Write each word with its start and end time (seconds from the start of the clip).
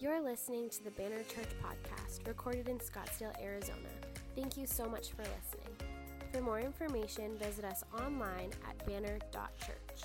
You're 0.00 0.22
listening 0.22 0.70
to 0.70 0.84
the 0.84 0.92
Banner 0.92 1.24
Church 1.24 1.48
podcast, 1.60 2.24
recorded 2.28 2.68
in 2.68 2.78
Scottsdale, 2.78 3.32
Arizona. 3.42 3.88
Thank 4.36 4.56
you 4.56 4.64
so 4.64 4.88
much 4.88 5.10
for 5.10 5.22
listening. 5.22 5.74
For 6.32 6.40
more 6.40 6.60
information, 6.60 7.36
visit 7.36 7.64
us 7.64 7.82
online 7.92 8.50
at 8.68 8.86
banner.church. 8.86 10.02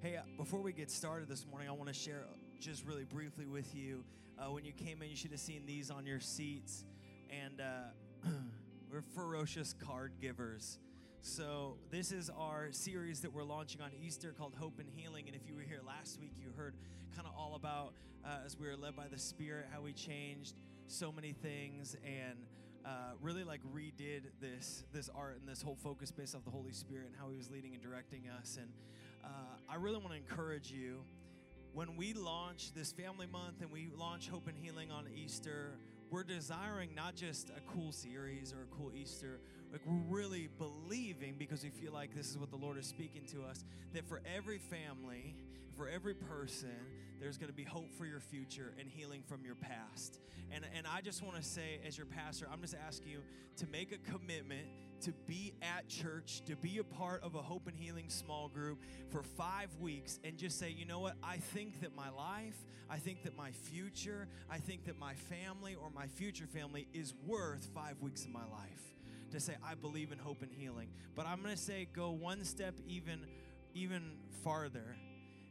Hey, 0.00 0.16
uh, 0.16 0.22
before 0.38 0.60
we 0.62 0.72
get 0.72 0.90
started 0.90 1.28
this 1.28 1.44
morning, 1.46 1.68
I 1.68 1.72
want 1.72 1.88
to 1.88 1.92
share 1.92 2.24
just 2.60 2.86
really 2.86 3.04
briefly 3.04 3.44
with 3.44 3.74
you. 3.74 4.04
Uh, 4.38 4.50
when 4.50 4.64
you 4.64 4.72
came 4.72 5.02
in, 5.02 5.10
you 5.10 5.16
should 5.16 5.32
have 5.32 5.40
seen 5.40 5.66
these 5.66 5.90
on 5.90 6.06
your 6.06 6.20
seats. 6.20 6.86
And 7.28 7.60
uh, 7.60 8.30
we're 8.90 9.02
ferocious 9.14 9.74
card 9.86 10.12
givers. 10.18 10.78
So, 11.20 11.76
this 11.90 12.10
is 12.10 12.30
our 12.30 12.68
series 12.72 13.20
that 13.20 13.34
we're 13.34 13.44
launching 13.44 13.82
on 13.82 13.90
Easter 14.02 14.32
called 14.32 14.54
Hope 14.58 14.78
and 14.78 14.88
Healing. 14.88 15.24
And 15.26 15.36
if 15.36 15.46
you 15.46 15.54
were 15.54 15.60
here 15.60 15.82
last 15.86 16.18
week, 16.18 16.32
you 16.40 16.48
heard 16.56 16.74
kind 17.14 17.28
of 17.28 17.34
all 17.36 17.54
about, 17.54 17.92
uh, 18.24 18.44
as 18.44 18.58
we 18.58 18.66
were 18.66 18.76
led 18.76 18.96
by 18.96 19.08
the 19.08 19.18
Spirit, 19.18 19.66
how 19.72 19.80
we 19.80 19.92
changed 19.92 20.54
so 20.86 21.12
many 21.12 21.32
things 21.32 21.96
and 22.04 22.38
uh, 22.84 23.12
really 23.20 23.44
like 23.44 23.60
redid 23.74 24.22
this 24.40 24.84
this 24.92 25.08
art 25.14 25.38
and 25.38 25.48
this 25.48 25.62
whole 25.62 25.76
focus 25.76 26.10
based 26.10 26.34
off 26.34 26.44
the 26.44 26.50
Holy 26.50 26.72
Spirit 26.72 27.06
and 27.06 27.14
how 27.18 27.30
He 27.30 27.36
was 27.36 27.50
leading 27.50 27.74
and 27.74 27.82
directing 27.82 28.24
us. 28.40 28.58
And 28.60 28.68
uh, 29.24 29.28
I 29.68 29.76
really 29.76 29.98
want 29.98 30.10
to 30.10 30.16
encourage 30.16 30.70
you 30.70 31.02
when 31.72 31.96
we 31.96 32.12
launch 32.12 32.74
this 32.74 32.92
family 32.92 33.26
month 33.26 33.62
and 33.62 33.70
we 33.70 33.90
launch 33.96 34.28
Hope 34.28 34.46
and 34.46 34.56
Healing 34.58 34.90
on 34.90 35.06
Easter, 35.14 35.78
we're 36.10 36.24
desiring 36.24 36.94
not 36.94 37.14
just 37.14 37.48
a 37.48 37.60
cool 37.72 37.92
series 37.92 38.52
or 38.52 38.64
a 38.64 38.76
cool 38.76 38.92
Easter, 38.94 39.40
like 39.72 39.80
we're 39.86 40.14
really 40.14 40.50
believing 40.58 41.36
because 41.38 41.64
we 41.64 41.70
feel 41.70 41.92
like 41.92 42.14
this 42.14 42.28
is 42.28 42.36
what 42.36 42.50
the 42.50 42.56
Lord 42.56 42.76
is 42.76 42.86
speaking 42.86 43.24
to 43.32 43.42
us 43.42 43.64
that 43.94 44.06
for 44.06 44.20
every 44.36 44.58
family, 44.58 45.34
for 45.74 45.88
every 45.88 46.14
person, 46.14 46.76
there's 47.22 47.38
going 47.38 47.48
to 47.48 47.56
be 47.56 47.64
hope 47.64 47.90
for 47.96 48.04
your 48.04 48.20
future 48.20 48.74
and 48.78 48.88
healing 48.88 49.22
from 49.26 49.44
your 49.44 49.54
past. 49.54 50.20
And 50.50 50.64
and 50.76 50.86
I 50.86 51.00
just 51.00 51.22
want 51.22 51.36
to 51.36 51.42
say 51.42 51.80
as 51.86 51.96
your 51.96 52.06
pastor, 52.06 52.46
I'm 52.52 52.60
just 52.60 52.74
asking 52.86 53.08
you 53.12 53.20
to 53.56 53.66
make 53.68 53.92
a 53.92 54.10
commitment 54.10 54.66
to 55.02 55.12
be 55.26 55.54
at 55.62 55.88
church, 55.88 56.42
to 56.46 56.54
be 56.56 56.78
a 56.78 56.84
part 56.84 57.22
of 57.24 57.34
a 57.34 57.42
hope 57.42 57.66
and 57.66 57.76
healing 57.76 58.08
small 58.08 58.48
group 58.48 58.82
for 59.10 59.22
5 59.22 59.76
weeks 59.80 60.20
and 60.22 60.36
just 60.36 60.58
say, 60.58 60.70
"You 60.70 60.84
know 60.84 61.00
what? 61.00 61.16
I 61.22 61.38
think 61.38 61.80
that 61.80 61.94
my 61.96 62.10
life, 62.10 62.56
I 62.90 62.98
think 62.98 63.22
that 63.24 63.36
my 63.36 63.50
future, 63.50 64.28
I 64.50 64.58
think 64.58 64.84
that 64.84 64.98
my 64.98 65.14
family 65.14 65.74
or 65.74 65.90
my 65.90 66.02
my 66.02 66.08
future 66.08 66.48
family 66.48 66.88
is 66.92 67.14
worth 67.24 67.68
five 67.72 67.94
weeks 68.00 68.24
of 68.24 68.32
my 68.32 68.44
life 68.50 68.96
to 69.30 69.38
say 69.38 69.54
i 69.64 69.72
believe 69.72 70.10
in 70.10 70.18
hope 70.18 70.42
and 70.42 70.50
healing 70.50 70.88
but 71.14 71.26
i'm 71.26 71.40
going 71.40 71.54
to 71.54 71.62
say 71.62 71.86
go 71.92 72.10
one 72.10 72.42
step 72.42 72.74
even 72.88 73.20
even 73.72 74.02
farther 74.42 74.96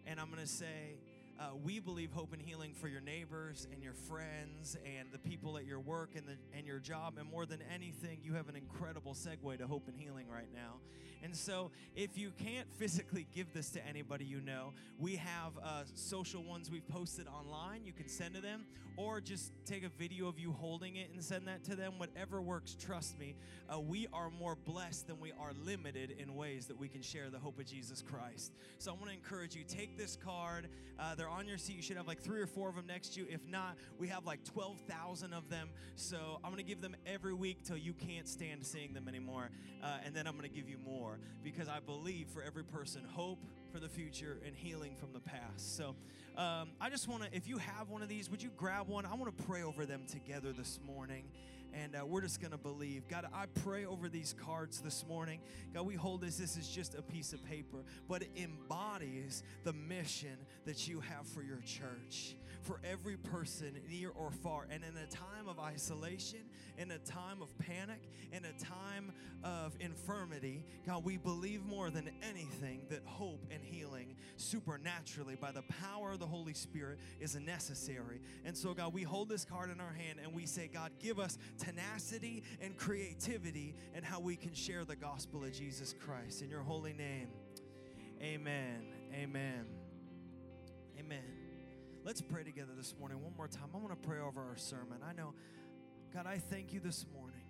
and 0.05 0.19
i'm 0.19 0.27
going 0.27 0.41
to 0.41 0.45
say 0.45 0.97
uh, 1.41 1.55
we 1.63 1.79
believe 1.79 2.11
hope 2.11 2.33
and 2.33 2.41
healing 2.41 2.73
for 2.73 2.87
your 2.87 3.01
neighbors 3.01 3.67
and 3.73 3.81
your 3.81 3.93
friends 3.93 4.77
and 4.85 5.11
the 5.11 5.17
people 5.17 5.57
at 5.57 5.65
your 5.65 5.79
work 5.79 6.11
and, 6.15 6.27
the, 6.27 6.37
and 6.55 6.67
your 6.67 6.79
job. 6.79 7.15
And 7.17 7.29
more 7.29 7.45
than 7.47 7.59
anything, 7.73 8.19
you 8.23 8.33
have 8.33 8.47
an 8.47 8.55
incredible 8.55 9.13
segue 9.13 9.57
to 9.57 9.65
hope 9.65 9.87
and 9.87 9.97
healing 9.97 10.27
right 10.29 10.49
now. 10.53 10.75
And 11.23 11.35
so, 11.35 11.71
if 11.95 12.17
you 12.17 12.31
can't 12.37 12.67
physically 12.73 13.27
give 13.33 13.53
this 13.53 13.69
to 13.71 13.87
anybody 13.87 14.25
you 14.25 14.41
know, 14.41 14.73
we 14.99 15.17
have 15.17 15.51
uh, 15.63 15.83
social 15.93 16.43
ones 16.43 16.71
we've 16.71 16.87
posted 16.87 17.27
online. 17.27 17.85
You 17.85 17.93
can 17.93 18.07
send 18.07 18.33
to 18.35 18.41
them, 18.41 18.65
or 18.97 19.21
just 19.21 19.51
take 19.65 19.83
a 19.83 19.89
video 19.89 20.27
of 20.27 20.39
you 20.39 20.51
holding 20.51 20.95
it 20.95 21.11
and 21.13 21.23
send 21.23 21.47
that 21.47 21.63
to 21.65 21.75
them. 21.75 21.93
Whatever 21.97 22.41
works, 22.41 22.75
trust 22.79 23.19
me. 23.19 23.35
Uh, 23.71 23.79
we 23.79 24.07
are 24.13 24.31
more 24.31 24.55
blessed 24.55 25.07
than 25.07 25.19
we 25.19 25.31
are 25.33 25.51
limited 25.63 26.15
in 26.17 26.35
ways 26.35 26.65
that 26.67 26.77
we 26.77 26.87
can 26.87 27.01
share 27.01 27.29
the 27.29 27.39
hope 27.39 27.59
of 27.59 27.65
Jesus 27.65 28.01
Christ. 28.01 28.53
So, 28.79 28.91
I 28.91 28.95
want 28.95 29.07
to 29.07 29.13
encourage 29.13 29.55
you 29.55 29.63
take 29.67 29.97
this 29.97 30.15
card. 30.15 30.69
Uh, 30.99 31.13
they're 31.15 31.29
on 31.29 31.47
your 31.47 31.57
seat. 31.59 31.75
You 31.75 31.83
should 31.83 31.97
have 31.97 32.07
like 32.07 32.21
three 32.21 32.41
or 32.41 32.47
four 32.47 32.69
of 32.69 32.75
them 32.75 32.87
next 32.87 33.13
to 33.13 33.21
you. 33.21 33.27
If 33.29 33.47
not, 33.47 33.77
we 33.99 34.07
have 34.07 34.25
like 34.25 34.43
12,000 34.45 35.33
of 35.33 35.49
them. 35.49 35.69
So 35.95 36.39
I'm 36.43 36.51
going 36.51 36.63
to 36.63 36.67
give 36.67 36.81
them 36.81 36.95
every 37.05 37.33
week 37.33 37.63
till 37.63 37.77
you 37.77 37.93
can't 37.93 38.27
stand 38.27 38.65
seeing 38.65 38.93
them 38.93 39.07
anymore. 39.07 39.49
Uh, 39.83 39.97
and 40.05 40.15
then 40.15 40.27
I'm 40.27 40.37
going 40.37 40.49
to 40.49 40.55
give 40.55 40.69
you 40.69 40.77
more 40.77 41.10
because 41.43 41.67
I 41.67 41.79
believe 41.79 42.27
for 42.27 42.43
every 42.43 42.63
person, 42.63 43.03
hope 43.03 43.39
for 43.71 43.79
the 43.79 43.89
future 43.89 44.39
and 44.45 44.55
healing 44.55 44.95
from 44.95 45.13
the 45.13 45.19
past. 45.19 45.77
So 45.77 45.95
um, 46.37 46.69
I 46.79 46.89
just 46.89 47.07
want 47.07 47.23
to, 47.23 47.29
if 47.35 47.47
you 47.47 47.57
have 47.57 47.89
one 47.89 48.01
of 48.01 48.09
these, 48.09 48.29
would 48.29 48.41
you 48.41 48.51
grab 48.55 48.87
one? 48.87 49.05
I 49.05 49.13
want 49.15 49.35
to 49.35 49.43
pray 49.43 49.63
over 49.63 49.85
them 49.85 50.03
together 50.09 50.51
this 50.53 50.79
morning. 50.85 51.25
And 51.73 51.95
uh, 51.95 52.05
we're 52.05 52.21
just 52.21 52.41
going 52.41 52.51
to 52.51 52.57
believe. 52.57 53.07
God, 53.07 53.25
I 53.33 53.45
pray 53.63 53.85
over 53.85 54.09
these 54.09 54.35
cards 54.45 54.81
this 54.81 55.05
morning. 55.07 55.39
God, 55.73 55.85
we 55.85 55.95
hold 55.95 56.21
this. 56.21 56.37
This 56.37 56.57
is 56.57 56.67
just 56.67 56.95
a 56.95 57.01
piece 57.01 57.33
of 57.33 57.43
paper, 57.45 57.77
but 58.07 58.21
it 58.23 58.29
embodies 58.35 59.43
the 59.63 59.73
mission 59.73 60.37
that 60.65 60.87
you 60.87 60.99
have 60.99 61.27
for 61.27 61.41
your 61.41 61.61
church, 61.65 62.35
for 62.61 62.79
every 62.83 63.17
person 63.17 63.79
near 63.89 64.11
or 64.15 64.31
far. 64.31 64.67
And 64.69 64.83
in 64.83 64.97
a 64.97 65.07
time 65.07 65.47
of 65.47 65.59
isolation, 65.59 66.39
in 66.77 66.91
a 66.91 66.99
time 66.99 67.41
of 67.41 67.57
panic, 67.57 68.01
in 68.31 68.43
a 68.45 68.53
time 68.63 69.11
of 69.43 69.75
infirmity, 69.79 70.65
God, 70.85 71.03
we 71.03 71.17
believe 71.17 71.65
more 71.65 71.89
than 71.89 72.09
anything 72.21 72.81
that 72.89 73.01
hope 73.05 73.45
and 73.51 73.63
healing 73.63 74.15
supernaturally 74.37 75.35
by 75.35 75.51
the 75.51 75.63
power 75.63 76.11
of 76.11 76.19
the 76.19 76.27
Holy 76.27 76.53
Spirit 76.53 76.99
is 77.19 77.35
necessary. 77.35 78.21
And 78.45 78.55
so, 78.55 78.73
God, 78.73 78.93
we 78.93 79.03
hold 79.03 79.29
this 79.29 79.45
card 79.45 79.69
in 79.71 79.79
our 79.79 79.93
hand 79.93 80.19
and 80.21 80.33
we 80.33 80.45
say, 80.45 80.69
God, 80.71 80.91
give 80.99 81.19
us 81.19 81.37
tenacity 81.61 82.43
and 82.59 82.75
creativity 82.75 83.75
and 83.93 84.03
how 84.03 84.19
we 84.19 84.35
can 84.35 84.53
share 84.53 84.83
the 84.83 84.95
gospel 84.95 85.43
of 85.43 85.53
Jesus 85.53 85.93
Christ. 85.93 86.41
In 86.41 86.49
your 86.49 86.63
holy 86.63 86.93
name, 86.93 87.29
amen. 88.21 88.85
Amen. 89.13 89.65
Amen. 90.99 91.23
Let's 92.03 92.21
pray 92.21 92.43
together 92.43 92.71
this 92.75 92.95
morning 92.99 93.21
one 93.21 93.33
more 93.37 93.47
time. 93.47 93.69
I 93.73 93.77
want 93.77 93.89
to 93.89 94.07
pray 94.07 94.19
over 94.19 94.41
our 94.41 94.57
sermon. 94.57 94.99
I 95.07 95.13
know, 95.13 95.33
God, 96.13 96.25
I 96.25 96.37
thank 96.37 96.73
you 96.73 96.79
this 96.79 97.05
morning 97.13 97.45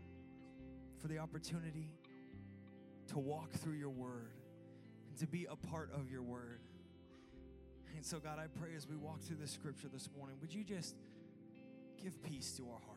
for 1.02 1.08
the 1.08 1.20
opportunity 1.20 1.96
to 3.08 3.20
walk 3.20 3.52
through 3.54 3.76
your 3.76 3.90
word 3.90 4.34
and 5.10 5.18
to 5.20 5.28
be 5.28 5.48
a 5.50 5.56
part 5.56 5.90
of 5.94 6.12
your 6.12 6.22
word. 6.22 6.60
And 7.96 8.06
so, 8.06 8.20
God, 8.20 8.40
I 8.40 8.48
pray 8.60 8.72
as 8.76 8.88
we 8.88 8.96
walk 8.96 9.22
through 9.22 9.38
this 9.38 9.52
scripture 9.52 9.88
this 9.88 10.10
morning, 10.18 10.38
would 10.42 10.54
you 10.54 10.64
just 10.64 10.96
give 12.02 12.22
peace 12.24 12.52
to 12.58 12.64
our 12.64 12.80
hearts? 12.86 12.91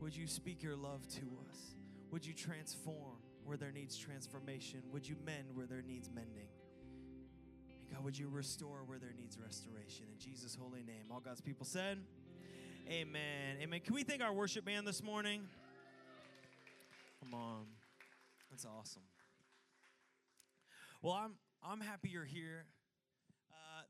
Would 0.00 0.16
you 0.16 0.26
speak 0.26 0.62
your 0.62 0.76
love 0.76 1.06
to 1.08 1.22
us? 1.50 1.74
Would 2.10 2.24
you 2.24 2.32
transform 2.32 3.18
where 3.44 3.56
there 3.56 3.70
needs 3.70 3.98
transformation? 3.98 4.80
Would 4.92 5.06
you 5.06 5.16
mend 5.24 5.54
where 5.54 5.66
there 5.66 5.82
needs 5.82 6.08
mending? 6.14 6.48
And 7.68 7.94
God, 7.94 8.04
would 8.04 8.18
you 8.18 8.28
restore 8.28 8.78
where 8.86 8.98
there 8.98 9.12
needs 9.18 9.38
restoration? 9.38 10.06
In 10.12 10.18
Jesus' 10.18 10.56
holy 10.58 10.82
name. 10.82 11.04
All 11.10 11.20
God's 11.20 11.42
people 11.42 11.66
said, 11.66 11.98
Amen. 12.88 13.56
Amen. 13.60 13.80
Can 13.80 13.94
we 13.94 14.02
thank 14.02 14.22
our 14.22 14.32
worship 14.32 14.64
band 14.64 14.86
this 14.86 15.02
morning? 15.02 15.42
Come 17.22 17.34
on. 17.34 17.66
That's 18.50 18.64
awesome. 18.64 19.02
Well, 21.02 21.12
I'm 21.12 21.32
I'm 21.62 21.80
happy 21.80 22.08
you're 22.08 22.24
here. 22.24 22.64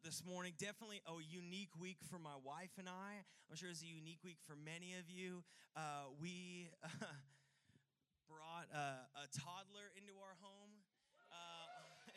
This 0.01 0.25
morning. 0.25 0.57
Definitely 0.57 1.05
a 1.05 1.13
unique 1.29 1.77
week 1.77 2.01
for 2.09 2.17
my 2.17 2.33
wife 2.41 2.73
and 2.81 2.89
I. 2.89 3.21
I'm 3.21 3.57
sure 3.61 3.69
it's 3.69 3.85
a 3.85 3.93
unique 3.93 4.25
week 4.25 4.41
for 4.49 4.57
many 4.57 4.97
of 4.97 5.13
you. 5.13 5.45
Uh, 5.77 6.09
we 6.17 6.73
uh, 6.81 6.89
brought 8.33 8.73
a, 8.73 9.05
a, 9.13 9.29
toddler 9.29 9.93
into 9.93 10.17
our 10.25 10.41
home. 10.41 10.73
Uh, 11.29 12.17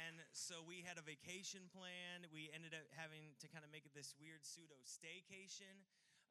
and 0.00 0.24
so 0.32 0.64
we 0.64 0.80
had 0.80 0.96
a 0.96 1.04
vacation 1.04 1.68
planned. 1.76 2.32
We 2.32 2.48
ended 2.56 2.72
up 2.72 2.88
having 2.96 3.36
to 3.44 3.52
kind 3.52 3.68
of 3.68 3.70
make 3.70 3.84
it 3.84 3.92
this 3.92 4.16
weird 4.16 4.40
pseudo 4.40 4.80
staycation. 4.88 5.76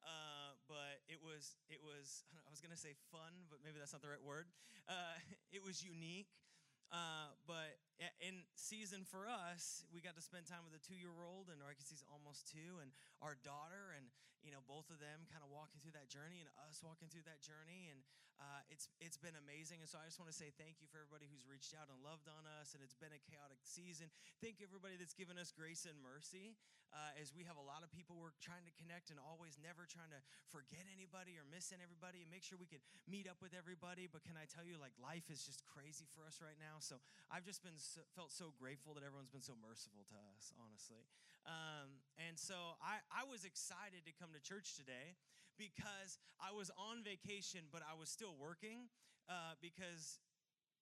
Uh, 0.02 0.58
but 0.66 1.06
it 1.06 1.22
was 1.22 1.54
it 1.70 1.78
was 1.78 2.26
I, 2.34 2.50
was 2.50 2.58
gonna 2.58 2.74
say 2.74 2.98
fun, 3.14 3.46
but 3.46 3.62
maybe 3.62 3.78
that's 3.78 3.94
not 3.94 4.02
the 4.02 4.10
right 4.10 4.26
word. 4.26 4.50
Uh, 4.90 5.22
it 5.54 5.62
was 5.62 5.86
unique. 5.86 6.34
Uh, 6.92 7.32
but 7.48 7.80
in 8.20 8.42
season 8.56 9.04
for 9.04 9.28
us, 9.28 9.84
we 9.92 10.00
got 10.00 10.16
to 10.16 10.24
spend 10.24 10.46
time 10.48 10.64
with 10.64 10.74
a 10.74 10.82
two-year-old, 10.82 11.52
and 11.52 11.60
I 11.62 11.74
guess 11.76 11.90
he's 11.92 12.04
almost 12.10 12.48
two, 12.50 12.80
and 12.80 12.90
our 13.20 13.36
daughter, 13.44 13.94
and 13.94 14.08
you 14.42 14.50
know, 14.50 14.58
both 14.66 14.90
of 14.90 14.98
them 14.98 15.22
kind 15.30 15.46
of 15.46 15.54
walking 15.54 15.78
through 15.78 15.94
that 15.94 16.10
journey, 16.10 16.42
and 16.42 16.50
us 16.66 16.82
walking 16.82 17.06
through 17.06 17.22
that 17.30 17.38
journey, 17.38 17.94
and 17.94 18.02
uh, 18.42 18.58
it's 18.74 18.90
it's 18.98 19.14
been 19.14 19.38
amazing. 19.38 19.78
And 19.78 19.86
so 19.86 20.02
I 20.02 20.06
just 20.10 20.18
want 20.18 20.34
to 20.34 20.36
say 20.36 20.50
thank 20.58 20.82
you 20.82 20.90
for 20.90 20.98
everybody 20.98 21.30
who's 21.30 21.46
reached 21.46 21.78
out 21.78 21.86
and 21.86 21.98
loved 22.02 22.26
on 22.26 22.42
us, 22.58 22.74
and 22.74 22.82
it's 22.82 22.98
been 22.98 23.14
a 23.14 23.22
chaotic 23.22 23.62
season. 23.62 24.10
Thank 24.42 24.58
everybody 24.58 24.98
that's 24.98 25.14
given 25.14 25.38
us 25.38 25.54
grace 25.54 25.86
and 25.86 25.94
mercy, 26.02 26.58
uh, 26.90 27.14
as 27.22 27.30
we 27.30 27.46
have 27.46 27.54
a 27.54 27.62
lot 27.62 27.86
of 27.86 27.94
people 27.94 28.18
we're 28.18 28.34
trying 28.42 28.66
to 28.66 28.74
connect, 28.74 29.14
and 29.14 29.22
always 29.22 29.62
never 29.62 29.86
trying 29.86 30.10
to 30.10 30.18
forget 30.50 30.90
anybody 30.90 31.38
or 31.38 31.46
missing 31.46 31.78
everybody, 31.78 32.26
and 32.26 32.28
make 32.32 32.42
sure 32.42 32.58
we 32.58 32.66
can 32.66 32.82
meet 33.06 33.30
up 33.30 33.38
with 33.38 33.54
everybody. 33.54 34.10
But 34.10 34.26
can 34.26 34.34
I 34.34 34.50
tell 34.50 34.66
you, 34.66 34.74
like 34.74 34.98
life 34.98 35.30
is 35.30 35.46
just 35.46 35.62
crazy 35.70 36.10
for 36.10 36.26
us 36.26 36.42
right 36.42 36.58
now. 36.58 36.82
So 36.82 36.98
I've 37.30 37.46
just 37.46 37.62
been 37.62 37.78
felt 38.14 38.30
so 38.30 38.54
grateful 38.56 38.94
that 38.94 39.02
everyone's 39.02 39.32
been 39.32 39.44
so 39.44 39.58
merciful 39.58 40.06
to 40.08 40.16
us, 40.34 40.54
honestly. 40.58 41.02
Um, 41.46 42.02
and 42.16 42.38
so 42.38 42.78
I, 42.78 43.02
I 43.10 43.26
was 43.26 43.42
excited 43.42 44.06
to 44.06 44.12
come 44.14 44.30
to 44.32 44.40
church 44.40 44.78
today 44.78 45.18
because 45.58 46.22
I 46.38 46.54
was 46.54 46.70
on 46.78 47.02
vacation, 47.02 47.66
but 47.74 47.82
I 47.82 47.98
was 47.98 48.08
still 48.08 48.38
working 48.38 48.86
uh, 49.26 49.58
because 49.58 50.22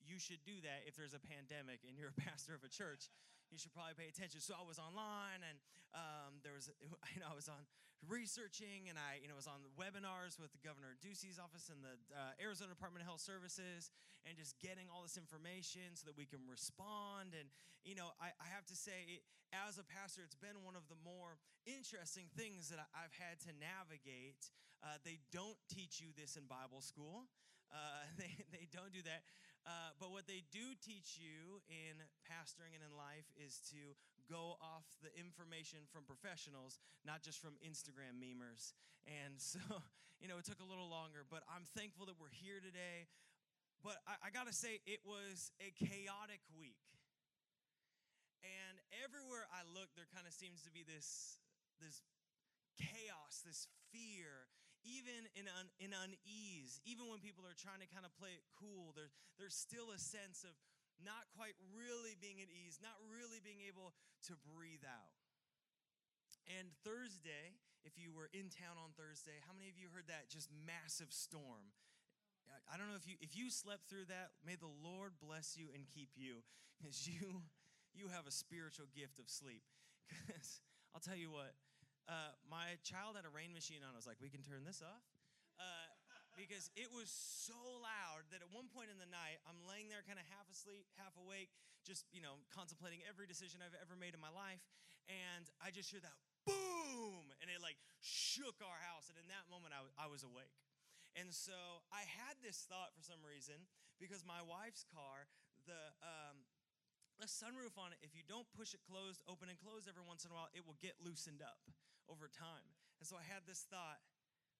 you 0.00 0.20
should 0.20 0.40
do 0.44 0.56
that 0.64 0.84
if 0.88 0.96
there's 0.96 1.16
a 1.16 1.22
pandemic 1.22 1.84
and 1.88 1.96
you're 1.96 2.12
a 2.12 2.20
pastor 2.28 2.52
of 2.52 2.64
a 2.64 2.72
church. 2.72 3.08
You 3.50 3.58
should 3.58 3.74
probably 3.74 3.98
pay 3.98 4.08
attention. 4.08 4.38
So 4.40 4.54
I 4.54 4.62
was 4.62 4.78
online, 4.78 5.42
and 5.42 5.58
um, 5.94 6.38
there 6.46 6.54
was, 6.54 6.70
you 7.14 7.20
know, 7.20 7.30
I 7.30 7.36
was 7.36 7.50
on 7.50 7.60
researching, 8.08 8.88
and 8.88 8.96
I, 8.96 9.20
you 9.20 9.28
know, 9.28 9.36
was 9.36 9.50
on 9.50 9.60
webinars 9.76 10.40
with 10.40 10.54
Governor 10.64 10.96
Ducey's 11.04 11.36
office 11.36 11.68
and 11.68 11.84
the 11.84 11.94
uh, 12.14 12.32
Arizona 12.40 12.72
Department 12.72 13.04
of 13.04 13.10
Health 13.12 13.20
Services, 13.20 13.92
and 14.24 14.38
just 14.38 14.56
getting 14.62 14.88
all 14.88 15.04
this 15.04 15.20
information 15.20 15.98
so 15.98 16.08
that 16.08 16.16
we 16.16 16.24
can 16.24 16.40
respond. 16.48 17.36
And 17.36 17.50
you 17.84 17.98
know, 17.98 18.14
I, 18.22 18.32
I 18.40 18.48
have 18.54 18.64
to 18.72 18.76
say, 18.76 19.20
as 19.52 19.76
a 19.76 19.84
pastor, 19.84 20.22
it's 20.24 20.38
been 20.38 20.64
one 20.64 20.78
of 20.78 20.86
the 20.88 20.96
more 21.04 21.36
interesting 21.66 22.30
things 22.38 22.70
that 22.70 22.80
I've 22.94 23.12
had 23.18 23.42
to 23.48 23.52
navigate. 23.58 24.48
Uh, 24.80 24.96
they 25.04 25.20
don't 25.28 25.58
teach 25.68 26.00
you 26.00 26.14
this 26.16 26.40
in 26.40 26.48
Bible 26.48 26.80
school. 26.80 27.28
Uh, 27.68 28.04
they, 28.20 28.32
they 28.52 28.66
don't 28.72 28.92
do 28.92 29.02
that. 29.04 29.26
Uh, 29.68 29.92
but 30.00 30.10
what 30.10 30.24
they 30.24 30.42
do 30.48 30.72
teach 30.80 31.20
you 31.20 31.60
in 31.68 32.00
pastoring 32.24 32.72
and 32.72 32.80
in 32.80 32.92
life 32.96 33.28
is 33.36 33.60
to 33.70 33.94
go 34.24 34.56
off 34.62 34.88
the 35.04 35.12
information 35.18 35.84
from 35.92 36.08
professionals, 36.08 36.80
not 37.04 37.20
just 37.20 37.42
from 37.42 37.60
Instagram 37.60 38.16
memers. 38.16 38.72
And 39.04 39.36
so, 39.52 39.60
you 40.20 40.28
know, 40.28 40.40
it 40.40 40.46
took 40.48 40.64
a 40.64 40.68
little 40.68 40.88
longer, 40.88 41.28
but 41.28 41.44
I'm 41.50 41.68
thankful 41.76 42.08
that 42.08 42.16
we're 42.16 42.32
here 42.32 42.60
today. 42.62 43.10
But 43.84 44.00
I, 44.08 44.28
I 44.28 44.28
gotta 44.32 44.52
say, 44.52 44.80
it 44.84 45.00
was 45.04 45.52
a 45.60 45.72
chaotic 45.76 46.40
week. 46.56 46.80
And 48.40 48.80
everywhere 49.04 49.44
I 49.52 49.64
look, 49.68 49.92
there 49.96 50.08
kind 50.08 50.24
of 50.24 50.32
seems 50.32 50.64
to 50.64 50.72
be 50.72 50.80
this, 50.84 51.36
this 51.76 52.00
chaos, 52.80 53.44
this 53.44 53.68
fear, 53.92 54.48
even 54.84 55.28
in, 55.36 55.46
un, 55.46 55.68
in 55.78 55.90
unease, 55.92 56.80
even 56.88 57.08
when 57.08 57.20
people 57.20 57.44
are 57.44 57.56
trying 57.56 57.80
to 57.84 57.88
kind 57.90 58.04
of 58.04 58.12
play 58.16 58.32
it 58.36 58.44
cool, 58.56 58.92
there's, 58.96 59.12
there's 59.36 59.56
still 59.56 59.92
a 59.92 60.00
sense 60.00 60.44
of 60.44 60.52
not 61.00 61.28
quite 61.32 61.56
really 61.72 62.16
being 62.20 62.40
at 62.44 62.48
ease, 62.52 62.80
not 62.80 62.96
really 63.08 63.40
being 63.40 63.64
able 63.64 63.96
to 64.28 64.36
breathe 64.44 64.84
out. 64.84 65.16
And 66.48 66.72
Thursday, 66.84 67.56
if 67.84 67.96
you 67.96 68.12
were 68.12 68.28
in 68.32 68.52
town 68.52 68.76
on 68.76 68.92
Thursday, 68.96 69.40
how 69.44 69.56
many 69.56 69.72
of 69.72 69.76
you 69.80 69.88
heard 69.92 70.08
that 70.08 70.28
just 70.28 70.52
massive 70.52 71.12
storm? 71.12 71.72
I 72.70 72.74
don't 72.74 72.90
know 72.90 72.98
if 72.98 73.06
you 73.06 73.14
if 73.22 73.38
you 73.38 73.50
slept 73.50 73.86
through 73.86 74.10
that, 74.10 74.34
may 74.42 74.58
the 74.58 74.70
Lord 74.82 75.14
bless 75.22 75.54
you 75.54 75.70
and 75.70 75.86
keep 75.86 76.10
you 76.18 76.42
because 76.78 77.06
you 77.06 77.42
you 77.94 78.10
have 78.10 78.26
a 78.26 78.34
spiritual 78.34 78.86
gift 78.94 79.18
of 79.18 79.28
sleep. 79.28 79.62
Because 80.26 80.58
I'll 80.90 81.00
tell 81.00 81.14
you 81.14 81.30
what, 81.30 81.54
uh, 82.10 82.34
my 82.50 82.74
child 82.82 83.14
had 83.14 83.22
a 83.22 83.30
rain 83.30 83.54
machine 83.54 83.86
on. 83.86 83.94
I 83.94 83.98
was 84.02 84.10
like, 84.10 84.18
we 84.18 84.34
can 84.34 84.42
turn 84.42 84.66
this 84.66 84.82
off. 84.82 85.06
Uh, 85.62 85.86
because 86.34 86.72
it 86.74 86.90
was 86.90 87.06
so 87.12 87.54
loud 87.78 88.26
that 88.34 88.42
at 88.42 88.50
one 88.50 88.66
point 88.66 88.90
in 88.90 88.98
the 88.98 89.06
night, 89.06 89.38
I'm 89.46 89.62
laying 89.62 89.86
there 89.86 90.02
kind 90.02 90.18
of 90.18 90.26
half 90.34 90.48
asleep, 90.50 90.88
half 90.98 91.14
awake, 91.20 91.54
just, 91.86 92.08
you 92.10 92.18
know, 92.18 92.42
contemplating 92.50 93.04
every 93.06 93.30
decision 93.30 93.62
I've 93.62 93.76
ever 93.78 93.94
made 93.94 94.16
in 94.16 94.22
my 94.22 94.32
life. 94.32 94.64
And 95.06 95.46
I 95.62 95.70
just 95.70 95.90
hear 95.90 96.02
that 96.02 96.18
boom, 96.48 97.30
and 97.42 97.50
it 97.50 97.62
like 97.62 97.78
shook 98.02 98.58
our 98.64 98.80
house. 98.90 99.06
And 99.12 99.20
in 99.20 99.28
that 99.30 99.46
moment, 99.52 99.76
I, 99.76 100.06
was 100.10 100.26
awake. 100.26 100.54
And 101.14 101.30
so 101.30 101.84
I 101.90 102.06
had 102.06 102.38
this 102.40 102.64
thought 102.66 102.94
for 102.94 103.02
some 103.02 103.20
reason 103.22 103.58
because 103.98 104.24
my 104.24 104.40
wife's 104.40 104.86
car, 104.86 105.28
the, 105.66 105.82
um, 106.00 106.46
the 107.18 107.28
sunroof 107.28 107.76
on 107.76 107.92
it, 107.92 108.00
if 108.00 108.16
you 108.16 108.24
don't 108.24 108.48
push 108.54 108.72
it 108.72 108.80
closed, 108.86 109.20
open 109.28 109.52
and 109.52 109.58
close 109.60 109.90
every 109.90 110.06
once 110.06 110.24
in 110.24 110.32
a 110.32 110.34
while, 110.38 110.48
it 110.56 110.64
will 110.64 110.78
get 110.80 110.96
loosened 111.02 111.42
up 111.44 111.60
over 112.10 112.26
time. 112.26 112.74
And 112.98 113.06
so 113.06 113.14
I 113.16 113.24
had 113.24 113.46
this 113.46 113.64
thought 113.70 114.02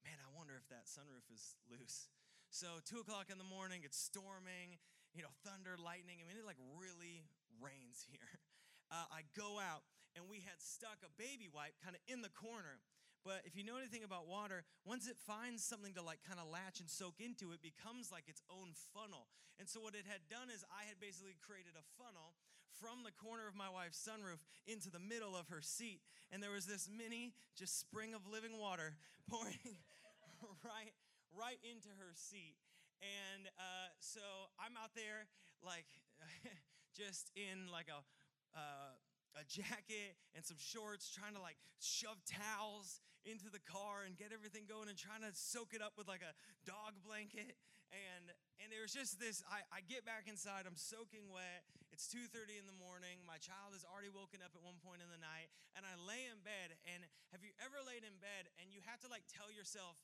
man, 0.04 0.16
I 0.20 0.28
wonder 0.32 0.56
if 0.56 0.64
that 0.72 0.88
sunroof 0.88 1.28
is 1.28 1.56
loose. 1.68 2.08
So, 2.50 2.82
two 2.82 2.98
o'clock 2.98 3.30
in 3.30 3.38
the 3.38 3.46
morning, 3.46 3.86
it's 3.86 4.00
storming, 4.00 4.80
you 5.14 5.22
know, 5.22 5.30
thunder, 5.46 5.78
lightning. 5.78 6.18
I 6.18 6.26
mean, 6.26 6.40
it 6.40 6.46
like 6.48 6.60
really 6.76 7.28
rains 7.60 8.04
here. 8.08 8.40
Uh, 8.90 9.06
I 9.14 9.22
go 9.38 9.62
out, 9.62 9.86
and 10.18 10.26
we 10.26 10.42
had 10.42 10.58
stuck 10.58 10.98
a 11.06 11.12
baby 11.14 11.46
wipe 11.46 11.78
kind 11.78 11.94
of 11.94 12.02
in 12.10 12.26
the 12.26 12.32
corner. 12.34 12.82
But 13.22 13.46
if 13.46 13.54
you 13.54 13.62
know 13.62 13.78
anything 13.78 14.02
about 14.02 14.26
water, 14.26 14.66
once 14.82 15.06
it 15.06 15.14
finds 15.14 15.62
something 15.62 15.94
to 15.94 16.02
like 16.02 16.26
kind 16.26 16.42
of 16.42 16.50
latch 16.50 16.82
and 16.82 16.90
soak 16.90 17.22
into, 17.22 17.54
it 17.54 17.62
becomes 17.62 18.10
like 18.10 18.26
its 18.26 18.42
own 18.50 18.74
funnel. 18.90 19.30
And 19.62 19.70
so 19.70 19.78
what 19.78 19.94
it 19.94 20.10
had 20.10 20.26
done 20.26 20.50
is 20.50 20.66
I 20.74 20.90
had 20.90 20.98
basically 20.98 21.38
created 21.38 21.78
a 21.78 21.86
funnel 22.02 22.34
from 22.78 23.02
the 23.02 23.10
corner 23.10 23.48
of 23.48 23.56
my 23.56 23.68
wife's 23.68 23.98
sunroof 23.98 24.38
into 24.66 24.90
the 24.90 25.02
middle 25.02 25.34
of 25.34 25.48
her 25.48 25.60
seat. 25.60 26.00
And 26.30 26.42
there 26.42 26.52
was 26.52 26.66
this 26.66 26.88
mini, 26.88 27.34
just 27.56 27.78
spring 27.78 28.14
of 28.14 28.22
living 28.30 28.58
water 28.58 28.94
pouring 29.30 29.78
right, 30.64 30.94
right 31.34 31.58
into 31.66 31.90
her 31.98 32.12
seat. 32.14 32.54
And 33.00 33.48
uh, 33.56 33.90
so 33.98 34.20
I'm 34.60 34.76
out 34.76 34.92
there, 34.94 35.26
like, 35.64 35.88
just 36.96 37.32
in 37.34 37.72
like 37.72 37.88
a, 37.88 38.04
uh, 38.52 38.92
a 39.40 39.44
jacket 39.48 40.18
and 40.34 40.44
some 40.44 40.58
shorts, 40.60 41.08
trying 41.08 41.34
to 41.34 41.40
like 41.40 41.56
shove 41.80 42.20
towels 42.26 43.00
into 43.24 43.52
the 43.52 43.60
car 43.64 44.04
and 44.04 44.16
get 44.16 44.32
everything 44.32 44.64
going 44.68 44.88
and 44.88 44.96
trying 44.96 45.24
to 45.24 45.32
soak 45.32 45.72
it 45.72 45.80
up 45.80 45.94
with 45.96 46.08
like 46.08 46.24
a 46.24 46.34
dog 46.68 46.98
blanket. 47.04 47.56
And 47.90 48.30
and 48.62 48.68
there 48.68 48.84
was 48.84 48.92
just 48.92 49.18
this, 49.18 49.42
I, 49.48 49.64
I 49.72 49.80
get 49.88 50.04
back 50.04 50.28
inside, 50.28 50.68
I'm 50.68 50.76
soaking 50.76 51.32
wet. 51.32 51.64
It's 52.00 52.08
2:30 52.08 52.56
in 52.56 52.64
the 52.64 52.80
morning. 52.80 53.20
My 53.28 53.36
child 53.36 53.76
has 53.76 53.84
already 53.84 54.08
woken 54.08 54.40
up 54.40 54.56
at 54.56 54.64
one 54.64 54.80
point 54.80 55.04
in 55.04 55.12
the 55.12 55.20
night, 55.20 55.52
and 55.76 55.84
I 55.84 55.92
lay 56.00 56.24
in 56.32 56.40
bed. 56.40 56.72
And 56.88 57.04
have 57.28 57.44
you 57.44 57.52
ever 57.60 57.76
laid 57.84 58.08
in 58.08 58.16
bed 58.24 58.48
and 58.56 58.72
you 58.72 58.80
have 58.88 59.04
to 59.04 59.08
like 59.12 59.28
tell 59.28 59.52
yourself, 59.52 60.00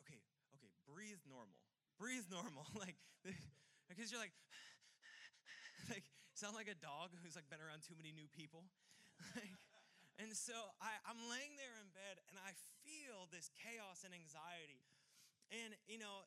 okay, 0.00 0.16
okay, 0.56 0.72
breathe 0.88 1.20
normal. 1.28 1.60
Breathe 2.00 2.24
normal. 2.32 2.64
like 2.80 2.96
because 3.92 4.08
you're 4.08 4.16
like 4.16 4.32
like 5.92 6.08
sound 6.32 6.56
like 6.56 6.72
a 6.72 6.78
dog 6.80 7.12
who's 7.20 7.36
like 7.36 7.52
been 7.52 7.60
around 7.60 7.84
too 7.84 7.92
many 7.92 8.08
new 8.08 8.24
people. 8.32 8.64
like, 9.36 9.52
and 10.16 10.32
so 10.32 10.56
I, 10.80 10.96
I'm 11.04 11.20
laying 11.28 11.52
there 11.60 11.76
in 11.84 11.92
bed 11.92 12.16
and 12.32 12.40
I 12.40 12.56
feel 12.80 13.28
this 13.28 13.52
chaos 13.60 14.08
and 14.08 14.16
anxiety. 14.16 14.80
And 15.52 15.76
you 15.84 16.00
know, 16.00 16.24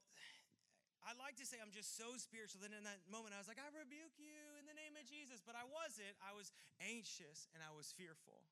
I 1.02 1.18
like 1.18 1.38
to 1.42 1.46
say 1.46 1.58
I'm 1.58 1.74
just 1.74 1.98
so 1.98 2.14
spiritual. 2.18 2.62
Then 2.62 2.78
in 2.78 2.86
that 2.86 3.02
moment, 3.10 3.34
I 3.34 3.42
was 3.42 3.50
like, 3.50 3.58
I 3.58 3.68
rebuke 3.74 4.14
you 4.22 4.38
in 4.62 4.70
the 4.70 4.78
name 4.78 4.94
of 4.94 5.06
Jesus. 5.10 5.42
But 5.42 5.58
I 5.58 5.66
wasn't. 5.66 6.14
I 6.22 6.34
was 6.38 6.54
anxious 6.78 7.50
and 7.58 7.66
I 7.66 7.74
was 7.74 7.90
fearful. 7.94 8.46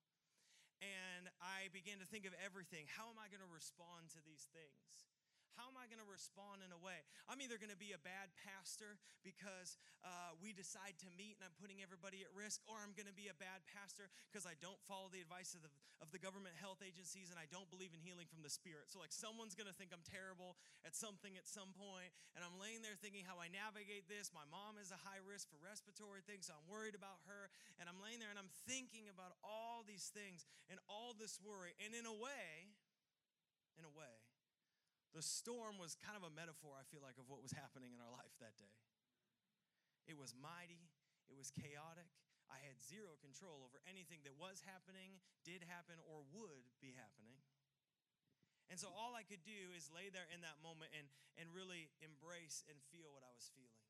And 0.80 1.28
I 1.44 1.68
began 1.76 2.00
to 2.00 2.08
think 2.08 2.24
of 2.24 2.34
everything. 2.40 2.88
How 2.88 3.12
am 3.12 3.20
I 3.20 3.28
going 3.28 3.44
to 3.44 3.52
respond 3.52 4.10
to 4.16 4.20
these 4.24 4.48
things? 4.56 5.10
How 5.60 5.68
am 5.68 5.76
I 5.76 5.92
going 5.92 6.00
to 6.00 6.08
respond 6.08 6.64
in 6.64 6.72
a 6.72 6.80
way? 6.80 7.04
I'm 7.28 7.44
either 7.44 7.60
going 7.60 7.76
to 7.76 7.76
be 7.76 7.92
a 7.92 8.00
bad 8.00 8.32
pastor 8.48 8.96
because 9.28 9.76
uh, 10.08 10.32
we 10.40 10.56
decide 10.56 10.96
to 11.04 11.12
meet 11.20 11.36
and 11.36 11.44
I'm 11.44 11.58
putting 11.60 11.84
everybody 11.84 12.24
at 12.24 12.32
risk, 12.32 12.64
or 12.64 12.80
I'm 12.80 12.96
going 12.96 13.12
to 13.12 13.18
be 13.18 13.28
a 13.28 13.36
bad 13.36 13.68
pastor 13.68 14.08
because 14.32 14.48
I 14.48 14.56
don't 14.64 14.80
follow 14.88 15.12
the 15.12 15.20
advice 15.20 15.60
of 15.60 15.60
the, 15.60 15.68
of 16.00 16.16
the 16.16 16.22
government 16.24 16.56
health 16.56 16.80
agencies 16.80 17.28
and 17.28 17.36
I 17.36 17.44
don't 17.52 17.68
believe 17.68 17.92
in 17.92 18.00
healing 18.00 18.32
from 18.32 18.40
the 18.40 18.48
Spirit. 18.48 18.88
So, 18.88 19.04
like, 19.04 19.12
someone's 19.12 19.52
going 19.52 19.68
to 19.68 19.76
think 19.76 19.92
I'm 19.92 20.06
terrible 20.08 20.56
at 20.88 20.96
something 20.96 21.36
at 21.36 21.44
some 21.44 21.76
point, 21.76 22.16
and 22.40 22.42
I'm 22.48 22.56
laying 22.56 22.80
there 22.80 22.96
thinking 22.96 23.28
how 23.28 23.44
I 23.44 23.52
navigate 23.52 24.08
this. 24.08 24.32
My 24.32 24.48
mom 24.48 24.80
is 24.80 24.96
a 24.96 25.00
high 25.04 25.20
risk 25.28 25.52
for 25.52 25.60
respiratory 25.60 26.24
things, 26.24 26.48
so 26.48 26.56
I'm 26.56 26.72
worried 26.72 26.96
about 26.96 27.20
her. 27.28 27.52
And 27.84 27.92
I'm 27.92 28.00
laying 28.00 28.24
there 28.24 28.32
and 28.32 28.40
I'm 28.40 28.54
thinking 28.64 29.12
about 29.12 29.36
all 29.44 29.84
these 29.84 30.08
things 30.16 30.48
and 30.72 30.80
all 30.88 31.12
this 31.20 31.36
worry. 31.44 31.76
And 31.84 31.92
in 31.92 32.08
a 32.08 32.16
way, 32.16 32.72
in 33.76 33.84
a 33.84 33.92
way, 33.92 34.29
the 35.14 35.26
storm 35.26 35.82
was 35.82 35.98
kind 35.98 36.16
of 36.16 36.24
a 36.24 36.34
metaphor, 36.34 36.78
I 36.78 36.86
feel 36.88 37.02
like, 37.02 37.18
of 37.18 37.26
what 37.26 37.42
was 37.42 37.54
happening 37.54 37.92
in 37.94 38.00
our 38.00 38.14
life 38.14 38.34
that 38.38 38.56
day. 38.62 38.78
It 40.06 40.18
was 40.18 40.38
mighty, 40.38 40.90
it 41.30 41.38
was 41.38 41.50
chaotic. 41.54 42.10
I 42.50 42.58
had 42.66 42.82
zero 42.82 43.14
control 43.22 43.62
over 43.62 43.78
anything 43.86 44.26
that 44.26 44.34
was 44.34 44.66
happening, 44.66 45.22
did 45.46 45.62
happen, 45.70 46.02
or 46.02 46.26
would 46.34 46.66
be 46.82 46.98
happening. 46.98 47.38
And 48.74 48.78
so 48.78 48.90
all 48.90 49.14
I 49.18 49.26
could 49.26 49.46
do 49.46 49.74
is 49.74 49.90
lay 49.90 50.10
there 50.10 50.30
in 50.30 50.42
that 50.46 50.62
moment 50.62 50.94
and, 50.94 51.06
and 51.38 51.50
really 51.54 51.94
embrace 52.02 52.66
and 52.70 52.78
feel 52.90 53.10
what 53.14 53.26
I 53.26 53.34
was 53.34 53.50
feeling. 53.54 53.82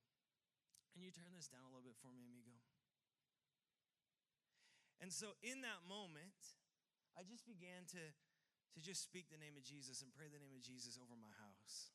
Can 0.92 1.04
you 1.04 1.12
turn 1.12 1.32
this 1.36 1.52
down 1.52 1.68
a 1.68 1.72
little 1.72 1.88
bit 1.88 2.00
for 2.00 2.12
me, 2.12 2.24
amigo? 2.24 2.56
And 5.00 5.12
so 5.12 5.36
in 5.40 5.64
that 5.64 5.88
moment, 5.88 6.36
I 7.16 7.24
just 7.24 7.48
began 7.48 7.88
to 7.96 8.04
to 8.76 8.80
just 8.82 9.02
speak 9.02 9.30
the 9.30 9.42
name 9.42 9.58
of 9.58 9.66
Jesus 9.66 10.06
and 10.06 10.14
pray 10.14 10.30
the 10.30 10.38
name 10.38 10.54
of 10.54 10.62
Jesus 10.62 11.00
over 11.02 11.18
my 11.18 11.34
house. 11.42 11.90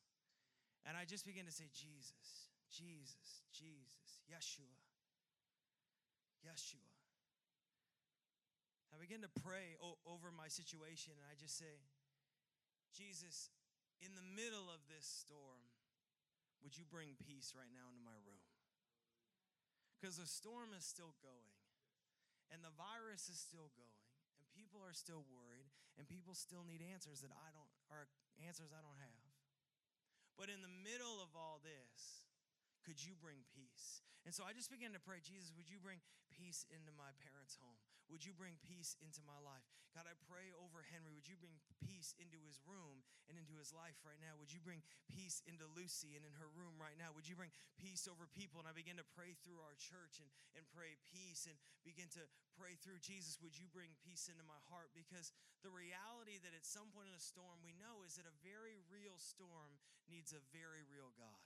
And 0.83 0.93
I 0.99 1.07
just 1.07 1.25
began 1.25 1.47
to 1.47 1.55
say, 1.55 1.71
Jesus, 1.71 2.51
Jesus, 2.69 3.41
Jesus, 3.55 4.21
Yeshua, 4.27 4.77
Yeshua. 6.43 6.93
I 8.91 8.99
begin 8.99 9.23
to 9.23 9.31
pray 9.41 9.79
o- 9.79 9.97
over 10.05 10.29
my 10.29 10.51
situation 10.51 11.15
and 11.15 11.25
I 11.25 11.39
just 11.39 11.57
say, 11.57 11.79
Jesus, 12.91 13.49
in 14.03 14.11
the 14.15 14.23
middle 14.35 14.67
of 14.67 14.83
this 14.91 15.07
storm, 15.07 15.63
would 16.61 16.75
you 16.75 16.83
bring 16.83 17.15
peace 17.23 17.55
right 17.55 17.71
now 17.71 17.87
into 17.87 18.03
my 18.03 18.15
room? 18.27 18.43
Because 19.95 20.19
the 20.19 20.27
storm 20.27 20.75
is 20.75 20.83
still 20.83 21.15
going 21.23 21.55
and 22.51 22.59
the 22.61 22.75
virus 22.75 23.31
is 23.31 23.39
still 23.39 23.71
going 23.79 24.03
and 24.37 24.45
people 24.51 24.83
are 24.83 24.93
still 24.93 25.23
worried 25.31 25.54
and 25.97 26.07
people 26.07 26.35
still 26.35 26.63
need 26.67 26.83
answers 26.83 27.21
that 27.23 27.31
I 27.31 27.49
don't, 27.51 27.73
or 27.91 28.07
answers 28.43 28.71
I 28.75 28.83
don't 28.83 28.99
have. 28.99 29.31
But 30.35 30.51
in 30.51 30.59
the 30.59 30.71
middle 30.83 31.23
of 31.23 31.31
all 31.35 31.63
this, 31.63 32.14
could 32.85 33.01
you 33.01 33.17
bring 33.17 33.41
peace? 33.49 34.05
And 34.25 34.33
so 34.33 34.45
I 34.45 34.53
just 34.53 34.69
began 34.69 34.93
to 34.93 35.01
pray, 35.01 35.21
Jesus, 35.21 35.53
would 35.53 35.69
you 35.69 35.81
bring 35.81 36.01
peace 36.33 36.65
into 36.73 36.89
my 36.93 37.13
parents' 37.21 37.57
home? 37.57 37.77
Would 38.09 38.21
you 38.21 38.37
bring 38.37 38.61
peace 38.61 38.93
into 39.01 39.25
my 39.25 39.37
life? 39.41 39.65
God, 39.93 40.05
I 40.05 40.13
pray 40.29 40.53
over 40.61 40.85
Henry. 40.93 41.13
Would 41.13 41.25
you 41.25 41.37
bring 41.37 41.57
peace 41.81 42.13
into 42.21 42.37
his 42.45 42.61
room 42.65 43.01
and 43.25 43.37
into 43.37 43.57
his 43.57 43.73
life 43.73 43.97
right 44.05 44.17
now? 44.21 44.37
Would 44.37 44.53
you 44.53 44.61
bring 44.61 44.85
peace 45.09 45.41
into 45.49 45.65
Lucy 45.73 46.13
and 46.13 46.25
in 46.25 46.33
her 46.37 46.49
room 46.53 46.77
right 46.77 46.97
now? 46.97 47.13
Would 47.13 47.25
you 47.25 47.37
bring 47.37 47.53
peace 47.81 48.05
over 48.05 48.29
people? 48.29 48.61
And 48.61 48.69
I 48.69 48.77
begin 48.77 48.97
to 49.01 49.07
pray 49.17 49.33
through 49.41 49.61
our 49.61 49.73
church 49.77 50.21
and, 50.21 50.29
and 50.53 50.65
pray 50.69 50.97
peace 51.05 51.49
and 51.49 51.57
begin 51.81 52.09
to 52.17 52.25
pray 52.57 52.77
through 52.77 53.01
Jesus. 53.01 53.41
Would 53.41 53.55
you 53.55 53.69
bring 53.71 53.93
peace 54.01 54.29
into 54.29 54.45
my 54.45 54.59
heart? 54.69 54.93
Because 54.93 55.33
the 55.61 55.73
reality 55.73 56.41
that 56.41 56.53
at 56.53 56.65
some 56.65 56.91
point 56.93 57.09
in 57.09 57.15
a 57.17 57.23
storm, 57.23 57.61
we 57.61 57.77
know 57.77 58.05
is 58.05 58.17
that 58.17 58.29
a 58.29 58.41
very 58.45 58.77
real 58.89 59.17
storm 59.21 59.77
needs 60.09 60.33
a 60.33 60.41
very 60.53 60.81
real 60.89 61.13
God. 61.13 61.44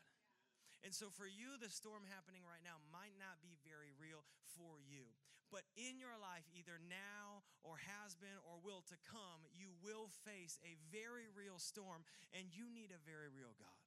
And 0.84 0.96
so 0.96 1.12
for 1.12 1.28
you, 1.28 1.60
the 1.60 1.68
storm 1.68 2.08
happening 2.08 2.48
right 2.48 2.64
now 2.64 2.80
might 2.88 3.16
not 3.20 3.44
be 3.44 3.60
very 3.68 3.92
real 4.00 4.24
for 4.56 4.80
you. 4.80 5.12
But 5.50 5.66
in 5.76 5.98
your 5.98 6.14
life, 6.22 6.46
either 6.54 6.78
now 6.88 7.42
or 7.66 7.82
has 7.82 8.14
been 8.16 8.38
or 8.46 8.62
will 8.62 8.86
to 8.94 8.98
come, 9.10 9.50
you 9.52 9.74
will 9.82 10.14
face 10.24 10.62
a 10.62 10.78
very 10.94 11.26
real 11.34 11.58
storm 11.58 12.06
and 12.32 12.54
you 12.54 12.70
need 12.70 12.94
a 12.94 13.02
very 13.02 13.34
real 13.34 13.58
God. 13.58 13.82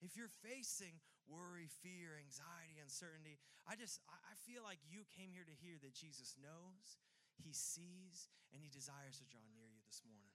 If 0.00 0.16
you're 0.16 0.32
facing 0.40 0.96
worry, 1.28 1.68
fear, 1.84 2.16
anxiety, 2.16 2.80
uncertainty, 2.80 3.36
I 3.68 3.76
just 3.76 4.00
I 4.08 4.34
feel 4.48 4.64
like 4.64 4.80
you 4.86 5.04
came 5.12 5.34
here 5.34 5.44
to 5.44 5.56
hear 5.60 5.76
that 5.84 5.92
Jesus 5.92 6.38
knows, 6.40 6.96
he 7.36 7.52
sees, 7.52 8.30
and 8.54 8.62
he 8.64 8.72
desires 8.72 9.20
to 9.20 9.26
draw 9.28 9.44
near 9.52 9.68
you 9.68 9.82
this 9.84 10.00
morning. 10.08 10.29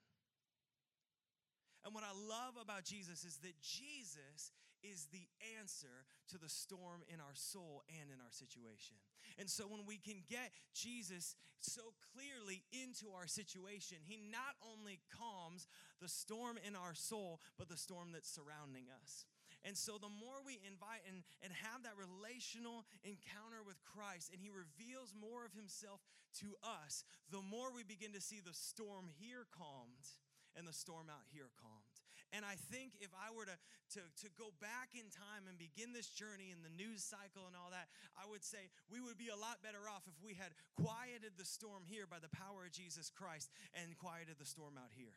And 1.85 1.93
what 1.93 2.03
I 2.03 2.17
love 2.17 2.57
about 2.57 2.83
Jesus 2.83 3.23
is 3.23 3.37
that 3.45 3.53
Jesus 3.61 4.51
is 4.81 5.05
the 5.13 5.25
answer 5.57 6.05
to 6.33 6.37
the 6.37 6.49
storm 6.49 7.05
in 7.13 7.21
our 7.21 7.33
soul 7.33 7.85
and 8.01 8.09
in 8.09 8.17
our 8.17 8.33
situation. 8.33 8.97
And 9.37 9.49
so 9.49 9.65
when 9.65 9.85
we 9.85 9.97
can 9.97 10.25
get 10.29 10.53
Jesus 10.73 11.35
so 11.61 11.93
clearly 12.13 12.65
into 12.73 13.13
our 13.13 13.27
situation, 13.27 13.97
he 14.01 14.21
not 14.29 14.57
only 14.61 15.01
calms 15.13 15.67
the 16.01 16.09
storm 16.09 16.57
in 16.65 16.75
our 16.75 16.93
soul, 16.93 17.41
but 17.57 17.69
the 17.69 17.77
storm 17.77 18.13
that's 18.13 18.29
surrounding 18.29 18.85
us. 19.01 19.25
And 19.65 19.73
so 19.73 19.97
the 19.97 20.13
more 20.13 20.45
we 20.45 20.61
invite 20.61 21.01
and, 21.09 21.25
and 21.41 21.49
have 21.65 21.81
that 21.89 21.97
relational 21.97 22.85
encounter 23.01 23.65
with 23.65 23.81
Christ 23.81 24.29
and 24.29 24.37
he 24.37 24.53
reveals 24.53 25.09
more 25.17 25.41
of 25.41 25.57
himself 25.57 26.05
to 26.45 26.53
us, 26.61 27.01
the 27.33 27.41
more 27.41 27.73
we 27.73 27.81
begin 27.81 28.13
to 28.13 28.21
see 28.21 28.41
the 28.45 28.53
storm 28.53 29.09
here 29.17 29.49
calmed 29.49 30.05
and 30.55 30.67
the 30.67 30.75
storm 30.75 31.11
out 31.11 31.27
here 31.29 31.51
calmed. 31.59 31.99
And 32.33 32.43
I 32.43 32.59
think 32.73 32.99
if 32.99 33.13
I 33.15 33.31
were 33.31 33.47
to, 33.47 33.55
to, 33.95 34.01
to 34.03 34.27
go 34.35 34.51
back 34.59 34.91
in 34.91 35.07
time 35.07 35.47
and 35.47 35.55
begin 35.55 35.95
this 35.95 36.11
journey 36.11 36.51
in 36.51 36.59
the 36.65 36.73
news 36.73 37.05
cycle 37.05 37.47
and 37.47 37.55
all 37.55 37.71
that, 37.71 37.87
I 38.17 38.27
would 38.27 38.43
say 38.43 38.67
we 38.91 38.99
would 38.99 39.15
be 39.15 39.31
a 39.31 39.39
lot 39.39 39.63
better 39.63 39.87
off 39.87 40.03
if 40.09 40.17
we 40.19 40.35
had 40.35 40.51
quieted 40.75 41.39
the 41.39 41.47
storm 41.47 41.87
here 41.87 42.09
by 42.09 42.19
the 42.19 42.31
power 42.33 42.67
of 42.67 42.75
Jesus 42.75 43.07
Christ 43.07 43.53
and 43.71 43.95
quieted 43.95 44.35
the 44.35 44.47
storm 44.47 44.75
out 44.75 44.91
here. 44.91 45.15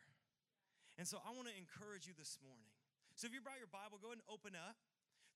And 0.95 1.03
so 1.03 1.19
I 1.23 1.35
want 1.35 1.51
to 1.51 1.55
encourage 1.55 2.07
you 2.07 2.15
this 2.15 2.39
morning. 2.39 2.71
So 3.19 3.27
if 3.27 3.35
you 3.35 3.43
brought 3.43 3.59
your 3.59 3.71
Bible, 3.71 3.99
go 3.99 4.15
ahead 4.15 4.23
and 4.23 4.29
open 4.31 4.55
up 4.55 4.79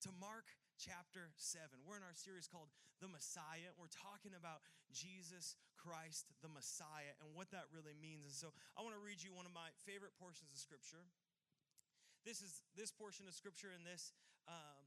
to 0.08 0.10
Mark 0.20 0.48
chapter 0.84 1.32
7. 1.40 1.64
We're 1.88 1.96
in 1.96 2.04
our 2.04 2.12
series 2.12 2.44
called 2.44 2.68
The 3.00 3.08
Messiah. 3.08 3.72
We're 3.80 3.88
talking 3.88 4.36
about 4.36 4.60
Jesus 4.92 5.56
Christ, 5.80 6.28
the 6.44 6.52
Messiah, 6.52 7.16
and 7.24 7.32
what 7.32 7.48
that 7.56 7.72
really 7.72 7.96
means. 7.96 8.28
And 8.28 8.36
so 8.36 8.52
I 8.76 8.84
want 8.84 8.92
to 8.92 9.00
read 9.00 9.24
you 9.24 9.32
one 9.32 9.48
of 9.48 9.56
my 9.56 9.72
favorite 9.88 10.12
portions 10.20 10.52
of 10.52 10.60
Scripture. 10.60 11.08
This 12.28 12.44
is 12.44 12.68
this 12.76 12.92
portion 12.92 13.32
of 13.32 13.34
Scripture 13.36 13.72
and 13.72 13.88
this. 13.88 14.12
Um, 14.44 14.84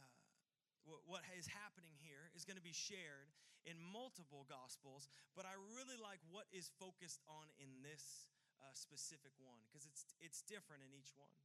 uh, 0.00 0.96
what 1.04 1.20
is 1.36 1.44
happening 1.44 1.92
here 2.00 2.32
is 2.32 2.48
going 2.48 2.56
to 2.56 2.64
be 2.64 2.72
shared 2.72 3.28
in 3.68 3.76
multiple 3.76 4.48
gospels, 4.48 5.12
but 5.36 5.44
I 5.44 5.52
really 5.76 6.00
like 6.00 6.24
what 6.32 6.48
is 6.56 6.72
focused 6.80 7.20
on 7.28 7.52
in 7.60 7.68
this 7.84 8.32
uh, 8.64 8.72
specific 8.72 9.36
one 9.44 9.60
because 9.68 9.84
it's 9.84 10.08
it's 10.24 10.40
different 10.40 10.80
in 10.80 10.96
each 10.96 11.12
one. 11.12 11.36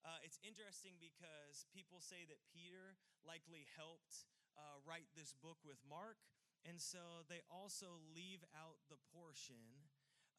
Uh, 0.00 0.16
it's 0.24 0.40
interesting 0.40 0.96
because 0.96 1.68
people 1.76 2.00
say 2.00 2.24
that 2.24 2.40
Peter 2.48 2.96
likely 3.20 3.68
helped 3.76 4.24
uh, 4.56 4.80
write 4.88 5.08
this 5.12 5.36
book 5.36 5.60
with 5.60 5.76
Mark, 5.84 6.16
and 6.64 6.80
so 6.80 7.28
they 7.28 7.44
also 7.52 8.00
leave 8.16 8.40
out 8.56 8.80
the 8.88 8.96
portion 9.12 9.88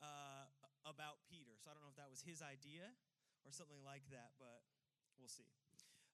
uh, 0.01 0.49
about 0.81 1.21
Peter. 1.29 1.53
So 1.61 1.69
I 1.69 1.77
don't 1.77 1.85
know 1.85 1.93
if 1.93 2.01
that 2.01 2.09
was 2.09 2.25
his 2.25 2.41
idea 2.41 2.89
or 3.45 3.53
something 3.53 3.81
like 3.85 4.05
that, 4.09 4.33
but 4.41 4.65
we'll 5.17 5.29
see. 5.29 5.45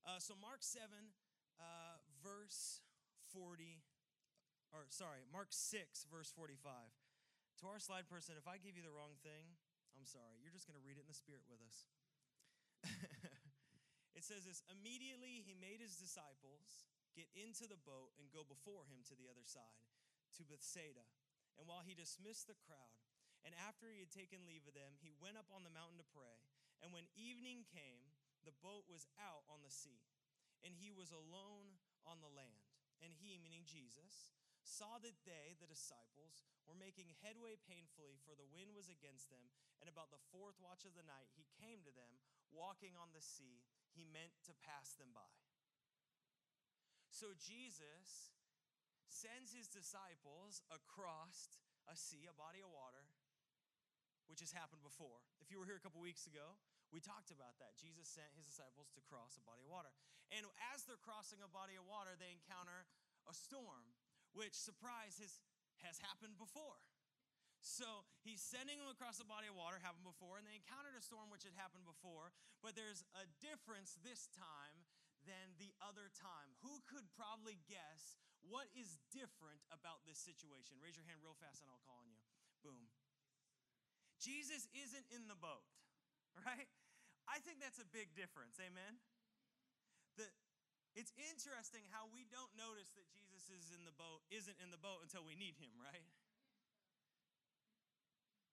Uh, 0.04 0.20
so 0.20 0.36
Mark 0.39 0.63
7, 0.63 0.88
uh, 1.60 2.00
verse 2.24 2.84
40, 3.36 3.84
or 4.72 4.88
sorry, 4.92 5.24
Mark 5.32 5.51
6, 5.51 6.08
verse 6.08 6.32
45. 6.32 6.72
To 7.60 7.68
our 7.68 7.80
slide 7.80 8.08
person, 8.08 8.39
if 8.39 8.48
I 8.48 8.60
give 8.60 8.80
you 8.80 8.86
the 8.86 8.94
wrong 8.94 9.20
thing, 9.24 9.56
I'm 9.98 10.06
sorry. 10.06 10.38
You're 10.39 10.54
just 10.54 10.70
going 10.70 10.77
to 10.77 10.86
read 10.86 10.96
it 10.96 11.04
in 11.04 11.12
the 11.12 11.18
spirit 11.18 11.44
with 11.50 11.60
us. 11.60 11.89
it 14.17 14.24
says 14.25 14.46
this 14.46 14.62
Immediately 14.69 15.46
he 15.46 15.57
made 15.57 15.81
his 15.81 15.98
disciples 15.98 16.89
get 17.17 17.29
into 17.34 17.65
the 17.65 17.81
boat 17.81 18.13
and 18.22 18.29
go 18.29 18.46
before 18.46 18.86
him 18.86 19.01
to 19.10 19.17
the 19.17 19.25
other 19.25 19.46
side, 19.46 19.81
to 20.38 20.46
Bethsaida. 20.46 21.05
And 21.57 21.65
while 21.65 21.81
he 21.81 21.98
dismissed 21.98 22.46
the 22.46 22.62
crowd, 22.62 23.01
and 23.41 23.57
after 23.65 23.89
he 23.89 24.03
had 24.03 24.13
taken 24.13 24.46
leave 24.46 24.69
of 24.69 24.77
them, 24.77 24.98
he 25.01 25.17
went 25.17 25.41
up 25.41 25.50
on 25.50 25.65
the 25.65 25.74
mountain 25.74 25.98
to 25.98 26.13
pray. 26.13 26.38
And 26.86 26.93
when 26.93 27.10
evening 27.17 27.65
came, 27.65 28.13
the 28.46 28.53
boat 28.62 28.86
was 28.86 29.10
out 29.17 29.48
on 29.50 29.65
the 29.65 29.74
sea, 29.74 30.05
and 30.62 30.77
he 30.77 30.93
was 30.93 31.10
alone 31.10 31.81
on 32.05 32.22
the 32.22 32.29
land. 32.29 32.69
And 33.01 33.13
he, 33.13 33.41
meaning 33.41 33.65
Jesus, 33.65 34.29
saw 34.62 35.01
that 35.01 35.17
they, 35.25 35.57
the 35.57 35.69
disciples, 35.69 36.46
were 36.65 36.77
making 36.77 37.17
headway 37.22 37.57
painfully, 37.65 38.17
for 38.25 38.36
the 38.36 38.48
wind 38.51 38.74
was 38.74 38.89
against 38.89 39.29
them. 39.29 39.48
And 39.79 39.88
about 39.88 40.10
the 40.10 40.22
fourth 40.34 40.57
watch 40.60 40.84
of 40.84 40.98
the 40.98 41.05
night, 41.05 41.29
he 41.38 41.46
came 41.62 41.86
to 41.86 41.93
them, 41.93 42.19
walking 42.54 42.96
on 43.00 43.12
the 43.12 43.24
sea. 43.24 43.63
He 43.94 44.06
meant 44.06 44.34
to 44.46 44.54
pass 44.62 44.94
them 44.96 45.10
by. 45.16 45.34
So 47.10 47.34
Jesus 47.34 48.36
sends 49.10 49.50
his 49.50 49.66
disciples 49.66 50.62
across 50.70 51.58
a 51.89 51.98
sea, 51.98 52.30
a 52.30 52.36
body 52.38 52.62
of 52.62 52.70
water, 52.70 53.10
which 54.30 54.44
has 54.44 54.54
happened 54.54 54.86
before. 54.86 55.24
If 55.42 55.50
you 55.50 55.58
were 55.58 55.66
here 55.66 55.80
a 55.80 55.82
couple 55.82 55.98
weeks 56.04 56.30
ago, 56.30 56.60
we 56.94 57.01
talked 57.01 57.34
about 57.34 57.58
that. 57.60 57.75
Jesus 57.75 58.08
sent 58.08 58.30
his 58.38 58.46
disciples 58.46 58.94
to 58.96 59.01
cross 59.10 59.36
a 59.39 59.44
body 59.44 59.66
of 59.66 59.72
water. 59.72 59.92
And 60.32 60.46
as 60.72 60.86
they're 60.86 61.00
crossing 61.00 61.42
a 61.42 61.50
body 61.50 61.75
of 61.80 61.88
water, 61.88 62.16
they 62.16 62.32
encounter 62.32 62.88
a 63.27 63.34
storm, 63.34 63.96
which, 64.32 64.56
surprise, 64.56 65.20
has, 65.20 65.39
has 65.84 66.00
happened 66.00 66.39
before. 66.39 66.80
So 67.67 68.07
he's 68.24 68.39
sending 68.39 68.79
them 68.79 68.88
across 68.88 69.19
the 69.19 69.27
body 69.27 69.51
of 69.51 69.59
water, 69.59 69.75
happened 69.83 70.07
before, 70.07 70.39
and 70.39 70.47
they 70.47 70.55
encountered 70.55 70.95
a 70.95 71.03
storm 71.03 71.27
which 71.27 71.43
had 71.43 71.51
happened 71.59 71.83
before, 71.83 72.31
but 72.63 72.79
there's 72.79 73.03
a 73.19 73.27
difference 73.43 74.00
this 74.00 74.31
time 74.31 74.88
than 75.27 75.51
the 75.59 75.75
other 75.83 76.07
time. 76.15 76.55
Who 76.63 76.79
could 76.88 77.03
probably 77.19 77.59
guess 77.67 78.15
what 78.47 78.71
is 78.71 78.95
different 79.12 79.59
about 79.67 80.07
this 80.07 80.15
situation? 80.15 80.79
Raise 80.79 80.95
your 80.95 81.03
hand 81.03 81.19
real 81.19 81.36
fast 81.36 81.59
and 81.59 81.67
I'll 81.67 81.83
call 81.83 82.00
on 82.00 82.07
you. 82.07 82.24
Boom. 82.63 82.88
Jesus 84.24 84.71
isn't 84.71 85.07
in 85.12 85.27
the 85.27 85.36
boat, 85.36 85.67
right? 86.47 86.71
I 87.27 87.43
think 87.43 87.59
that's 87.59 87.83
a 87.83 87.89
big 87.91 88.15
difference. 88.15 88.55
Amen. 88.63 89.03
The, 90.15 90.31
it's 90.95 91.12
interesting 91.19 91.83
how 91.91 92.07
we 92.15 92.24
don't 92.31 92.50
notice 92.55 92.95
that 92.95 93.05
Jesus 93.12 93.51
is 93.51 93.75
in 93.75 93.83
the 93.83 93.93
boat, 93.93 94.24
isn't 94.31 94.55
in 94.63 94.71
the 94.71 94.79
boat 94.79 95.03
until 95.03 95.27
we 95.27 95.36
need 95.36 95.59
him, 95.59 95.75
right? 95.83 96.07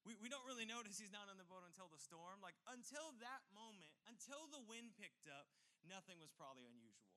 We, 0.05 0.13
we 0.21 0.29
don't 0.29 0.45
really 0.45 0.69
notice 0.69 1.01
he's 1.01 1.13
not 1.13 1.33
on 1.33 1.41
the 1.41 1.49
boat 1.49 1.65
until 1.65 1.89
the 1.89 1.97
storm. 1.97 2.45
Like, 2.45 2.57
until 2.69 3.17
that 3.25 3.41
moment, 3.57 3.89
until 4.05 4.45
the 4.53 4.61
wind 4.69 4.93
picked 5.01 5.25
up, 5.33 5.49
nothing 5.89 6.21
was 6.21 6.29
probably 6.37 6.69
unusual. 6.69 7.09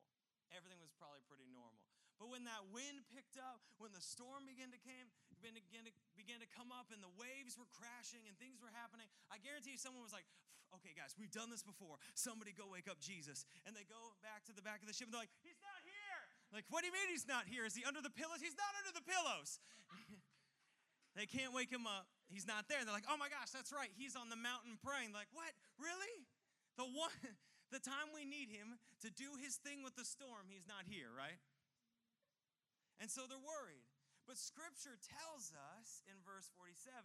Everything 0.56 0.80
was 0.80 0.96
probably 0.96 1.20
pretty 1.28 1.52
normal. 1.52 1.84
But 2.16 2.32
when 2.32 2.48
that 2.48 2.64
wind 2.72 3.04
picked 3.12 3.36
up, 3.38 3.60
when 3.78 3.92
the 3.92 4.02
storm 4.02 4.48
began 4.48 4.72
to 4.72 4.80
came, 4.82 5.12
began 5.38 5.86
to, 5.86 5.94
began 6.18 6.40
to 6.42 6.50
come 6.50 6.74
up 6.74 6.90
and 6.90 7.04
the 7.04 7.14
waves 7.20 7.60
were 7.60 7.68
crashing 7.70 8.26
and 8.26 8.34
things 8.42 8.58
were 8.64 8.74
happening, 8.74 9.06
I 9.30 9.38
guarantee 9.38 9.78
you 9.78 9.82
someone 9.82 10.02
was 10.02 10.16
like, 10.16 10.26
okay, 10.80 10.98
guys, 10.98 11.14
we've 11.20 11.32
done 11.32 11.54
this 11.54 11.62
before. 11.62 12.02
Somebody 12.18 12.56
go 12.56 12.72
wake 12.72 12.90
up 12.90 12.98
Jesus. 12.98 13.46
And 13.70 13.78
they 13.78 13.86
go 13.86 14.16
back 14.26 14.48
to 14.50 14.54
the 14.56 14.66
back 14.66 14.82
of 14.82 14.88
the 14.90 14.96
ship 14.96 15.12
and 15.12 15.14
they're 15.14 15.28
like, 15.28 15.36
he's 15.46 15.60
not 15.62 15.78
here. 15.86 16.24
Like, 16.56 16.66
what 16.72 16.82
do 16.82 16.90
you 16.90 16.96
mean 16.96 17.12
he's 17.12 17.28
not 17.28 17.46
here? 17.46 17.68
Is 17.68 17.78
he 17.78 17.86
under 17.86 18.02
the 18.02 18.12
pillows? 18.16 18.40
He's 18.40 18.58
not 18.58 18.72
under 18.80 18.96
the 18.96 19.06
pillows. 19.06 19.60
they 21.20 21.28
can't 21.30 21.52
wake 21.52 21.70
him 21.70 21.86
up 21.86 22.10
he's 22.32 22.48
not 22.48 22.68
there. 22.68 22.84
They're 22.84 22.96
like, 22.96 23.08
oh 23.10 23.20
my 23.20 23.32
gosh, 23.32 23.52
that's 23.52 23.72
right. 23.72 23.92
He's 23.96 24.16
on 24.16 24.28
the 24.28 24.40
mountain 24.40 24.80
praying. 24.80 25.12
Like, 25.12 25.32
what? 25.32 25.50
Really? 25.80 26.28
The 26.76 26.88
one 26.88 27.14
the 27.74 27.84
time 27.84 28.14
we 28.16 28.24
need 28.24 28.52
him 28.54 28.80
to 29.04 29.10
do 29.12 29.36
his 29.40 29.60
thing 29.60 29.84
with 29.84 29.96
the 29.96 30.08
storm, 30.08 30.48
he's 30.48 30.68
not 30.68 30.88
here, 30.88 31.12
right? 31.12 31.40
And 32.98 33.12
so 33.12 33.30
they're 33.30 33.42
worried. 33.42 33.86
But 34.26 34.36
scripture 34.36 35.00
tells 35.00 35.56
us 35.56 36.04
in 36.12 36.20
verse 36.28 36.52
47 36.60 37.00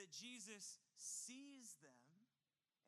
that 0.00 0.08
Jesus 0.08 0.80
sees 0.96 1.76
them 1.84 2.08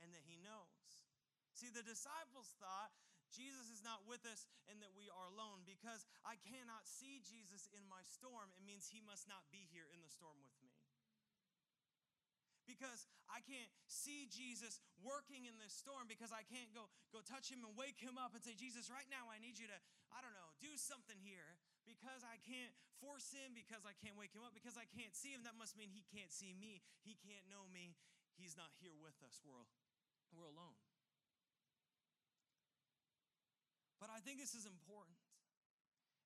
and 0.00 0.16
that 0.16 0.24
he 0.24 0.40
knows. 0.40 1.04
See, 1.52 1.68
the 1.68 1.84
disciples 1.84 2.56
thought 2.56 2.94
Jesus 3.28 3.68
is 3.68 3.84
not 3.84 4.08
with 4.08 4.24
us 4.26 4.48
and 4.66 4.80
that 4.80 4.96
we 4.96 5.12
are 5.12 5.28
alone 5.28 5.62
because 5.68 6.08
I 6.24 6.40
cannot 6.40 6.88
see 6.88 7.20
Jesus 7.20 7.68
in 7.70 7.84
my 7.86 8.00
storm. 8.08 8.50
It 8.56 8.64
means 8.64 8.88
he 8.88 9.04
must 9.04 9.28
not 9.30 9.44
be 9.54 9.68
here 9.70 9.86
in 9.92 10.00
the 10.02 10.10
storm 10.10 10.40
with 10.40 10.56
me. 10.64 10.69
Because 12.70 13.10
I 13.26 13.42
can't 13.42 13.66
see 13.90 14.30
Jesus 14.30 14.78
working 15.02 15.50
in 15.50 15.58
this 15.58 15.74
storm 15.74 16.06
because 16.06 16.30
I 16.30 16.46
can't 16.46 16.70
go 16.70 16.86
go 17.10 17.18
touch 17.26 17.50
him 17.50 17.66
and 17.66 17.74
wake 17.74 17.98
him 17.98 18.14
up 18.14 18.30
and 18.38 18.42
say, 18.46 18.54
"Jesus, 18.54 18.86
right 18.86 19.10
now 19.10 19.26
I 19.26 19.42
need 19.42 19.58
you 19.58 19.66
to 19.66 19.78
I 20.14 20.22
don't 20.22 20.34
know, 20.38 20.54
do 20.62 20.78
something 20.78 21.18
here." 21.18 21.58
Because 21.82 22.22
I 22.22 22.38
can't 22.46 22.70
force 23.02 23.32
him, 23.34 23.56
because 23.56 23.82
I 23.82 23.96
can't 23.98 24.14
wake 24.14 24.30
him 24.30 24.46
up, 24.46 24.54
because 24.54 24.78
I 24.78 24.86
can't 24.94 25.16
see 25.16 25.34
him, 25.34 25.42
that 25.42 25.56
must 25.58 25.74
mean 25.74 25.90
he 25.90 26.04
can't 26.12 26.30
see 26.30 26.54
me. 26.54 26.84
He 27.02 27.16
can't 27.18 27.42
know 27.50 27.66
me. 27.72 27.96
He's 28.38 28.54
not 28.54 28.70
here 28.78 28.94
with 28.94 29.16
us. 29.26 29.40
We're, 29.42 29.66
we're 30.30 30.46
alone. 30.46 30.76
But 33.98 34.08
I 34.08 34.20
think 34.24 34.40
this 34.40 34.56
is 34.56 34.64
important. 34.64 35.18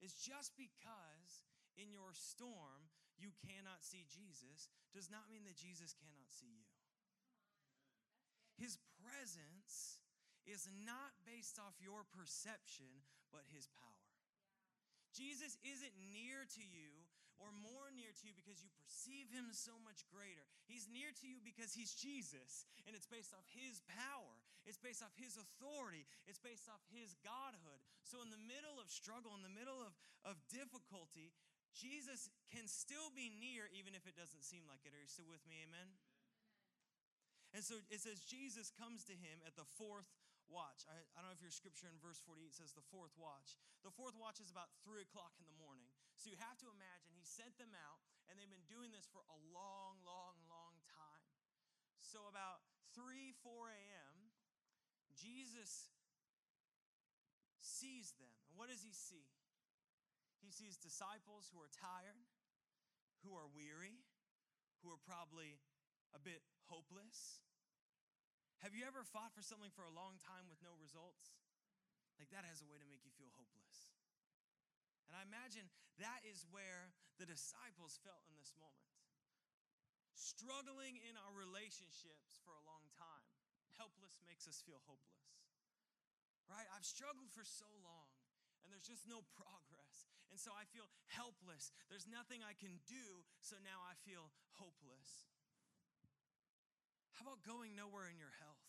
Is 0.02 0.14
just 0.14 0.54
because 0.54 1.42
in 1.74 1.90
your 1.90 2.14
storm 2.14 2.92
you 3.18 3.30
cannot 3.46 3.82
see 3.82 4.06
Jesus 4.06 4.68
does 4.90 5.10
not 5.10 5.30
mean 5.30 5.46
that 5.46 5.58
Jesus 5.58 5.94
cannot 5.94 6.28
see 6.30 6.50
you. 6.50 6.70
His 8.58 8.78
presence 9.02 9.98
is 10.46 10.68
not 10.86 11.16
based 11.26 11.58
off 11.58 11.74
your 11.82 12.06
perception, 12.14 13.02
but 13.32 13.42
his 13.50 13.66
power. 13.80 14.10
Jesus 15.14 15.58
isn't 15.62 15.96
near 16.10 16.42
to 16.58 16.64
you 16.64 16.90
or 17.42 17.50
more 17.50 17.90
near 17.90 18.14
to 18.14 18.24
you 18.26 18.34
because 18.34 18.62
you 18.62 18.70
perceive 18.78 19.26
him 19.34 19.50
so 19.50 19.74
much 19.82 20.06
greater. 20.06 20.46
He's 20.70 20.86
near 20.86 21.10
to 21.22 21.26
you 21.26 21.42
because 21.42 21.74
he's 21.74 21.94
Jesus, 21.94 22.66
and 22.86 22.94
it's 22.94 23.10
based 23.10 23.34
off 23.34 23.46
his 23.50 23.82
power, 23.90 24.38
it's 24.66 24.78
based 24.78 25.02
off 25.02 25.14
his 25.18 25.34
authority, 25.34 26.06
it's 26.30 26.38
based 26.38 26.70
off 26.70 26.82
his 26.94 27.18
godhood. 27.26 27.82
So, 28.06 28.22
in 28.22 28.30
the 28.30 28.40
middle 28.40 28.78
of 28.78 28.86
struggle, 28.86 29.34
in 29.34 29.42
the 29.42 29.50
middle 29.50 29.82
of, 29.82 29.98
of 30.22 30.38
difficulty, 30.46 31.34
Jesus 31.74 32.30
can 32.54 32.70
still 32.70 33.10
be 33.10 33.34
near 33.34 33.66
even 33.74 33.98
if 33.98 34.06
it 34.06 34.14
doesn't 34.14 34.46
seem 34.46 34.62
like 34.70 34.86
it. 34.86 34.94
Are 34.94 35.02
you 35.02 35.10
still 35.10 35.26
with 35.26 35.42
me? 35.50 35.58
Amen? 35.66 35.90
Amen. 35.90 36.14
And 37.54 37.62
so 37.62 37.78
it 37.90 38.02
says 38.02 38.22
Jesus 38.22 38.70
comes 38.74 39.06
to 39.10 39.14
him 39.14 39.42
at 39.46 39.54
the 39.58 39.66
fourth 39.78 40.10
watch. 40.50 40.86
I, 40.90 40.98
I, 41.14 41.22
don't 41.22 41.30
know 41.30 41.38
if 41.38 41.42
your 41.42 41.54
scripture 41.54 41.86
in 41.86 41.96
verse 42.02 42.18
48 42.22 42.50
says 42.54 42.74
the 42.74 42.84
fourth 42.90 43.14
watch. 43.14 43.58
The 43.86 43.94
fourth 43.94 44.18
watch 44.18 44.42
is 44.42 44.50
about 44.50 44.70
three 44.82 45.06
o'clock 45.06 45.34
in 45.38 45.46
the 45.46 45.56
morning. 45.58 45.86
So 46.18 46.30
you 46.30 46.38
have 46.42 46.58
to 46.62 46.68
imagine 46.70 47.14
he 47.14 47.26
sent 47.26 47.54
them 47.58 47.72
out, 47.74 48.02
and 48.26 48.36
they've 48.36 48.50
been 48.50 48.68
doing 48.70 48.90
this 48.94 49.06
for 49.10 49.22
a 49.26 49.38
long, 49.54 50.02
long, 50.02 50.36
long 50.46 50.74
time. 50.90 51.30
So 52.02 52.26
about 52.30 52.62
3, 52.94 53.34
4 53.42 53.74
a.m., 53.74 54.14
Jesus 55.14 55.90
sees 57.58 58.14
them. 58.20 58.30
And 58.50 58.54
what 58.54 58.70
does 58.70 58.82
he 58.84 58.92
see? 58.94 59.26
He 60.44 60.52
sees 60.52 60.76
disciples 60.76 61.48
who 61.48 61.56
are 61.64 61.72
tired, 61.72 62.20
who 63.24 63.32
are 63.32 63.48
weary, 63.48 64.04
who 64.84 64.92
are 64.92 65.00
probably 65.00 65.56
a 66.12 66.20
bit 66.20 66.44
hopeless. 66.68 67.40
Have 68.60 68.76
you 68.76 68.84
ever 68.84 69.00
fought 69.08 69.32
for 69.32 69.40
something 69.40 69.72
for 69.72 69.88
a 69.88 69.94
long 69.96 70.20
time 70.20 70.44
with 70.44 70.60
no 70.60 70.76
results? 70.76 71.32
Like 72.20 72.28
that 72.28 72.44
has 72.44 72.60
a 72.60 72.68
way 72.68 72.76
to 72.76 72.84
make 72.84 73.00
you 73.08 73.12
feel 73.16 73.32
hopeless. 73.32 73.88
And 75.08 75.16
I 75.16 75.24
imagine 75.24 75.72
that 75.96 76.20
is 76.28 76.44
where 76.52 76.92
the 77.16 77.24
disciples 77.24 77.96
felt 78.04 78.28
in 78.28 78.36
this 78.36 78.52
moment. 78.60 78.92
Struggling 80.12 81.00
in 81.08 81.16
our 81.16 81.32
relationships 81.32 82.36
for 82.44 82.52
a 82.52 82.64
long 82.68 82.84
time. 82.92 83.32
Helpless 83.80 84.20
makes 84.28 84.44
us 84.44 84.60
feel 84.60 84.84
hopeless. 84.84 85.40
Right? 86.44 86.68
I've 86.76 86.84
struggled 86.84 87.32
for 87.32 87.48
so 87.48 87.66
long 87.80 88.12
and 88.64 88.72
there's 88.72 88.88
just 88.88 89.04
no 89.04 89.20
progress. 89.40 90.13
And 90.34 90.42
so 90.42 90.50
I 90.50 90.66
feel 90.74 90.90
helpless. 91.14 91.70
There's 91.86 92.10
nothing 92.10 92.42
I 92.42 92.58
can 92.58 92.82
do, 92.90 93.22
so 93.38 93.54
now 93.62 93.78
I 93.86 93.94
feel 94.02 94.34
hopeless. 94.58 95.30
How 97.14 97.22
about 97.22 97.46
going 97.46 97.78
nowhere 97.78 98.10
in 98.10 98.18
your 98.18 98.34
health? 98.42 98.66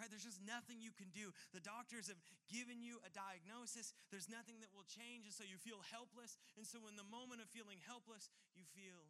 Right? 0.00 0.08
There's 0.08 0.24
just 0.24 0.40
nothing 0.40 0.80
you 0.80 0.96
can 0.96 1.12
do. 1.12 1.28
The 1.52 1.60
doctors 1.60 2.08
have 2.08 2.20
given 2.48 2.80
you 2.80 3.04
a 3.04 3.12
diagnosis. 3.12 3.92
There's 4.08 4.32
nothing 4.32 4.64
that 4.64 4.72
will 4.72 4.88
change. 4.88 5.28
And 5.28 5.36
so 5.36 5.44
you 5.44 5.60
feel 5.60 5.84
helpless. 5.92 6.40
And 6.56 6.64
so, 6.64 6.84
in 6.88 6.96
the 6.96 7.04
moment 7.12 7.44
of 7.44 7.48
feeling 7.52 7.80
helpless, 7.84 8.32
you 8.56 8.64
feel 8.72 9.04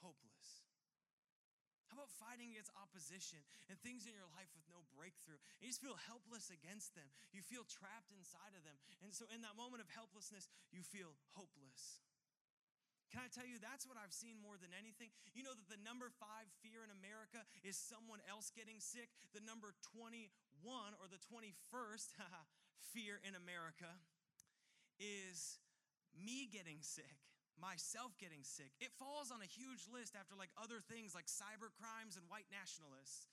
hopeless. 0.00 0.65
How 1.96 2.04
about 2.04 2.12
fighting 2.20 2.52
against 2.52 2.68
opposition 2.76 3.40
and 3.72 3.80
things 3.80 4.04
in 4.04 4.12
your 4.12 4.28
life 4.36 4.52
with 4.52 4.68
no 4.68 4.84
breakthrough? 4.92 5.40
You 5.64 5.72
just 5.72 5.80
feel 5.80 5.96
helpless 6.04 6.52
against 6.52 6.92
them. 6.92 7.08
You 7.32 7.40
feel 7.40 7.64
trapped 7.64 8.12
inside 8.12 8.52
of 8.52 8.60
them. 8.68 8.76
And 9.00 9.16
so, 9.16 9.24
in 9.32 9.40
that 9.40 9.56
moment 9.56 9.80
of 9.80 9.88
helplessness, 9.88 10.44
you 10.68 10.84
feel 10.84 11.16
hopeless. 11.32 12.04
Can 13.08 13.24
I 13.24 13.32
tell 13.32 13.48
you, 13.48 13.56
that's 13.56 13.88
what 13.88 13.96
I've 13.96 14.12
seen 14.12 14.36
more 14.44 14.60
than 14.60 14.76
anything? 14.76 15.08
You 15.32 15.40
know 15.40 15.56
that 15.56 15.72
the 15.72 15.80
number 15.80 16.12
five 16.20 16.44
fear 16.60 16.84
in 16.84 16.92
America 16.92 17.48
is 17.64 17.80
someone 17.80 18.20
else 18.28 18.52
getting 18.52 18.76
sick. 18.76 19.08
The 19.32 19.40
number 19.40 19.72
21 19.96 20.28
or 21.00 21.08
the 21.08 21.22
21st 21.32 22.12
fear 22.92 23.24
in 23.24 23.32
America 23.32 23.88
is 25.00 25.64
me 26.12 26.44
getting 26.44 26.84
sick 26.84 27.24
myself 27.56 28.14
getting 28.20 28.44
sick. 28.44 28.72
It 28.78 28.92
falls 28.96 29.32
on 29.32 29.40
a 29.40 29.48
huge 29.48 29.88
list 29.88 30.14
after 30.14 30.36
like 30.36 30.52
other 30.56 30.80
things 30.80 31.16
like 31.16 31.26
cyber 31.26 31.72
crimes 31.76 32.16
and 32.16 32.24
white 32.28 32.48
nationalists. 32.52 33.28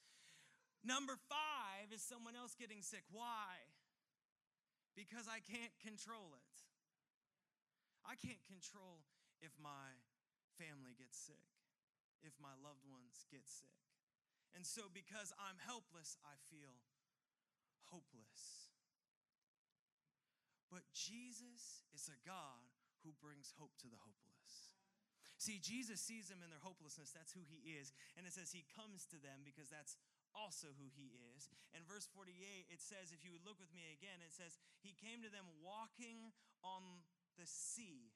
Number 0.84 1.16
five 1.32 1.92
is 1.96 2.04
someone 2.04 2.36
else 2.36 2.56
getting 2.56 2.84
sick. 2.84 3.08
Why? 3.12 3.64
Because 4.96 5.32
I 5.32 5.40
can't 5.40 5.72
control 5.80 6.36
it. 6.36 6.56
I 8.04 8.20
can't 8.20 8.44
control 8.44 9.08
if 9.40 9.56
my 9.60 9.96
family 10.60 10.92
gets 11.00 11.16
sick, 11.16 11.48
if 12.20 12.36
my 12.40 12.52
loved 12.60 12.84
ones 12.84 13.24
get 13.32 13.48
sick. 13.48 13.80
And 14.54 14.68
so, 14.68 14.86
because 14.92 15.34
I'm 15.40 15.58
helpless, 15.58 16.20
I 16.22 16.36
feel 16.52 16.78
hopeless. 17.90 18.70
But 20.70 20.86
Jesus 20.94 21.86
is 21.96 22.10
a 22.12 22.18
God 22.28 22.73
who 23.04 23.12
brings 23.20 23.54
hope 23.60 23.76
to 23.84 23.92
the 23.92 24.00
hopeless. 24.02 24.74
See, 25.38 25.60
Jesus 25.60 26.00
sees 26.00 26.32
them 26.32 26.40
in 26.40 26.48
their 26.48 26.64
hopelessness. 26.64 27.12
That's 27.12 27.36
who 27.36 27.44
he 27.44 27.76
is. 27.76 27.92
And 28.16 28.24
it 28.24 28.32
says 28.32 28.56
he 28.56 28.64
comes 28.80 29.04
to 29.12 29.20
them 29.20 29.44
because 29.44 29.68
that's 29.68 30.00
also 30.32 30.72
who 30.80 30.88
he 30.96 31.12
is. 31.36 31.52
In 31.76 31.84
verse 31.84 32.08
48, 32.16 32.32
it 32.72 32.80
says, 32.80 33.12
if 33.12 33.28
you 33.28 33.36
would 33.36 33.44
look 33.44 33.60
with 33.60 33.76
me 33.76 33.92
again, 33.92 34.24
it 34.24 34.32
says, 34.32 34.56
he 34.80 34.96
came 34.96 35.20
to 35.20 35.34
them 35.34 35.44
walking 35.60 36.32
on 36.64 37.04
the 37.36 37.44
sea. 37.44 38.16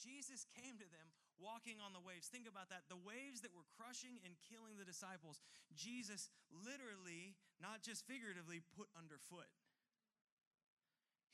Jesus 0.00 0.48
came 0.56 0.80
to 0.80 0.88
them 0.88 1.12
walking 1.36 1.82
on 1.82 1.92
the 1.92 2.02
waves. 2.02 2.30
Think 2.30 2.46
about 2.46 2.70
that. 2.70 2.86
The 2.88 3.00
waves 3.00 3.42
that 3.42 3.54
were 3.54 3.66
crushing 3.74 4.22
and 4.22 4.38
killing 4.46 4.78
the 4.78 4.86
disciples, 4.86 5.42
Jesus 5.74 6.30
literally, 6.48 7.34
not 7.58 7.82
just 7.82 8.06
figuratively, 8.06 8.62
put 8.74 8.88
underfoot. 8.94 9.50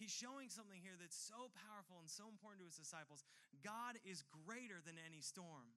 He's 0.00 0.08
showing 0.08 0.48
something 0.48 0.80
here 0.80 0.96
that's 0.96 1.14
so 1.14 1.52
powerful 1.52 2.00
and 2.00 2.08
so 2.08 2.24
important 2.32 2.64
to 2.64 2.72
his 2.72 2.80
disciples. 2.80 3.20
God 3.60 4.00
is 4.00 4.24
greater 4.32 4.80
than 4.80 4.96
any 4.96 5.20
storm. 5.20 5.76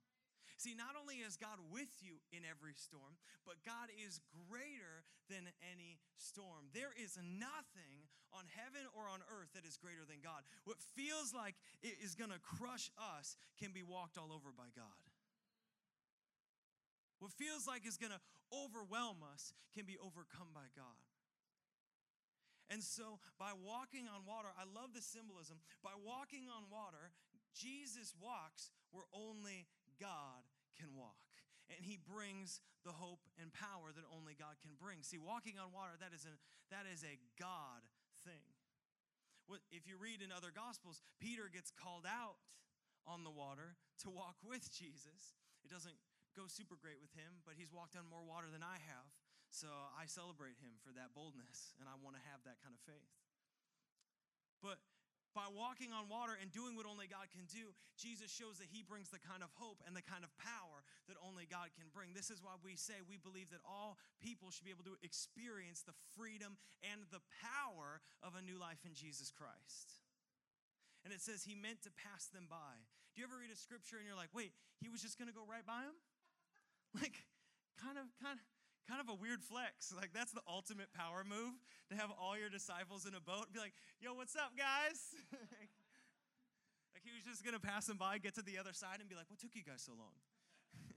See, 0.55 0.71
not 0.71 0.95
only 0.95 1.19
is 1.19 1.36
God 1.36 1.59
with 1.67 1.91
you 1.99 2.23
in 2.31 2.47
every 2.47 2.71
storm, 2.79 3.19
but 3.43 3.59
God 3.67 3.91
is 3.91 4.23
greater 4.47 5.03
than 5.27 5.51
any 5.59 5.99
storm. 6.15 6.71
There 6.71 6.95
is 6.95 7.19
nothing 7.19 8.07
on 8.31 8.47
heaven 8.47 8.88
or 8.95 9.12
on 9.12 9.19
earth 9.27 9.51
that 9.59 9.67
is 9.67 9.75
greater 9.75 10.07
than 10.07 10.23
God. 10.23 10.47
What 10.63 10.79
feels 10.95 11.36
like 11.36 11.59
it 11.83 11.99
is 11.99 12.15
going 12.15 12.31
to 12.31 12.39
crush 12.39 12.88
us 13.19 13.36
can 13.59 13.75
be 13.75 13.83
walked 13.83 14.15
all 14.15 14.31
over 14.31 14.55
by 14.55 14.71
God. 14.71 15.03
What 17.19 17.36
feels 17.36 17.67
like 17.67 17.83
is 17.83 17.99
going 17.99 18.15
to 18.15 18.23
overwhelm 18.55 19.19
us 19.23 19.51
can 19.75 19.83
be 19.83 19.99
overcome 19.99 20.55
by 20.55 20.71
God. 20.75 20.95
And 22.71 22.82
so, 22.82 23.19
by 23.36 23.52
walking 23.54 24.08
on 24.08 24.23
water, 24.23 24.49
I 24.56 24.63
love 24.63 24.95
the 24.95 25.04
symbolism. 25.04 25.60
By 25.84 25.93
walking 25.99 26.47
on 26.47 26.71
water, 26.71 27.12
Jesus 27.54 28.15
walks 28.17 28.71
where 28.89 29.06
only 29.13 29.67
God 29.99 30.47
can 30.80 30.95
walk. 30.95 31.19
And 31.71 31.80
he 31.86 31.95
brings 31.95 32.60
the 32.84 32.91
hope 32.91 33.23
and 33.39 33.54
power 33.56 33.91
that 33.95 34.04
only 34.12 34.36
God 34.36 34.60
can 34.60 34.76
bring. 34.76 34.99
See, 35.04 35.19
walking 35.19 35.56
on 35.56 35.71
water, 35.71 35.95
that 36.04 36.12
is 36.12 36.28
a, 36.28 36.36
that 36.73 36.84
is 36.89 37.08
a 37.08 37.15
God 37.39 37.84
thing. 38.28 38.47
If 39.71 39.88
you 39.88 39.99
read 39.99 40.23
in 40.23 40.32
other 40.32 40.52
gospels, 40.56 41.04
Peter 41.19 41.52
gets 41.52 41.71
called 41.71 42.08
out 42.08 42.39
on 43.04 43.23
the 43.23 43.32
water 43.32 43.76
to 44.04 44.08
walk 44.10 44.39
with 44.43 44.63
Jesus. 44.71 45.36
It 45.63 45.71
doesn't 45.71 45.95
go 46.36 46.47
super 46.47 46.80
great 46.80 46.99
with 46.99 47.12
him, 47.13 47.43
but 47.43 47.56
he's 47.60 47.71
walked 47.71 47.95
on 47.95 48.08
more 48.08 48.23
water 48.23 48.47
than 48.52 48.63
I 48.63 48.80
have. 48.88 49.08
So 49.53 49.69
I 49.93 50.09
celebrate 50.09 50.57
him 50.57 50.81
for 50.81 50.89
that 50.97 51.13
boldness, 51.13 51.77
and 51.77 51.85
I 51.85 51.93
want 52.01 52.17
to 52.17 52.23
have 52.33 52.41
that 52.49 52.57
kind 52.65 52.73
of 52.73 52.81
faith. 52.89 53.13
But 54.65 54.81
By 55.33 55.49
walking 55.49 55.89
on 55.89 56.13
water 56.13 56.37
and 56.37 56.53
doing 56.53 56.77
what 56.77 56.85
only 56.85 57.09
God 57.09 57.25
can 57.33 57.49
do, 57.49 57.73
Jesus 57.97 58.29
shows 58.29 58.61
that 58.61 58.69
he 58.69 58.85
brings 58.85 59.09
the 59.09 59.17
kind 59.17 59.41
of 59.41 59.49
hope 59.57 59.81
and 59.89 59.97
the 59.97 60.05
kind 60.05 60.21
of 60.21 60.29
power 60.37 60.85
that 61.09 61.17
only 61.25 61.49
God 61.49 61.73
can 61.73 61.89
bring. 61.89 62.13
This 62.13 62.29
is 62.29 62.37
why 62.45 62.53
we 62.61 62.77
say 62.77 63.01
we 63.09 63.17
believe 63.17 63.49
that 63.49 63.65
all 63.65 63.97
people 64.21 64.53
should 64.53 64.61
be 64.61 64.69
able 64.69 64.85
to 64.85 64.93
experience 65.01 65.81
the 65.81 65.97
freedom 66.13 66.53
and 66.85 67.01
the 67.09 67.25
power 67.41 68.05
of 68.21 68.37
a 68.37 68.45
new 68.45 68.61
life 68.61 68.85
in 68.85 68.93
Jesus 68.93 69.33
Christ. 69.33 70.05
And 71.01 71.09
it 71.09 71.17
says 71.17 71.41
he 71.41 71.57
meant 71.57 71.81
to 71.89 71.91
pass 71.97 72.29
them 72.29 72.45
by. 72.45 72.85
Do 73.17 73.21
you 73.21 73.25
ever 73.25 73.41
read 73.41 73.49
a 73.49 73.57
scripture 73.57 73.97
and 73.97 74.05
you're 74.05 74.17
like, 74.17 74.37
wait, 74.37 74.53
he 74.77 74.85
was 74.85 75.01
just 75.01 75.17
gonna 75.17 75.33
go 75.33 75.49
right 75.49 75.65
by 75.65 75.81
him? 75.89 75.97
Like, 76.93 77.25
kind 77.81 77.97
of, 77.97 78.05
kind 78.21 78.37
of, 78.37 78.45
kind 78.87 78.99
of 78.99 79.07
a 79.07 79.17
weird 79.17 79.43
flex. 79.43 79.93
Like, 80.03 80.11
that's 80.11 80.33
the 80.35 80.43
ultimate 80.49 80.91
power 80.91 81.23
move 81.23 81.55
to 81.87 81.95
have 81.95 82.11
all 82.19 82.35
your 82.35 82.49
disciples 82.49 83.07
in 83.07 83.15
a 83.15 83.23
boat 83.23 83.47
and 83.47 83.53
be 83.55 83.61
like, 83.61 83.71
yo, 84.03 84.13
what's 84.13 84.35
up, 84.35 84.51
guys? 84.59 85.15
like, 86.91 87.03
he 87.05 87.11
was 87.15 87.23
just 87.23 87.45
gonna 87.45 87.61
pass 87.61 87.87
them 87.87 87.95
by, 87.95 88.19
get 88.19 88.35
to 88.35 88.43
the 88.43 88.59
other 88.59 88.75
side, 88.75 88.99
and 88.99 89.07
be 89.07 89.15
like, 89.15 89.31
what 89.31 89.39
took 89.39 89.55
you 89.55 89.63
guys 89.63 89.79
so 89.79 89.95
long? 89.95 90.11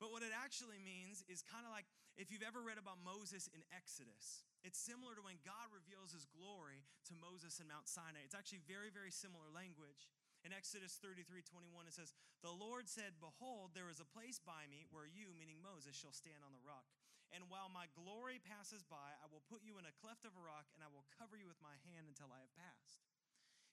but 0.00 0.14
what 0.14 0.22
it 0.22 0.30
actually 0.30 0.78
means 0.78 1.26
is 1.26 1.42
kind 1.42 1.66
of 1.66 1.74
like 1.74 1.90
if 2.14 2.30
you've 2.30 2.46
ever 2.46 2.62
read 2.62 2.78
about 2.78 3.02
Moses 3.02 3.50
in 3.50 3.66
Exodus, 3.74 4.46
it's 4.62 4.78
similar 4.78 5.18
to 5.18 5.22
when 5.26 5.42
God 5.42 5.74
reveals 5.74 6.14
his 6.14 6.30
glory 6.30 6.86
to 7.10 7.12
Moses 7.18 7.58
in 7.58 7.66
Mount 7.66 7.90
Sinai. 7.90 8.22
It's 8.22 8.38
actually 8.38 8.62
very, 8.70 8.88
very 8.94 9.10
similar 9.10 9.50
language. 9.50 10.06
In 10.44 10.52
Exodus 10.52 11.00
33 11.00 11.40
21, 11.40 11.88
it 11.88 11.96
says, 11.96 12.12
The 12.44 12.52
Lord 12.52 12.84
said, 12.84 13.16
Behold, 13.16 13.72
there 13.72 13.88
is 13.88 13.98
a 13.98 14.12
place 14.12 14.36
by 14.36 14.68
me 14.68 14.84
where 14.92 15.08
you, 15.08 15.32
meaning 15.32 15.64
Moses, 15.64 15.96
shall 15.96 16.12
stand 16.12 16.44
on 16.44 16.52
the 16.52 16.60
rock. 16.60 16.84
And 17.32 17.48
while 17.48 17.72
my 17.72 17.88
glory 17.96 18.38
passes 18.44 18.84
by, 18.84 19.16
I 19.18 19.26
will 19.32 19.42
put 19.48 19.64
you 19.64 19.80
in 19.80 19.88
a 19.88 19.98
cleft 20.04 20.28
of 20.28 20.36
a 20.36 20.44
rock, 20.44 20.68
and 20.76 20.84
I 20.84 20.92
will 20.92 21.08
cover 21.16 21.34
you 21.34 21.48
with 21.48 21.58
my 21.64 21.74
hand 21.88 22.06
until 22.06 22.28
I 22.30 22.44
have 22.44 22.52
passed. 22.60 23.02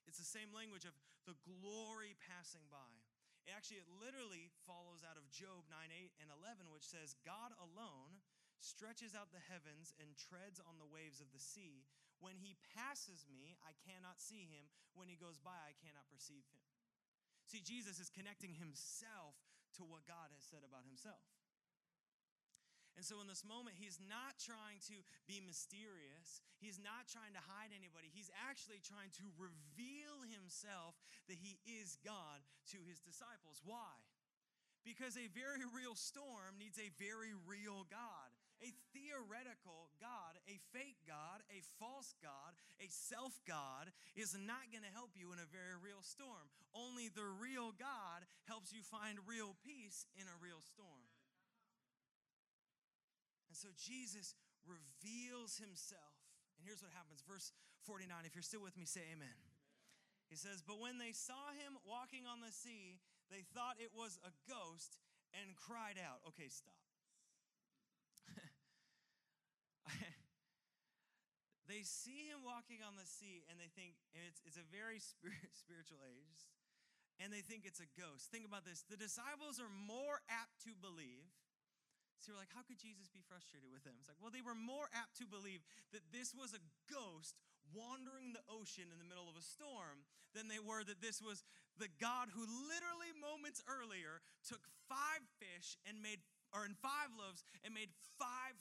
It's 0.08 0.18
the 0.18 0.26
same 0.26 0.50
language 0.50 0.88
of 0.88 0.96
the 1.28 1.38
glory 1.46 2.18
passing 2.18 2.66
by. 2.72 2.90
It 3.46 3.54
actually, 3.54 3.82
it 3.84 3.90
literally 4.00 4.50
follows 4.66 5.04
out 5.04 5.20
of 5.20 5.30
Job 5.30 5.68
9 5.68 5.76
8 5.76 6.24
and 6.24 6.30
11, 6.30 6.72
which 6.72 6.86
says, 6.86 7.18
God 7.22 7.54
alone 7.58 8.22
stretches 8.62 9.18
out 9.18 9.34
the 9.34 9.42
heavens 9.50 9.90
and 9.98 10.14
treads 10.14 10.62
on 10.62 10.78
the 10.78 10.86
waves 10.86 11.18
of 11.18 11.30
the 11.34 11.42
sea. 11.42 11.86
When 12.22 12.38
he 12.38 12.54
passes 12.78 13.26
me, 13.26 13.58
I 13.66 13.74
cannot 13.82 14.22
see 14.22 14.46
him. 14.46 14.70
When 14.94 15.10
he 15.10 15.18
goes 15.18 15.42
by, 15.42 15.58
I 15.58 15.74
cannot 15.82 16.06
perceive 16.06 16.46
him. 16.46 16.62
See, 17.50 17.58
Jesus 17.58 17.98
is 17.98 18.08
connecting 18.08 18.54
himself 18.54 19.34
to 19.76 19.82
what 19.82 20.06
God 20.06 20.30
has 20.30 20.46
said 20.46 20.62
about 20.62 20.86
himself. 20.86 21.20
And 22.94 23.02
so, 23.02 23.24
in 23.24 23.26
this 23.26 23.40
moment, 23.40 23.80
he's 23.80 23.96
not 24.04 24.36
trying 24.36 24.76
to 24.92 25.00
be 25.24 25.40
mysterious. 25.40 26.44
He's 26.60 26.76
not 26.76 27.08
trying 27.08 27.32
to 27.32 27.40
hide 27.40 27.72
anybody. 27.72 28.12
He's 28.12 28.28
actually 28.36 28.84
trying 28.84 29.08
to 29.16 29.26
reveal 29.40 30.20
himself 30.28 31.00
that 31.26 31.40
he 31.40 31.56
is 31.64 31.96
God 32.04 32.44
to 32.76 32.78
his 32.84 33.00
disciples. 33.00 33.64
Why? 33.64 33.96
Because 34.84 35.16
a 35.16 35.32
very 35.32 35.64
real 35.72 35.96
storm 35.96 36.60
needs 36.60 36.76
a 36.76 36.92
very 37.00 37.32
real 37.48 37.88
God. 37.88 38.28
A 38.62 38.70
theoretical 38.94 39.90
God, 39.98 40.38
a 40.46 40.56
fake 40.70 41.02
God, 41.02 41.42
a 41.50 41.60
false 41.82 42.14
God, 42.22 42.54
a 42.78 42.86
self 42.86 43.34
God 43.42 43.90
is 44.14 44.38
not 44.38 44.70
going 44.70 44.86
to 44.86 44.94
help 44.94 45.18
you 45.18 45.34
in 45.34 45.42
a 45.42 45.50
very 45.50 45.74
real 45.82 46.02
storm. 46.02 46.46
Only 46.70 47.10
the 47.10 47.26
real 47.26 47.74
God 47.74 48.22
helps 48.46 48.70
you 48.70 48.86
find 48.86 49.18
real 49.26 49.58
peace 49.66 50.06
in 50.14 50.30
a 50.30 50.36
real 50.38 50.62
storm. 50.62 51.10
And 53.50 53.56
so 53.58 53.68
Jesus 53.74 54.38
reveals 54.64 55.58
himself. 55.58 56.16
And 56.56 56.62
here's 56.62 56.80
what 56.80 56.94
happens. 56.94 57.20
Verse 57.26 57.50
49. 57.84 58.24
If 58.24 58.38
you're 58.38 58.46
still 58.46 58.62
with 58.62 58.78
me, 58.78 58.86
say 58.86 59.02
amen. 59.10 59.36
He 60.30 60.38
says, 60.38 60.62
But 60.64 60.80
when 60.80 60.96
they 60.96 61.12
saw 61.12 61.52
him 61.52 61.76
walking 61.84 62.24
on 62.24 62.40
the 62.40 62.54
sea, 62.54 63.02
they 63.28 63.44
thought 63.52 63.82
it 63.82 63.92
was 63.92 64.16
a 64.24 64.32
ghost 64.48 64.96
and 65.36 65.52
cried 65.56 66.00
out. 66.00 66.24
Okay, 66.32 66.48
stop. 66.48 66.81
they 71.70 71.82
see 71.82 72.30
him 72.30 72.42
walking 72.42 72.82
on 72.82 72.94
the 72.94 73.06
sea 73.06 73.46
and 73.50 73.58
they 73.58 73.70
think 73.72 73.98
and 74.14 74.22
it's, 74.26 74.40
it's 74.44 74.60
a 74.60 74.66
very 74.70 75.02
spirit, 75.02 75.52
spiritual 75.64 76.02
age 76.04 76.46
and 77.20 77.30
they 77.30 77.44
think 77.44 77.68
it's 77.68 77.78
a 77.78 77.86
ghost. 77.94 78.32
Think 78.32 78.48
about 78.48 78.66
this. 78.66 78.82
The 78.88 78.98
disciples 78.98 79.62
are 79.62 79.70
more 79.70 80.24
apt 80.26 80.58
to 80.66 80.72
believe. 80.74 81.28
So 82.18 82.32
you're 82.32 82.38
like 82.38 82.54
how 82.54 82.62
could 82.62 82.78
jesus 82.78 83.10
be 83.10 83.22
frustrated 83.26 83.66
with 83.74 83.82
them? 83.82 83.98
It's 83.98 84.06
like 84.06 84.20
well 84.22 84.30
they 84.30 84.44
were 84.44 84.54
more 84.58 84.86
apt 84.94 85.18
to 85.18 85.26
believe 85.26 85.66
that 85.90 86.06
this 86.14 86.30
was 86.30 86.54
a 86.54 86.62
ghost 86.86 87.34
wandering 87.74 88.30
the 88.34 88.42
ocean 88.46 88.90
in 88.90 88.98
the 88.98 89.06
middle 89.06 89.26
of 89.26 89.34
a 89.34 89.42
storm 89.42 90.06
than 90.30 90.46
they 90.46 90.62
were 90.62 90.86
that 90.86 91.02
this 91.02 91.18
was 91.18 91.42
the 91.82 91.90
god 91.98 92.30
who 92.30 92.46
literally 92.46 93.10
moments 93.18 93.62
earlier 93.66 94.22
took 94.46 94.62
five 94.86 95.22
fish 95.42 95.74
and 95.82 95.98
made 95.98 96.22
or 96.52 96.68
in 96.68 96.76
five 96.78 97.10
loaves 97.16 97.42
and 97.64 97.72
made 97.72 97.90
five 98.20 98.54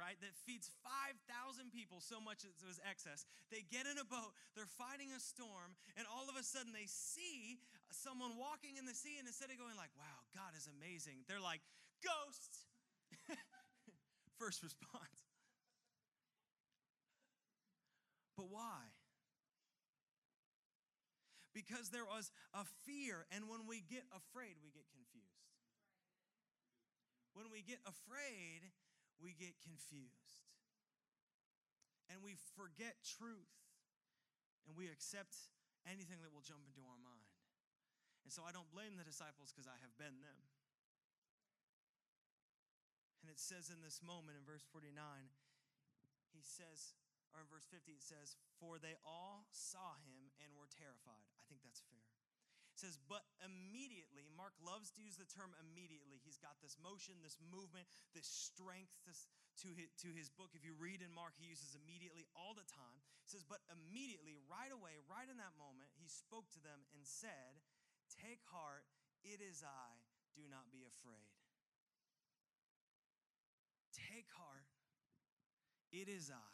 right, 0.00 0.16
that 0.24 0.32
feeds 0.48 0.72
5,000 0.80 1.68
people 1.68 2.00
so 2.00 2.16
much 2.16 2.48
it 2.48 2.56
was 2.64 2.80
excess. 2.88 3.28
They 3.52 3.60
get 3.68 3.84
in 3.84 4.00
a 4.00 4.06
boat, 4.08 4.32
they're 4.56 4.70
fighting 4.80 5.12
a 5.12 5.20
storm, 5.20 5.76
and 6.00 6.08
all 6.08 6.24
of 6.32 6.40
a 6.40 6.42
sudden 6.42 6.72
they 6.72 6.88
see 6.88 7.60
someone 7.92 8.40
walking 8.40 8.80
in 8.80 8.88
the 8.88 8.96
sea, 8.96 9.20
and 9.20 9.28
instead 9.28 9.52
of 9.52 9.60
going 9.60 9.76
like, 9.76 9.92
wow, 10.00 10.24
God 10.32 10.56
is 10.56 10.64
amazing, 10.66 11.28
they're 11.28 11.42
like, 11.42 11.60
ghosts. 12.00 12.64
First 14.40 14.64
response. 14.64 15.20
But 18.40 18.48
why? 18.48 18.88
Because 21.52 21.92
there 21.92 22.08
was 22.08 22.32
a 22.56 22.64
fear, 22.88 23.28
and 23.36 23.52
when 23.52 23.68
we 23.68 23.84
get 23.84 24.08
afraid, 24.16 24.56
we 24.64 24.72
get 24.72 24.88
confused. 24.96 25.44
When 27.34 27.52
we 27.52 27.60
get 27.60 27.84
afraid, 27.84 28.64
we 29.20 29.36
get 29.36 29.60
confused. 29.60 30.40
And 32.08 32.24
we 32.24 32.34
forget 32.56 32.98
truth. 33.04 33.54
And 34.66 34.74
we 34.74 34.90
accept 34.90 35.36
anything 35.86 36.20
that 36.24 36.32
will 36.34 36.44
jump 36.44 36.64
into 36.66 36.82
our 36.84 37.00
mind. 37.00 37.30
And 38.24 38.32
so 38.32 38.44
I 38.44 38.52
don't 38.52 38.68
blame 38.68 39.00
the 39.00 39.06
disciples 39.06 39.52
because 39.52 39.70
I 39.70 39.78
have 39.80 39.94
been 39.96 40.20
them. 40.20 40.40
And 43.24 43.28
it 43.28 43.40
says 43.40 43.68
in 43.72 43.80
this 43.84 44.00
moment 44.00 44.36
in 44.36 44.44
verse 44.44 44.64
49, 44.68 44.92
he 46.32 46.42
says, 46.44 46.96
or 47.32 47.44
in 47.44 47.48
verse 47.48 47.68
50, 47.68 47.92
it 47.94 48.04
says, 48.04 48.36
For 48.58 48.80
they 48.80 48.96
all 49.04 49.48
saw 49.52 49.96
him 50.04 50.32
and 50.40 50.52
were 50.56 50.68
terrified. 50.68 51.28
I 51.40 51.44
think 51.48 51.62
that's 51.64 51.84
fair 51.88 52.19
says, 52.80 52.96
but 53.12 53.20
immediately, 53.44 54.24
Mark 54.32 54.56
loves 54.64 54.88
to 54.96 55.04
use 55.04 55.20
the 55.20 55.28
term 55.28 55.52
immediately. 55.60 56.16
He's 56.24 56.40
got 56.40 56.56
this 56.64 56.80
motion, 56.80 57.20
this 57.20 57.36
movement, 57.52 57.84
this 58.16 58.24
strength 58.24 58.96
this, 59.04 59.28
to, 59.60 59.68
his, 59.76 59.92
to 60.00 60.08
his 60.16 60.32
book. 60.32 60.56
If 60.56 60.64
you 60.64 60.72
read 60.72 61.04
in 61.04 61.12
Mark, 61.12 61.36
he 61.36 61.52
uses 61.52 61.76
immediately 61.76 62.24
all 62.32 62.56
the 62.56 62.64
time. 62.64 63.04
He 63.22 63.28
says, 63.28 63.44
but 63.44 63.60
immediately, 63.68 64.40
right 64.48 64.72
away, 64.72 64.96
right 65.04 65.28
in 65.28 65.36
that 65.36 65.52
moment, 65.60 65.92
he 66.00 66.08
spoke 66.08 66.48
to 66.56 66.60
them 66.64 66.80
and 66.96 67.04
said, 67.04 67.60
Take 68.08 68.42
heart, 68.48 68.88
it 69.22 69.44
is 69.44 69.60
I, 69.62 69.88
do 70.32 70.48
not 70.48 70.72
be 70.72 70.82
afraid. 70.88 71.30
Take 73.92 74.26
heart, 74.34 74.66
it 75.92 76.08
is 76.08 76.32
I, 76.32 76.52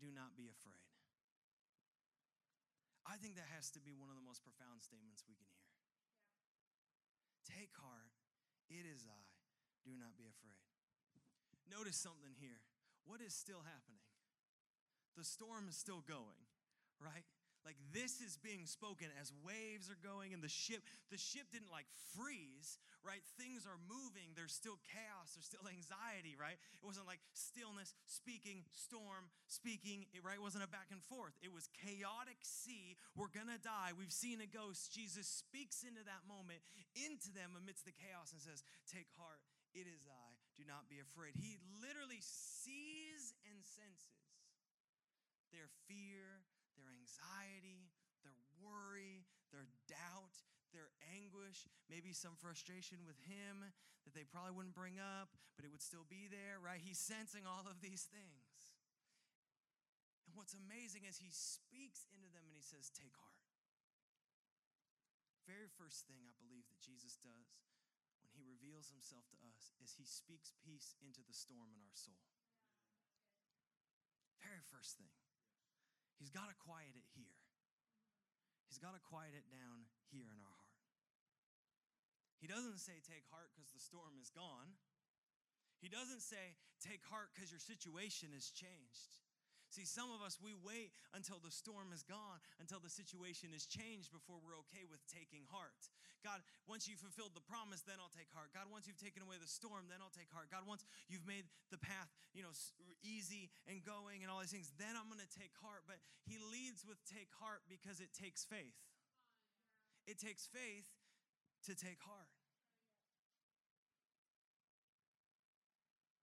do 0.00 0.08
not 0.10 0.34
be 0.34 0.48
afraid. 0.48 0.89
I 3.10 3.18
think 3.18 3.34
that 3.34 3.50
has 3.50 3.74
to 3.74 3.82
be 3.82 3.90
one 3.90 4.06
of 4.06 4.14
the 4.14 4.22
most 4.22 4.46
profound 4.46 4.86
statements 4.86 5.26
we 5.26 5.34
can 5.34 5.50
hear. 5.50 5.66
Yeah. 5.98 7.58
Take 7.58 7.74
heart, 7.74 8.14
it 8.70 8.86
is 8.86 9.02
I. 9.02 9.26
Do 9.82 9.98
not 9.98 10.14
be 10.14 10.30
afraid. 10.30 10.62
Notice 11.66 11.98
something 11.98 12.38
here. 12.38 12.62
What 13.02 13.18
is 13.18 13.34
still 13.34 13.66
happening? 13.66 14.06
The 15.18 15.26
storm 15.26 15.66
is 15.66 15.74
still 15.74 16.06
going, 16.06 16.46
right? 17.02 17.26
Like 17.64 17.76
this 17.92 18.24
is 18.24 18.40
being 18.40 18.64
spoken 18.64 19.12
as 19.20 19.32
waves 19.44 19.92
are 19.92 20.00
going 20.00 20.32
and 20.32 20.40
the 20.40 20.48
ship, 20.48 20.80
the 21.12 21.20
ship 21.20 21.52
didn't 21.52 21.68
like 21.68 21.84
freeze, 22.16 22.80
right? 23.04 23.20
Things 23.36 23.68
are 23.68 23.76
moving. 23.84 24.32
There's 24.32 24.56
still 24.56 24.80
chaos. 24.88 25.36
There's 25.36 25.48
still 25.48 25.68
anxiety, 25.68 26.36
right? 26.40 26.56
It 26.56 26.84
wasn't 26.84 27.04
like 27.04 27.20
stillness, 27.36 27.92
speaking, 28.08 28.64
storm, 28.72 29.28
speaking, 29.48 30.08
it, 30.16 30.24
right? 30.24 30.40
It 30.40 30.44
wasn't 30.44 30.64
a 30.64 30.72
back 30.72 30.88
and 30.88 31.04
forth. 31.04 31.36
It 31.44 31.52
was 31.52 31.68
chaotic 31.76 32.40
sea. 32.40 32.96
We're 33.12 33.32
going 33.32 33.52
to 33.52 33.60
die. 33.60 33.92
We've 33.92 34.12
seen 34.12 34.40
a 34.40 34.48
ghost. 34.48 34.92
Jesus 34.92 35.28
speaks 35.28 35.84
into 35.84 36.00
that 36.08 36.24
moment, 36.24 36.64
into 36.96 37.28
them 37.32 37.56
amidst 37.60 37.84
the 37.84 37.96
chaos 37.96 38.32
and 38.32 38.40
says, 38.40 38.64
Take 38.88 39.08
heart. 39.20 39.44
It 39.76 39.86
is 39.86 40.02
I. 40.08 40.30
Do 40.58 40.66
not 40.66 40.90
be 40.90 40.98
afraid. 40.98 41.38
He 41.38 41.56
literally 41.78 42.20
sees 42.20 43.36
and 43.46 43.62
senses 43.62 44.20
their 45.54 45.70
fear, 45.86 46.42
their 46.80 46.96
anxiety, 46.96 47.92
their 48.24 48.36
worry, 48.64 49.28
their 49.52 49.68
doubt, 49.84 50.40
their 50.72 50.88
anguish, 51.12 51.68
maybe 51.92 52.16
some 52.16 52.38
frustration 52.40 53.04
with 53.04 53.18
him 53.28 53.68
that 54.08 54.16
they 54.16 54.24
probably 54.24 54.56
wouldn't 54.56 54.74
bring 54.74 54.96
up, 54.96 55.36
but 55.58 55.68
it 55.68 55.70
would 55.70 55.84
still 55.84 56.08
be 56.08 56.24
there, 56.30 56.56
right? 56.56 56.80
He's 56.80 56.98
sensing 56.98 57.44
all 57.44 57.68
of 57.68 57.84
these 57.84 58.08
things. 58.08 58.72
And 60.24 60.32
what's 60.32 60.56
amazing 60.56 61.04
is 61.04 61.20
he 61.20 61.34
speaks 61.34 62.06
into 62.14 62.30
them 62.32 62.46
and 62.48 62.54
he 62.54 62.64
says, 62.64 62.88
Take 62.88 63.12
heart. 63.18 63.44
Very 65.44 65.66
first 65.74 66.06
thing 66.06 66.22
I 66.24 66.34
believe 66.38 66.64
that 66.70 66.78
Jesus 66.78 67.18
does 67.18 67.50
when 68.22 68.30
he 68.38 68.46
reveals 68.46 68.94
himself 68.94 69.26
to 69.34 69.38
us 69.50 69.74
is 69.82 69.98
he 69.98 70.06
speaks 70.06 70.54
peace 70.62 70.94
into 71.02 71.26
the 71.26 71.34
storm 71.34 71.74
in 71.74 71.82
our 71.82 71.98
soul. 71.98 72.22
Very 74.38 74.62
first 74.70 74.94
thing. 74.96 75.10
He's 76.20 76.28
got 76.28 76.52
to 76.52 76.56
quiet 76.60 76.92
it 76.92 77.08
here. 77.16 77.40
He's 78.68 78.78
got 78.78 78.92
to 78.92 79.00
quiet 79.00 79.32
it 79.32 79.48
down 79.48 79.88
here 80.12 80.28
in 80.28 80.38
our 80.38 80.54
heart. 80.60 80.84
He 82.38 82.46
doesn't 82.46 82.78
say 82.78 83.00
take 83.02 83.24
heart 83.32 83.48
because 83.56 83.72
the 83.72 83.80
storm 83.80 84.20
is 84.20 84.28
gone. 84.28 84.76
He 85.80 85.88
doesn't 85.88 86.20
say 86.20 86.60
take 86.84 87.00
heart 87.08 87.32
because 87.32 87.48
your 87.48 87.60
situation 87.60 88.36
has 88.36 88.52
changed. 88.52 89.20
See, 89.72 89.88
some 89.88 90.10
of 90.12 90.20
us, 90.20 90.36
we 90.42 90.52
wait 90.52 90.92
until 91.14 91.38
the 91.38 91.50
storm 91.50 91.94
is 91.94 92.02
gone, 92.02 92.42
until 92.58 92.82
the 92.82 92.90
situation 92.90 93.54
is 93.54 93.66
changed 93.70 94.10
before 94.10 94.42
we're 94.42 94.58
okay 94.68 94.84
with 94.84 95.00
taking 95.06 95.46
heart. 95.48 95.89
God, 96.20 96.44
once 96.68 96.84
you've 96.84 97.00
fulfilled 97.00 97.32
the 97.32 97.44
promise, 97.44 97.80
then 97.82 97.96
I'll 97.96 98.12
take 98.12 98.28
heart. 98.30 98.52
God, 98.52 98.68
once 98.68 98.84
you've 98.84 99.00
taken 99.00 99.24
away 99.24 99.40
the 99.40 99.48
storm, 99.48 99.88
then 99.88 100.04
I'll 100.04 100.12
take 100.12 100.28
heart. 100.30 100.52
God, 100.52 100.68
once 100.68 100.84
you've 101.08 101.24
made 101.24 101.48
the 101.72 101.80
path, 101.80 102.12
you 102.36 102.44
know, 102.44 102.52
easy 103.00 103.48
and 103.64 103.80
going 103.80 104.20
and 104.20 104.28
all 104.28 104.44
these 104.44 104.52
things, 104.52 104.70
then 104.76 104.94
I'm 104.94 105.08
going 105.08 105.22
to 105.22 105.32
take 105.32 105.56
heart. 105.64 105.88
But 105.88 105.98
he 106.28 106.36
leads 106.38 106.84
with 106.84 107.00
take 107.08 107.32
heart 107.40 107.64
because 107.66 107.98
it 108.04 108.12
takes 108.12 108.44
faith. 108.44 108.76
It 110.04 110.20
takes 110.20 110.48
faith 110.48 110.88
to 111.68 111.72
take 111.72 112.00
heart. 112.04 112.30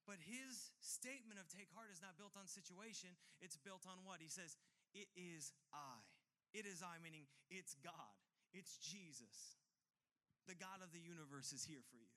But 0.08 0.24
his 0.24 0.72
statement 0.80 1.36
of 1.36 1.52
take 1.52 1.68
heart 1.76 1.92
is 1.92 2.00
not 2.00 2.16
built 2.16 2.40
on 2.40 2.48
situation, 2.48 3.12
it's 3.44 3.60
built 3.60 3.84
on 3.84 4.00
what? 4.08 4.24
He 4.24 4.32
says, 4.32 4.56
It 4.96 5.12
is 5.20 5.52
I. 5.76 6.00
It 6.56 6.64
is 6.64 6.80
I, 6.80 6.96
meaning 7.04 7.28
it's 7.52 7.76
God, 7.84 8.16
it's 8.56 8.80
Jesus. 8.80 9.60
The 10.48 10.56
God 10.56 10.80
of 10.80 10.96
the 10.96 11.04
universe 11.04 11.52
is 11.52 11.68
here 11.68 11.84
for 11.92 12.00
you. 12.00 12.08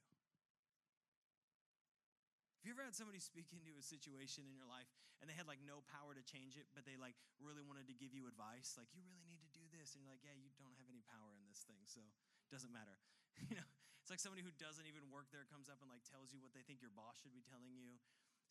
Have 2.60 2.68
you 2.68 2.76
ever 2.76 2.84
had 2.84 2.92
somebody 2.92 3.18
speak 3.18 3.50
into 3.56 3.72
a 3.74 3.82
situation 3.82 4.44
in 4.44 4.52
your 4.52 4.68
life 4.68 4.86
and 5.18 5.26
they 5.26 5.34
had 5.34 5.48
like 5.48 5.64
no 5.64 5.80
power 5.88 6.12
to 6.12 6.20
change 6.22 6.60
it, 6.60 6.68
but 6.76 6.84
they 6.84 6.94
like 7.00 7.16
really 7.40 7.64
wanted 7.64 7.88
to 7.88 7.96
give 7.96 8.12
you 8.12 8.28
advice? 8.28 8.76
Like, 8.76 8.92
you 8.92 9.00
really 9.08 9.24
need 9.24 9.40
to 9.40 9.52
do 9.56 9.64
this. 9.72 9.96
And 9.96 10.04
you're 10.04 10.12
like, 10.12 10.20
yeah, 10.20 10.36
you 10.36 10.52
don't 10.60 10.76
have 10.76 10.86
any 10.92 11.00
power 11.08 11.32
in 11.32 11.42
this 11.48 11.64
thing, 11.64 11.80
so 11.88 12.04
it 12.04 12.50
doesn't 12.52 12.68
matter. 12.68 13.00
you 13.48 13.56
know, 13.56 13.64
it's 14.04 14.12
like 14.12 14.20
somebody 14.20 14.44
who 14.44 14.52
doesn't 14.60 14.84
even 14.84 15.08
work 15.08 15.32
there 15.32 15.48
comes 15.48 15.72
up 15.72 15.80
and 15.80 15.88
like 15.88 16.04
tells 16.04 16.36
you 16.36 16.38
what 16.44 16.52
they 16.52 16.60
think 16.60 16.84
your 16.84 16.92
boss 16.92 17.16
should 17.18 17.32
be 17.32 17.42
telling 17.48 17.72
you. 17.74 17.96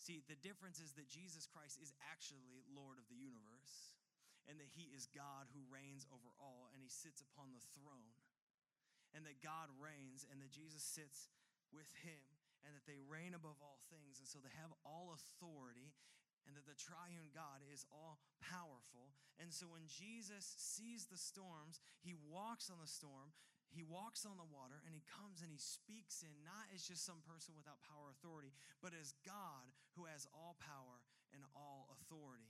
See, 0.01 0.25
the 0.25 0.39
difference 0.41 0.81
is 0.81 0.97
that 0.97 1.05
Jesus 1.05 1.45
Christ 1.45 1.77
is 1.77 1.93
actually 2.09 2.65
Lord 2.71 2.97
of 2.97 3.05
the 3.13 3.19
universe 3.19 3.93
and 4.49 4.57
that 4.57 4.73
he 4.73 4.89
is 4.89 5.05
God 5.11 5.51
who 5.53 5.61
reigns 5.69 6.09
over 6.09 6.33
all 6.41 6.73
and 6.73 6.81
he 6.81 6.89
sits 6.89 7.21
upon 7.21 7.53
the 7.53 7.61
throne. 7.77 8.17
And 9.13 9.26
that 9.26 9.41
God 9.41 9.74
reigns 9.82 10.26
and 10.30 10.38
that 10.41 10.54
Jesus 10.54 10.86
sits 10.86 11.34
with 11.74 11.89
him 12.06 12.22
and 12.62 12.78
that 12.78 12.86
they 12.86 13.02
reign 13.02 13.34
above 13.34 13.58
all 13.60 13.82
things. 13.89 14.22
And 14.22 14.30
so 14.30 14.38
they 14.38 14.54
have 14.62 14.74
all 14.86 15.15
authority 15.15 15.95
and 16.45 16.54
that 16.54 16.69
the 16.69 16.78
triune 16.78 17.34
God 17.34 17.65
is 17.69 17.86
all 17.89 18.22
powerful. 18.41 19.13
And 19.41 19.50
so 19.50 19.69
when 19.69 19.89
Jesus 19.89 20.45
sees 20.58 21.10
the 21.10 21.19
storms, 21.19 21.82
he 22.02 22.13
walks 22.13 22.69
on 22.69 22.78
the 22.82 22.89
storm 22.89 23.34
he 23.69 23.86
walks 23.86 24.26
on 24.26 24.38
the 24.38 24.50
water 24.50 24.82
and 24.86 24.98
he 24.98 25.06
comes 25.06 25.45
and 25.45 25.54
he 25.54 25.62
speaks 25.62 26.26
in 26.26 26.34
not 26.41 26.74
as 26.74 26.82
just 26.82 27.06
some 27.06 27.22
person 27.22 27.54
without 27.54 27.86
power 27.86 28.10
or 28.10 28.13
authority, 28.17 28.50
but 28.82 28.98
as 28.98 29.13
God 29.22 29.69
who 29.93 30.10
has 30.10 30.26
all 30.34 30.58
power 30.58 31.06
and 31.30 31.45
all 31.54 31.93
authority. 31.93 32.50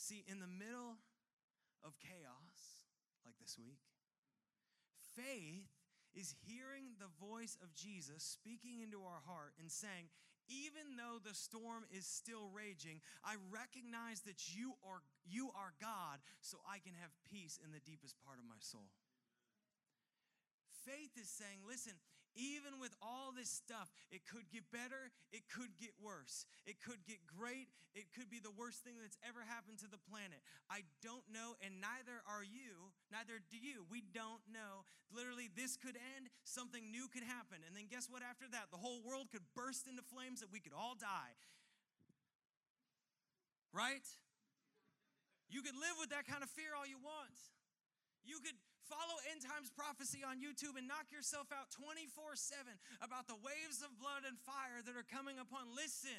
See, 0.00 0.24
in 0.24 0.40
the 0.40 0.48
middle 0.48 0.96
of 1.84 2.00
chaos, 2.00 2.88
like 3.28 3.36
this 3.36 3.60
week, 3.60 3.84
faith 5.20 5.68
is 6.16 6.34
hearing 6.48 6.96
the 6.96 7.12
voice 7.20 7.56
of 7.62 7.76
Jesus 7.76 8.24
speaking 8.24 8.80
into 8.80 9.04
our 9.04 9.22
heart 9.28 9.52
and 9.60 9.70
saying, 9.70 10.08
even 10.50 10.98
though 10.98 11.22
the 11.22 11.36
storm 11.36 11.86
is 11.94 12.08
still 12.08 12.50
raging, 12.50 12.98
I 13.22 13.38
recognize 13.54 14.26
that 14.26 14.50
you 14.50 14.74
are, 14.82 15.04
you 15.22 15.54
are 15.54 15.78
God, 15.78 16.18
so 16.40 16.58
I 16.66 16.82
can 16.82 16.98
have 16.98 17.14
peace 17.28 17.60
in 17.62 17.70
the 17.70 17.84
deepest 17.86 18.18
part 18.26 18.42
of 18.42 18.48
my 18.50 18.58
soul. 18.58 18.90
Faith 20.82 21.14
is 21.14 21.30
saying, 21.30 21.62
listen, 21.62 21.94
even 22.38 22.78
with 22.78 22.94
all 23.02 23.34
this 23.34 23.50
stuff, 23.50 23.90
it 24.10 24.22
could 24.26 24.46
get 24.50 24.66
better, 24.70 25.10
it 25.34 25.46
could 25.50 25.74
get 25.78 25.94
worse, 25.98 26.46
it 26.66 26.78
could 26.78 27.02
get 27.02 27.22
great, 27.26 27.70
it 27.94 28.10
could 28.14 28.30
be 28.30 28.38
the 28.38 28.54
worst 28.54 28.86
thing 28.86 28.94
that's 29.02 29.18
ever 29.26 29.42
happened 29.42 29.82
to 29.82 29.90
the 29.90 29.98
planet. 30.06 30.38
I 30.70 30.86
don't 31.02 31.26
know, 31.26 31.58
and 31.58 31.82
neither 31.82 32.22
are 32.30 32.46
you, 32.46 32.94
neither 33.10 33.42
do 33.50 33.58
you. 33.58 33.82
We 33.90 34.06
don't 34.14 34.42
know. 34.46 34.86
Literally, 35.10 35.50
this 35.50 35.74
could 35.74 35.98
end, 35.98 36.30
something 36.46 36.86
new 36.90 37.10
could 37.10 37.26
happen. 37.26 37.66
And 37.66 37.74
then 37.74 37.90
guess 37.90 38.06
what 38.06 38.22
after 38.22 38.46
that? 38.54 38.70
The 38.70 38.78
whole 38.78 39.02
world 39.02 39.34
could 39.34 39.42
burst 39.58 39.90
into 39.90 40.06
flames 40.06 40.42
and 40.42 40.54
we 40.54 40.62
could 40.62 40.74
all 40.74 40.94
die. 40.94 41.34
Right? 43.74 44.06
You 45.50 45.62
could 45.62 45.74
live 45.74 45.98
with 45.98 46.14
that 46.14 46.30
kind 46.30 46.46
of 46.46 46.50
fear 46.50 46.70
all 46.78 46.86
you 46.86 46.98
want. 47.02 47.34
You 48.22 48.38
could 48.38 48.54
follow 48.90 49.22
end 49.30 49.46
times 49.46 49.70
prophecy 49.70 50.26
on 50.26 50.42
YouTube 50.42 50.74
and 50.74 50.90
knock 50.90 51.06
yourself 51.14 51.46
out 51.54 51.70
24 51.70 52.34
7 52.34 52.66
about 52.98 53.30
the 53.30 53.38
waves 53.38 53.86
of 53.86 53.94
blood 54.02 54.26
and 54.26 54.34
fire 54.42 54.82
that 54.82 54.98
are 54.98 55.06
coming 55.06 55.38
upon. 55.38 55.70
Listen, 55.70 56.18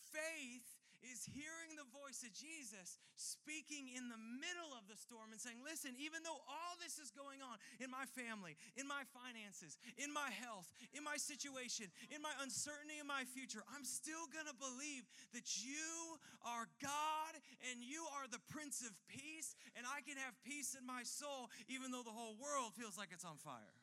faith 0.00 0.75
is 1.04 1.28
hearing 1.28 1.76
the 1.76 1.88
voice 1.92 2.24
of 2.24 2.32
Jesus 2.32 2.98
speaking 3.16 3.92
in 3.92 4.08
the 4.08 4.18
middle 4.18 4.72
of 4.76 4.88
the 4.88 4.96
storm 4.96 5.32
and 5.32 5.40
saying, 5.40 5.60
Listen, 5.60 5.92
even 6.00 6.24
though 6.24 6.40
all 6.48 6.74
this 6.80 6.96
is 6.96 7.12
going 7.12 7.44
on 7.44 7.60
in 7.80 7.92
my 7.92 8.08
family, 8.16 8.56
in 8.76 8.88
my 8.88 9.04
finances, 9.12 9.76
in 10.00 10.12
my 10.12 10.32
health, 10.32 10.68
in 10.96 11.04
my 11.04 11.20
situation, 11.20 11.92
in 12.08 12.20
my 12.24 12.32
uncertainty 12.40 12.96
in 12.96 13.08
my 13.08 13.28
future, 13.28 13.60
I'm 13.68 13.84
still 13.84 14.26
gonna 14.32 14.56
believe 14.56 15.04
that 15.36 15.60
you 15.60 16.16
are 16.44 16.68
God 16.80 17.32
and 17.68 17.84
you 17.84 18.08
are 18.16 18.28
the 18.28 18.42
Prince 18.48 18.80
of 18.80 18.92
Peace, 19.08 19.56
and 19.76 19.84
I 19.84 20.00
can 20.02 20.16
have 20.16 20.32
peace 20.44 20.76
in 20.76 20.86
my 20.86 21.04
soul 21.04 21.52
even 21.68 21.92
though 21.92 22.04
the 22.04 22.14
whole 22.14 22.36
world 22.40 22.72
feels 22.72 22.96
like 22.96 23.12
it's 23.12 23.24
on 23.24 23.36
fire. 23.36 23.75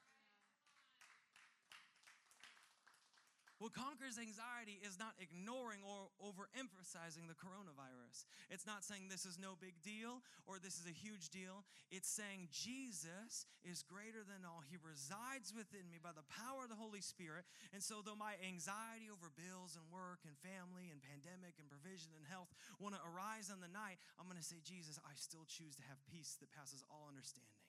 What 3.63 3.71
conquers 3.71 4.19
anxiety 4.19 4.76
is 4.84 4.99
not 4.99 5.15
ignoring 5.23 5.80
or 5.88 6.12
overemphasizing 6.19 7.32
the 7.32 7.39
coronavirus. 7.39 8.28
It's 8.52 8.67
not 8.67 8.84
saying 8.84 9.08
this 9.08 9.23
is 9.23 9.39
no 9.39 9.56
big 9.56 9.80
deal 9.80 10.19
or 10.43 10.60
this 10.60 10.84
is 10.84 10.84
a 10.84 10.91
huge 10.91 11.32
deal. 11.32 11.63
It's 11.88 12.12
saying 12.12 12.52
Jesus 12.52 13.47
is 13.63 13.80
greater 13.80 14.19
than 14.28 14.43
all. 14.43 14.67
He 14.67 14.76
resides 14.84 15.56
within 15.56 15.88
me 15.88 15.95
by 15.95 16.12
the 16.12 16.28
power 16.28 16.67
of 16.67 16.71
the 16.76 16.76
Holy 16.76 16.99
Spirit. 16.99 17.47
And 17.71 17.80
so, 17.80 18.04
though 18.04 18.19
my 18.19 18.36
anxiety 18.43 19.08
over 19.08 19.32
bills 19.32 19.80
and 19.80 19.88
work 19.88 20.28
and 20.28 20.36
family 20.43 20.91
and 20.91 20.99
pandemic 20.99 21.56
and 21.56 21.71
provision 21.71 22.12
and 22.19 22.28
health 22.28 22.52
want 22.84 22.99
to 22.99 23.08
arise 23.08 23.47
in 23.47 23.63
the 23.63 23.71
night, 23.71 23.95
I'm 24.19 24.28
going 24.28 24.36
to 24.36 24.43
say, 24.43 24.60
Jesus, 24.60 24.99
I 25.08 25.15
still 25.15 25.47
choose 25.47 25.80
to 25.80 25.88
have 25.88 26.04
peace 26.04 26.36
that 26.43 26.52
passes 26.52 26.84
all 26.91 27.08
understanding. 27.08 27.63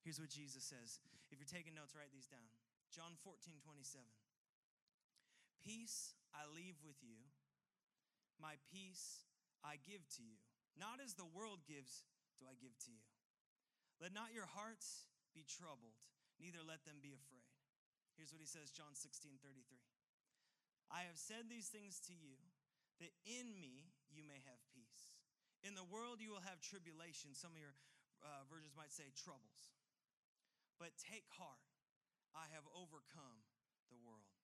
Here's 0.00 0.16
what 0.16 0.32
Jesus 0.32 0.64
says. 0.64 0.96
If 1.28 1.36
you're 1.36 1.44
taking 1.44 1.76
notes, 1.76 1.92
write 1.92 2.08
these 2.08 2.32
down. 2.32 2.48
John 2.88 3.20
14, 3.20 3.60
27. 3.60 4.00
Peace 5.64 6.14
I 6.34 6.46
leave 6.48 6.78
with 6.84 6.98
you, 7.02 7.18
my 8.38 8.56
peace 8.70 9.26
I 9.64 9.80
give 9.82 10.06
to 10.16 10.22
you. 10.22 10.38
Not 10.78 11.02
as 11.02 11.18
the 11.18 11.26
world 11.26 11.66
gives, 11.66 12.06
do 12.38 12.46
I 12.46 12.54
give 12.54 12.76
to 12.86 12.90
you. 12.94 13.02
Let 13.98 14.14
not 14.14 14.30
your 14.30 14.46
hearts 14.46 15.10
be 15.34 15.42
troubled, 15.42 15.98
neither 16.38 16.62
let 16.62 16.86
them 16.86 17.02
be 17.02 17.10
afraid. 17.10 17.50
Here's 18.14 18.30
what 18.30 18.42
he 18.42 18.50
says, 18.50 18.70
John 18.70 18.94
16 18.94 19.42
33. 19.42 19.58
I 20.88 21.04
have 21.04 21.18
said 21.18 21.50
these 21.50 21.68
things 21.68 22.00
to 22.08 22.14
you, 22.14 22.38
that 23.02 23.12
in 23.26 23.52
me 23.58 23.90
you 24.08 24.22
may 24.24 24.40
have 24.46 24.58
peace. 24.72 25.12
In 25.66 25.74
the 25.74 25.86
world 25.86 26.22
you 26.22 26.30
will 26.30 26.46
have 26.46 26.62
tribulation. 26.62 27.34
Some 27.34 27.52
of 27.52 27.60
your 27.60 27.74
uh, 28.22 28.46
versions 28.46 28.78
might 28.78 28.94
say 28.94 29.10
troubles. 29.14 29.74
But 30.78 30.94
take 30.94 31.26
heart, 31.34 31.66
I 32.34 32.46
have 32.54 32.62
overcome 32.70 33.42
the 33.90 33.98
world. 33.98 34.37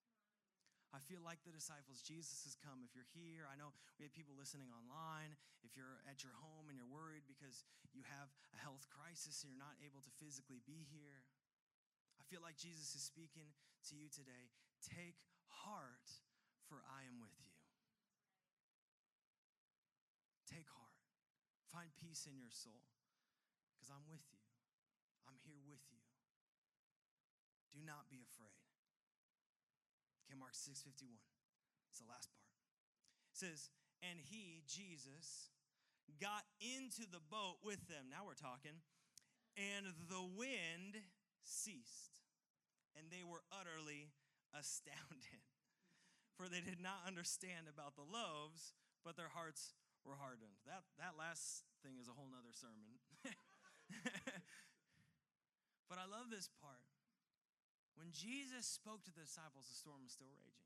I 0.95 1.03
feel 1.03 1.19
like 1.27 1.43
the 1.43 1.51
disciples. 1.51 1.99
Jesus 2.07 2.47
has 2.47 2.55
come. 2.55 2.87
If 2.87 2.95
you're 2.95 3.11
here, 3.11 3.51
I 3.51 3.59
know 3.59 3.75
we 3.99 4.07
have 4.07 4.15
people 4.15 4.39
listening 4.39 4.71
online. 4.71 5.35
If 5.67 5.75
you're 5.75 5.99
at 6.07 6.23
your 6.23 6.31
home 6.39 6.71
and 6.71 6.79
you're 6.79 6.87
worried 6.87 7.27
because 7.27 7.67
you 7.91 8.07
have 8.07 8.31
a 8.55 8.59
health 8.63 8.87
crisis 8.95 9.43
and 9.43 9.51
you're 9.51 9.59
not 9.59 9.75
able 9.83 9.99
to 10.07 10.13
physically 10.23 10.63
be 10.63 10.87
here, 10.95 11.27
I 12.15 12.23
feel 12.31 12.39
like 12.47 12.55
Jesus 12.55 12.95
is 12.95 13.03
speaking 13.03 13.51
to 13.91 13.99
you 13.99 14.07
today. 14.07 14.55
Take 14.87 15.19
heart, 15.51 16.07
for 16.71 16.87
I 16.87 17.03
am 17.11 17.19
with 17.19 17.35
you. 17.43 17.51
Take 20.47 20.71
heart. 20.71 20.95
Find 21.75 21.91
peace 21.99 22.31
in 22.31 22.39
your 22.39 22.55
soul 22.55 22.87
because 23.75 23.91
I'm 23.91 24.07
with 24.07 24.23
you. 24.31 24.47
I'm 25.27 25.43
here 25.43 25.59
with 25.67 25.83
you. 25.91 25.99
Do 27.75 27.83
not 27.83 28.07
be 28.07 28.23
afraid. 28.23 28.74
Mark 30.39 30.55
6:51. 30.55 31.19
It's 31.89 31.99
the 31.99 32.11
last 32.11 32.29
part. 32.31 32.51
It 33.31 33.39
says, 33.39 33.71
and 34.03 34.19
he, 34.21 34.63
Jesus, 34.67 35.51
got 36.21 36.45
into 36.61 37.07
the 37.09 37.23
boat 37.31 37.63
with 37.65 37.87
them. 37.89 38.11
Now 38.11 38.27
we're 38.27 38.39
talking. 38.39 38.83
And 39.57 39.87
the 40.11 40.23
wind 40.23 40.99
ceased, 41.43 42.19
and 42.99 43.07
they 43.11 43.23
were 43.23 43.47
utterly 43.55 44.11
astounded. 44.51 45.43
For 46.37 46.51
they 46.51 46.59
did 46.59 46.83
not 46.83 47.07
understand 47.07 47.71
about 47.71 47.95
the 47.95 48.03
loaves, 48.03 48.75
but 49.07 49.15
their 49.15 49.31
hearts 49.31 49.79
were 50.03 50.19
hardened. 50.19 50.59
That, 50.67 50.83
that 50.99 51.15
last 51.15 51.63
thing 51.87 51.95
is 52.03 52.11
a 52.11 52.17
whole 52.19 52.27
nother 52.27 52.51
sermon. 52.51 52.99
but 55.87 56.03
I 56.03 56.11
love 56.11 56.35
this 56.35 56.51
part. 56.59 56.83
When 57.95 58.11
Jesus 58.11 58.67
spoke 58.67 59.07
to 59.07 59.15
the 59.15 59.27
disciples, 59.27 59.71
the 59.71 59.79
storm 59.79 60.03
was 60.03 60.13
still 60.13 60.31
raging 60.31 60.65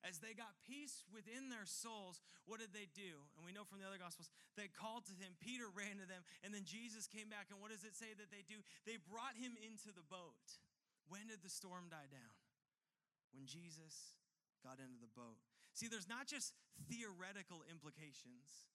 as 0.00 0.20
they 0.20 0.32
got 0.32 0.56
peace 0.64 1.04
within 1.12 1.52
their 1.52 1.68
souls, 1.68 2.24
what 2.48 2.60
did 2.60 2.72
they 2.72 2.88
do? 2.96 3.20
And 3.36 3.44
we 3.44 3.52
know 3.52 3.68
from 3.68 3.84
the 3.84 3.88
other 3.88 4.00
gospels, 4.00 4.32
they 4.56 4.72
called 4.72 5.04
to 5.12 5.14
him. 5.16 5.36
Peter 5.44 5.68
ran 5.68 6.00
to 6.00 6.08
them, 6.08 6.24
and 6.40 6.56
then 6.56 6.64
Jesus 6.64 7.04
came 7.04 7.28
back. 7.28 7.52
And 7.52 7.60
what 7.60 7.68
does 7.68 7.84
it 7.84 7.92
say 7.92 8.16
that 8.16 8.32
they 8.32 8.44
do? 8.48 8.64
They 8.88 8.96
brought 8.96 9.36
him 9.36 9.60
into 9.60 9.92
the 9.92 10.04
boat. 10.08 10.40
When 11.12 11.28
did 11.28 11.44
the 11.44 11.52
storm 11.52 11.92
die 11.92 12.08
down? 12.08 12.36
When 13.36 13.44
Jesus 13.44 14.16
got 14.64 14.80
into 14.80 14.98
the 14.98 15.12
boat. 15.12 15.40
See, 15.76 15.86
there's 15.86 16.08
not 16.08 16.26
just 16.26 16.56
theoretical 16.88 17.62
implications 17.68 18.72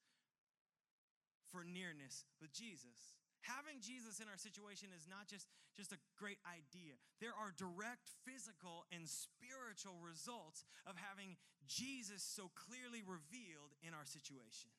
for 1.50 1.66
nearness 1.66 2.24
with 2.40 2.54
Jesus 2.54 3.18
having 3.46 3.82
Jesus 3.82 4.18
in 4.18 4.28
our 4.28 4.42
situation 4.42 4.90
is 4.92 5.06
not 5.06 5.30
just, 5.30 5.46
just 5.78 5.94
a 5.94 6.02
great 6.18 6.42
idea. 6.46 6.98
There 7.22 7.34
are 7.34 7.54
direct 7.54 8.10
physical 8.26 8.90
and 8.90 9.06
spiritual 9.06 10.02
results 10.02 10.66
of 10.90 10.98
having 10.98 11.38
Jesus 11.70 12.26
so 12.26 12.50
clearly 12.58 13.06
revealed 13.06 13.78
in 13.86 13.94
our 13.94 14.06
situation. 14.06 14.74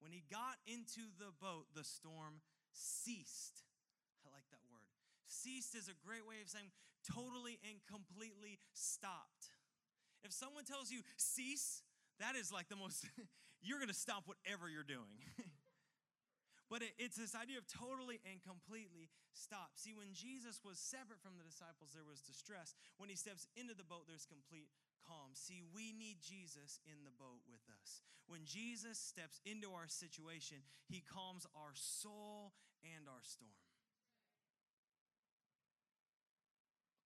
When 0.00 0.12
he 0.12 0.24
got 0.28 0.60
into 0.68 1.08
the 1.16 1.32
boat, 1.36 1.72
the 1.72 1.84
storm 1.84 2.44
ceased. 2.72 3.64
I 4.24 4.32
like 4.32 4.48
that 4.52 4.64
word. 4.68 4.88
Ceased 5.24 5.74
is 5.74 5.88
a 5.88 5.96
great 6.04 6.24
way 6.28 6.44
of 6.44 6.48
saying 6.48 6.72
totally 7.04 7.58
and 7.64 7.80
completely 7.88 8.60
stopped. 8.72 9.52
If 10.24 10.32
someone 10.32 10.64
tells 10.64 10.90
you 10.90 11.00
cease, 11.16 11.82
that 12.20 12.36
is 12.36 12.52
like 12.52 12.68
the 12.68 12.76
most, 12.76 13.06
you're 13.62 13.80
gonna 13.80 13.96
stop 13.96 14.24
whatever 14.26 14.68
you're 14.68 14.86
doing. 14.86 15.20
But 16.66 16.82
it, 16.82 16.98
it's 16.98 17.14
this 17.14 17.38
idea 17.38 17.62
of 17.62 17.66
totally 17.70 18.18
and 18.26 18.42
completely 18.42 19.06
stop. 19.30 19.78
See, 19.78 19.94
when 19.94 20.10
Jesus 20.10 20.58
was 20.66 20.82
separate 20.82 21.22
from 21.22 21.38
the 21.38 21.46
disciples, 21.46 21.94
there 21.94 22.06
was 22.06 22.26
distress. 22.26 22.74
When 22.98 23.06
he 23.06 23.14
steps 23.14 23.46
into 23.54 23.74
the 23.74 23.86
boat, 23.86 24.10
there's 24.10 24.26
complete 24.26 24.66
calm. 25.06 25.38
See, 25.38 25.62
we 25.70 25.94
need 25.94 26.18
Jesus 26.18 26.82
in 26.90 27.06
the 27.06 27.14
boat 27.14 27.46
with 27.46 27.62
us. 27.70 28.02
When 28.26 28.42
Jesus 28.42 28.98
steps 28.98 29.38
into 29.46 29.70
our 29.70 29.86
situation, 29.86 30.66
he 30.90 31.06
calms 31.06 31.46
our 31.54 31.74
soul 31.78 32.58
and 32.82 33.06
our 33.06 33.22
storm. 33.22 33.62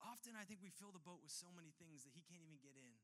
Often, 0.01 0.41
I 0.41 0.49
think 0.49 0.65
we 0.65 0.73
fill 0.73 0.97
the 0.97 1.05
boat 1.05 1.21
with 1.21 1.33
so 1.33 1.53
many 1.53 1.77
things 1.77 2.09
that 2.09 2.17
he 2.17 2.25
can't 2.25 2.41
even 2.41 2.57
get 2.65 2.73
in. 2.73 2.97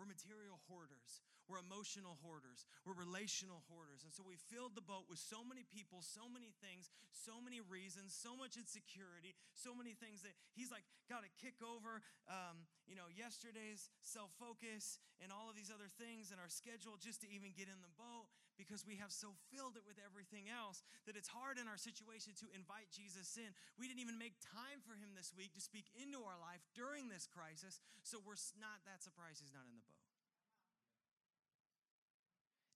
We're 0.00 0.08
material 0.08 0.56
hoarders. 0.64 1.20
We're 1.44 1.60
emotional 1.60 2.16
hoarders. 2.24 2.64
We're 2.88 2.96
relational 2.96 3.60
hoarders. 3.68 4.00
And 4.00 4.16
so 4.16 4.24
we 4.24 4.40
filled 4.48 4.72
the 4.72 4.80
boat 4.80 5.12
with 5.12 5.20
so 5.20 5.44
many 5.44 5.68
people, 5.68 6.00
so 6.00 6.24
many 6.24 6.56
things, 6.64 6.88
so 7.12 7.36
many 7.36 7.60
reasons, 7.60 8.16
so 8.16 8.32
much 8.32 8.56
insecurity, 8.56 9.36
so 9.52 9.76
many 9.76 9.92
things 9.92 10.24
that 10.24 10.32
he's 10.56 10.72
like, 10.72 10.88
got 11.04 11.20
to 11.20 11.28
kick 11.36 11.60
over, 11.60 12.00
um, 12.32 12.64
you 12.88 12.96
know, 12.96 13.12
yesterday's 13.12 13.92
self 14.00 14.32
focus 14.40 14.96
and 15.20 15.28
all 15.28 15.52
of 15.52 15.54
these 15.58 15.68
other 15.68 15.92
things 16.00 16.32
in 16.32 16.40
our 16.40 16.48
schedule 16.48 16.96
just 16.96 17.20
to 17.20 17.28
even 17.28 17.52
get 17.52 17.68
in 17.68 17.84
the 17.84 17.92
boat 18.00 18.32
because 18.60 18.84
we 18.84 19.00
have 19.00 19.08
so 19.08 19.32
filled 19.48 19.80
it 19.80 19.88
with 19.88 19.96
everything 20.04 20.52
else 20.52 20.84
that 21.08 21.16
it's 21.16 21.32
hard 21.32 21.56
in 21.56 21.64
our 21.64 21.80
situation 21.80 22.36
to 22.36 22.46
invite 22.52 22.92
Jesus 22.92 23.40
in. 23.40 23.48
We 23.80 23.88
didn't 23.88 24.04
even 24.04 24.20
make 24.20 24.36
time 24.44 24.84
for 24.84 24.92
him 24.92 25.16
this 25.16 25.32
week 25.32 25.56
to 25.56 25.64
speak 25.64 25.88
into 25.96 26.20
our 26.20 26.36
life 26.36 26.60
during 26.76 27.08
this 27.08 27.24
crisis, 27.24 27.80
so 28.04 28.20
we're 28.20 28.36
not 28.60 28.84
that 28.84 29.00
surprised 29.00 29.40
he's 29.40 29.56
not 29.56 29.64
in 29.64 29.80
the 29.80 29.88
boat. 29.88 30.04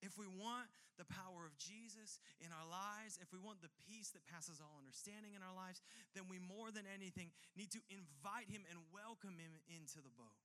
If 0.00 0.16
we 0.16 0.24
want 0.24 0.72
the 0.96 1.08
power 1.08 1.44
of 1.44 1.56
Jesus 1.60 2.20
in 2.40 2.48
our 2.52 2.68
lives, 2.68 3.20
if 3.20 3.28
we 3.32 3.40
want 3.40 3.60
the 3.60 3.72
peace 3.88 4.12
that 4.16 4.24
passes 4.24 4.60
all 4.64 4.76
understanding 4.80 5.36
in 5.36 5.44
our 5.44 5.56
lives, 5.56 5.84
then 6.16 6.28
we 6.28 6.40
more 6.40 6.72
than 6.72 6.88
anything 6.88 7.32
need 7.56 7.72
to 7.76 7.80
invite 7.92 8.48
him 8.48 8.64
and 8.72 8.80
welcome 8.92 9.36
him 9.36 9.56
into 9.68 10.00
the 10.00 10.12
boat. 10.12 10.40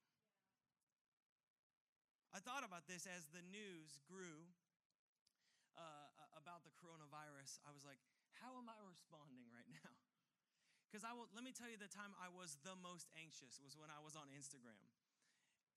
I 2.31 2.39
thought 2.39 2.63
about 2.63 2.85
this 2.85 3.09
as 3.09 3.27
the 3.33 3.43
news 3.51 3.99
grew 4.05 4.47
uh, 5.79 6.07
about 6.35 6.67
the 6.67 6.73
coronavirus. 6.75 7.63
I 7.63 7.71
was 7.71 7.87
like, 7.87 8.03
how 8.43 8.59
am 8.59 8.67
I 8.67 8.77
responding 8.83 9.47
right 9.55 9.71
now? 9.71 9.95
Because 10.89 11.05
I 11.05 11.13
will, 11.13 11.29
let 11.37 11.45
me 11.45 11.53
tell 11.53 11.69
you 11.69 11.77
the 11.77 11.85
time 11.85 12.17
I 12.17 12.33
was 12.33 12.57
the 12.65 12.73
most 12.73 13.13
anxious 13.13 13.61
was 13.61 13.77
when 13.77 13.93
I 13.93 14.01
was 14.01 14.17
on 14.17 14.25
Instagram. 14.33 14.89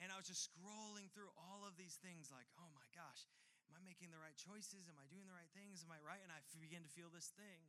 And 0.01 0.09
I 0.09 0.17
was 0.17 0.25
just 0.25 0.49
scrolling 0.49 1.13
through 1.13 1.29
all 1.37 1.69
of 1.69 1.77
these 1.77 2.01
things 2.01 2.33
like, 2.33 2.49
oh 2.57 2.73
my 2.73 2.89
gosh, 2.97 3.29
Am 3.73 3.81
I 3.81 3.89
making 3.89 4.13
the 4.13 4.21
right 4.21 4.37
choices? 4.37 4.85
Am 4.85 5.01
I 5.01 5.09
doing 5.09 5.25
the 5.25 5.33
right 5.33 5.49
things? 5.57 5.81
Am 5.81 5.89
I 5.89 5.97
right? 6.05 6.21
And 6.21 6.29
I 6.29 6.45
began 6.61 6.85
to 6.85 6.93
feel 6.93 7.09
this 7.09 7.33
thing. 7.33 7.65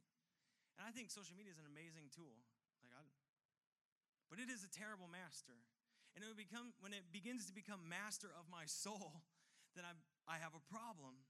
And 0.75 0.83
I 0.83 0.91
think 0.91 1.07
social 1.07 1.31
media 1.31 1.55
is 1.55 1.63
an 1.63 1.69
amazing 1.69 2.11
tool. 2.11 2.43
Like 2.83 2.91
I, 2.91 3.07
but 4.27 4.43
it 4.43 4.51
is 4.51 4.67
a 4.67 4.71
terrible 4.75 5.07
master. 5.07 5.55
And 6.11 6.19
it 6.19 6.35
become 6.35 6.75
when 6.83 6.91
it 6.91 7.07
begins 7.15 7.47
to 7.47 7.55
become 7.55 7.87
master 7.87 8.27
of 8.35 8.51
my 8.51 8.67
soul, 8.67 9.23
then 9.79 9.87
I, 9.87 9.95
I 10.27 10.43
have 10.43 10.51
a 10.51 10.63
problem. 10.67 11.23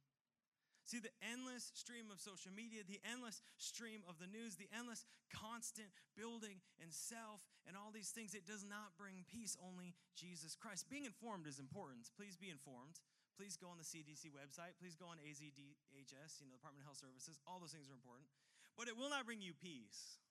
See, 0.84 1.00
the 1.00 1.16
endless 1.24 1.72
stream 1.72 2.12
of 2.12 2.20
social 2.20 2.52
media, 2.52 2.84
the 2.84 3.00
endless 3.08 3.40
stream 3.56 4.04
of 4.04 4.20
the 4.20 4.28
news, 4.28 4.60
the 4.60 4.68
endless 4.76 5.08
constant 5.32 5.88
building 6.20 6.60
and 6.84 6.92
self 6.92 7.40
and 7.64 7.80
all 7.80 7.96
these 7.96 8.12
things, 8.12 8.36
it 8.36 8.44
does 8.44 8.68
not 8.68 8.92
bring 9.00 9.24
peace, 9.32 9.56
only 9.64 9.96
Jesus 10.20 10.60
Christ. 10.60 10.92
Being 10.92 11.08
informed 11.08 11.48
is 11.48 11.64
important. 11.64 12.12
Please 12.20 12.36
be 12.36 12.52
informed. 12.52 13.00
Please 13.40 13.56
go 13.56 13.72
on 13.72 13.80
the 13.80 13.88
CDC 13.88 14.30
website. 14.36 14.76
Please 14.78 15.00
go 15.00 15.08
on 15.08 15.18
AZDHS, 15.24 16.44
you 16.44 16.46
know, 16.46 16.54
Department 16.60 16.84
of 16.84 16.92
Health 16.92 17.02
Services. 17.02 17.40
All 17.48 17.64
those 17.64 17.74
things 17.74 17.88
are 17.88 17.98
important. 17.98 18.28
But 18.76 18.92
it 18.92 19.00
will 19.00 19.10
not 19.10 19.26
bring 19.26 19.42
you 19.42 19.56
peace. 19.56 20.22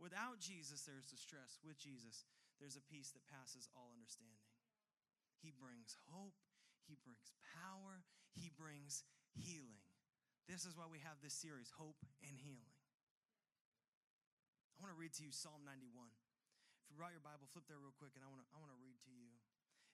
Without 0.00 0.40
Jesus, 0.40 0.86
there's 0.86 1.10
distress. 1.10 1.60
With 1.60 1.76
Jesus, 1.76 2.24
there's 2.56 2.78
a 2.78 2.84
peace 2.88 3.12
that 3.12 3.26
passes 3.28 3.68
all 3.76 3.92
understanding. 3.92 4.40
He 5.42 5.50
brings 5.50 5.98
hope, 6.14 6.38
He 6.86 6.96
brings 7.02 7.34
power, 7.58 8.06
He 8.32 8.48
brings 8.54 9.02
healing. 9.36 9.80
This 10.50 10.66
is 10.66 10.76
why 10.76 10.90
we 10.90 11.00
have 11.02 11.20
this 11.22 11.32
series, 11.32 11.72
Hope 11.78 12.02
and 12.20 12.36
Healing. 12.36 12.76
I 14.76 14.84
want 14.84 14.90
to 14.92 14.98
read 14.98 15.14
to 15.16 15.24
you 15.24 15.30
Psalm 15.30 15.62
91. 15.62 15.86
If 16.82 16.90
you 16.90 16.98
brought 16.98 17.14
your 17.14 17.22
Bible, 17.22 17.46
flip 17.54 17.70
there 17.70 17.78
real 17.78 17.94
quick, 17.94 18.18
and 18.18 18.26
I 18.26 18.28
want 18.28 18.42
to, 18.42 18.48
I 18.50 18.58
want 18.58 18.74
to 18.74 18.80
read 18.82 18.98
to 19.06 19.12
you. 19.14 19.30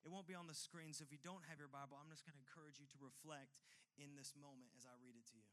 It 0.02 0.08
won't 0.08 0.24
be 0.24 0.38
on 0.38 0.48
the 0.48 0.56
screen, 0.56 0.96
so 0.96 1.04
if 1.04 1.12
you 1.12 1.20
don't 1.20 1.44
have 1.50 1.60
your 1.60 1.68
Bible, 1.68 2.00
I'm 2.00 2.08
just 2.08 2.24
going 2.24 2.38
to 2.38 2.42
encourage 2.42 2.80
you 2.80 2.88
to 2.96 2.98
reflect 2.98 3.60
in 4.00 4.16
this 4.16 4.32
moment 4.32 4.72
as 4.78 4.88
I 4.88 4.94
read 5.02 5.18
it 5.18 5.26
to 5.28 5.36
you. 5.36 5.52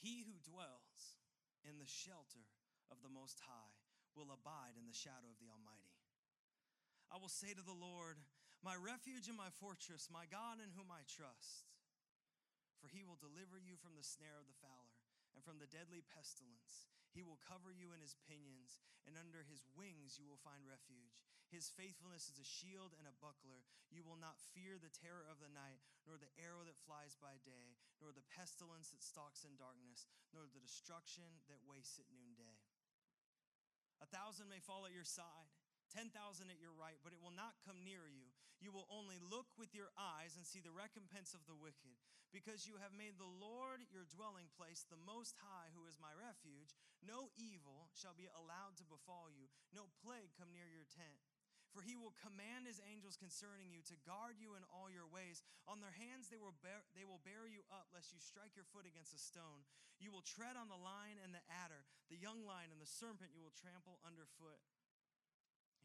He 0.00 0.26
who 0.26 0.34
dwells 0.42 1.20
in 1.62 1.78
the 1.78 1.86
shelter 1.86 2.48
of 2.90 2.98
the 3.04 3.12
Most 3.12 3.38
High 3.46 3.76
will 4.18 4.34
abide 4.34 4.74
in 4.74 4.90
the 4.90 4.96
shadow 4.96 5.30
of 5.30 5.38
the 5.38 5.50
Almighty. 5.52 5.94
I 7.12 7.20
will 7.20 7.30
say 7.30 7.54
to 7.54 7.62
the 7.62 7.76
Lord, 7.76 8.18
My 8.62 8.78
refuge 8.78 9.26
and 9.26 9.34
my 9.34 9.50
fortress, 9.58 10.06
my 10.06 10.30
God 10.30 10.62
in 10.62 10.70
whom 10.78 10.86
I 10.94 11.02
trust. 11.10 11.66
For 12.78 12.86
he 12.86 13.02
will 13.02 13.18
deliver 13.18 13.58
you 13.58 13.74
from 13.78 13.98
the 13.98 14.06
snare 14.06 14.38
of 14.38 14.46
the 14.46 14.58
fowler 14.62 15.02
and 15.34 15.42
from 15.42 15.58
the 15.58 15.70
deadly 15.70 16.02
pestilence. 16.14 16.86
He 17.10 17.26
will 17.26 17.42
cover 17.42 17.74
you 17.74 17.92
in 17.92 18.00
his 18.00 18.16
pinions, 18.24 18.80
and 19.04 19.20
under 19.20 19.44
his 19.44 19.66
wings 19.76 20.16
you 20.16 20.24
will 20.24 20.40
find 20.40 20.64
refuge. 20.64 21.26
His 21.52 21.68
faithfulness 21.68 22.32
is 22.32 22.40
a 22.40 22.48
shield 22.48 22.96
and 22.96 23.04
a 23.04 23.20
buckler. 23.20 23.68
You 23.92 24.00
will 24.00 24.16
not 24.16 24.40
fear 24.56 24.80
the 24.80 24.88
terror 24.88 25.28
of 25.28 25.36
the 25.36 25.52
night, 25.52 25.84
nor 26.08 26.16
the 26.16 26.32
arrow 26.40 26.64
that 26.64 26.80
flies 26.88 27.12
by 27.20 27.36
day, 27.44 27.76
nor 28.00 28.16
the 28.16 28.24
pestilence 28.32 28.88
that 28.96 29.04
stalks 29.04 29.44
in 29.44 29.60
darkness, 29.60 30.08
nor 30.32 30.48
the 30.48 30.64
destruction 30.64 31.28
that 31.52 31.60
wastes 31.68 32.00
at 32.00 32.08
noonday. 32.08 32.56
A 34.00 34.08
thousand 34.08 34.48
may 34.48 34.64
fall 34.64 34.88
at 34.88 34.96
your 34.96 35.04
side 35.04 35.52
10,000 35.92 36.08
at 36.48 36.56
your 36.56 36.72
right, 36.72 36.96
but 37.04 37.12
it 37.12 37.20
will 37.20 37.36
not 37.36 37.60
come 37.68 37.84
near 37.84 38.08
you. 38.08 38.31
You 38.62 38.70
will 38.70 38.86
only 38.94 39.18
look 39.18 39.50
with 39.58 39.74
your 39.74 39.90
eyes 39.98 40.38
and 40.38 40.46
see 40.46 40.62
the 40.62 40.70
recompense 40.70 41.34
of 41.34 41.42
the 41.50 41.58
wicked. 41.58 41.98
Because 42.30 42.64
you 42.64 42.78
have 42.78 42.94
made 42.94 43.18
the 43.18 43.28
Lord 43.28 43.82
your 43.90 44.06
dwelling 44.06 44.48
place, 44.54 44.86
the 44.86 45.02
Most 45.02 45.34
High, 45.42 45.74
who 45.74 45.84
is 45.90 45.98
my 45.98 46.14
refuge, 46.14 46.78
no 47.02 47.34
evil 47.34 47.90
shall 47.92 48.14
be 48.14 48.30
allowed 48.30 48.78
to 48.78 48.86
befall 48.86 49.28
you, 49.28 49.50
no 49.74 49.90
plague 50.00 50.32
come 50.38 50.54
near 50.54 50.70
your 50.70 50.86
tent. 50.94 51.20
For 51.74 51.82
he 51.82 51.96
will 51.96 52.12
command 52.20 52.68
his 52.68 52.84
angels 52.84 53.16
concerning 53.16 53.72
you 53.72 53.80
to 53.88 54.04
guard 54.04 54.36
you 54.36 54.54
in 54.54 54.64
all 54.68 54.92
your 54.92 55.08
ways. 55.08 55.40
On 55.64 55.80
their 55.80 55.96
hands 55.96 56.28
they 56.28 56.36
will, 56.36 56.54
bear, 56.60 56.84
they 56.92 57.08
will 57.08 57.20
bear 57.24 57.48
you 57.48 57.64
up, 57.72 57.88
lest 57.96 58.12
you 58.12 58.20
strike 58.20 58.52
your 58.54 58.68
foot 58.70 58.84
against 58.84 59.16
a 59.16 59.20
stone. 59.20 59.64
You 59.96 60.12
will 60.12 60.24
tread 60.24 60.54
on 60.54 60.68
the 60.68 60.78
lion 60.78 61.16
and 61.18 61.32
the 61.32 61.44
adder, 61.48 61.88
the 62.12 62.20
young 62.20 62.44
lion 62.44 62.68
and 62.70 62.80
the 62.80 62.88
serpent 62.88 63.32
you 63.32 63.40
will 63.40 63.56
trample 63.56 64.04
underfoot. 64.04 64.60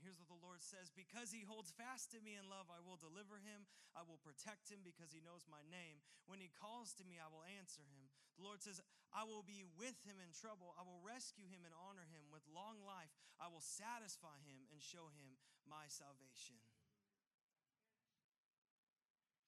Here's 0.01 0.21
what 0.21 0.29
the 0.29 0.37
Lord 0.45 0.61
says 0.61 0.93
Because 0.93 1.33
he 1.33 1.41
holds 1.41 1.73
fast 1.73 2.13
to 2.13 2.21
me 2.21 2.37
in 2.37 2.45
love, 2.45 2.69
I 2.69 2.81
will 2.81 2.97
deliver 2.97 3.41
him. 3.41 3.65
I 3.97 4.05
will 4.05 4.21
protect 4.21 4.69
him 4.69 4.85
because 4.85 5.09
he 5.09 5.25
knows 5.25 5.49
my 5.49 5.61
name. 5.67 6.01
When 6.29 6.37
he 6.37 6.53
calls 6.53 6.93
to 7.01 7.07
me, 7.07 7.17
I 7.17 7.29
will 7.29 7.45
answer 7.57 7.81
him. 7.81 8.09
The 8.37 8.45
Lord 8.45 8.61
says, 8.61 8.77
I 9.09 9.25
will 9.25 9.41
be 9.41 9.65
with 9.77 9.97
him 10.05 10.21
in 10.21 10.29
trouble. 10.29 10.77
I 10.77 10.85
will 10.85 11.01
rescue 11.01 11.49
him 11.49 11.65
and 11.65 11.73
honor 11.73 12.05
him. 12.05 12.29
With 12.29 12.45
long 12.49 12.83
life, 12.85 13.09
I 13.41 13.49
will 13.49 13.63
satisfy 13.63 14.37
him 14.45 14.69
and 14.69 14.77
show 14.77 15.09
him 15.17 15.41
my 15.65 15.89
salvation. 15.89 16.61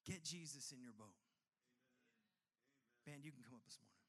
Get 0.02 0.26
Jesus 0.26 0.74
in 0.74 0.82
your 0.82 0.96
boat. 0.96 1.14
Band, 3.06 3.22
you 3.22 3.30
can 3.30 3.46
come 3.46 3.54
up 3.54 3.64
this 3.64 3.78
morning. 3.78 4.00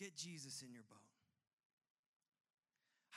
Get 0.00 0.16
Jesus 0.16 0.64
in 0.64 0.72
your 0.72 0.84
boat. 0.88 1.09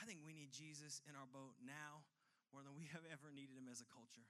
I 0.04 0.06
think 0.06 0.20
we 0.20 0.36
need 0.36 0.52
Jesus 0.52 1.00
in 1.08 1.16
our 1.16 1.24
boat 1.32 1.56
now 1.64 2.04
more 2.52 2.60
than 2.60 2.76
we 2.76 2.84
have 2.92 3.08
ever 3.08 3.32
needed 3.32 3.56
him 3.56 3.72
as 3.72 3.80
a 3.80 3.88
culture. 3.88 4.28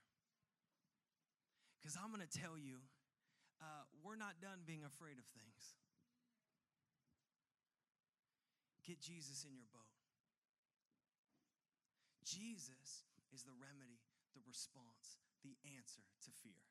Because 1.83 1.99
I'm 1.99 2.14
going 2.14 2.22
to 2.22 2.31
tell 2.31 2.55
you, 2.55 2.79
uh, 3.59 3.83
we're 4.07 4.14
not 4.14 4.39
done 4.39 4.62
being 4.62 4.87
afraid 4.87 5.18
of 5.18 5.27
things. 5.35 5.75
Get 8.87 9.03
Jesus 9.03 9.43
in 9.43 9.59
your 9.59 9.66
boat. 9.75 9.91
Jesus 12.22 13.03
is 13.35 13.43
the 13.43 13.59
remedy, 13.59 13.99
the 14.39 14.47
response, 14.47 15.18
the 15.43 15.59
answer 15.75 16.07
to 16.22 16.31
fear. 16.47 16.62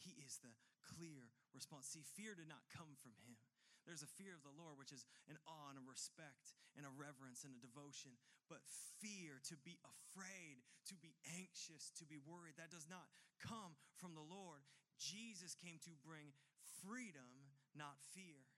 He 0.00 0.16
is 0.24 0.40
the 0.40 0.56
clear 0.96 1.28
response. 1.52 1.92
See, 1.92 2.08
fear 2.16 2.32
did 2.32 2.48
not 2.48 2.64
come 2.72 2.96
from 3.04 3.12
him. 3.28 3.36
There's 3.84 4.04
a 4.04 4.16
fear 4.16 4.32
of 4.32 4.44
the 4.44 4.56
Lord, 4.56 4.80
which 4.80 4.92
is 4.96 5.04
an 5.28 5.36
awe 5.44 5.68
and 5.68 5.80
a 5.80 5.84
respect 5.84 6.56
and 6.76 6.88
a 6.88 6.96
reverence 6.96 7.44
and 7.44 7.52
a 7.52 7.60
devotion. 7.60 8.16
But 8.48 8.64
fear, 9.00 9.40
to 9.48 9.56
be 9.60 9.76
afraid, 9.84 10.64
to 10.88 10.96
be 10.96 11.16
anxious, 11.36 11.92
to 12.00 12.08
be 12.08 12.16
worried, 12.16 12.56
that 12.56 12.72
does 12.72 12.88
not 12.88 13.04
come 13.40 13.76
from 14.00 14.16
the 14.16 14.24
Lord. 14.24 14.64
Jesus 14.96 15.52
came 15.52 15.76
to 15.84 15.92
bring 16.00 16.32
freedom, 16.80 17.28
not 17.76 18.00
fear. 18.16 18.48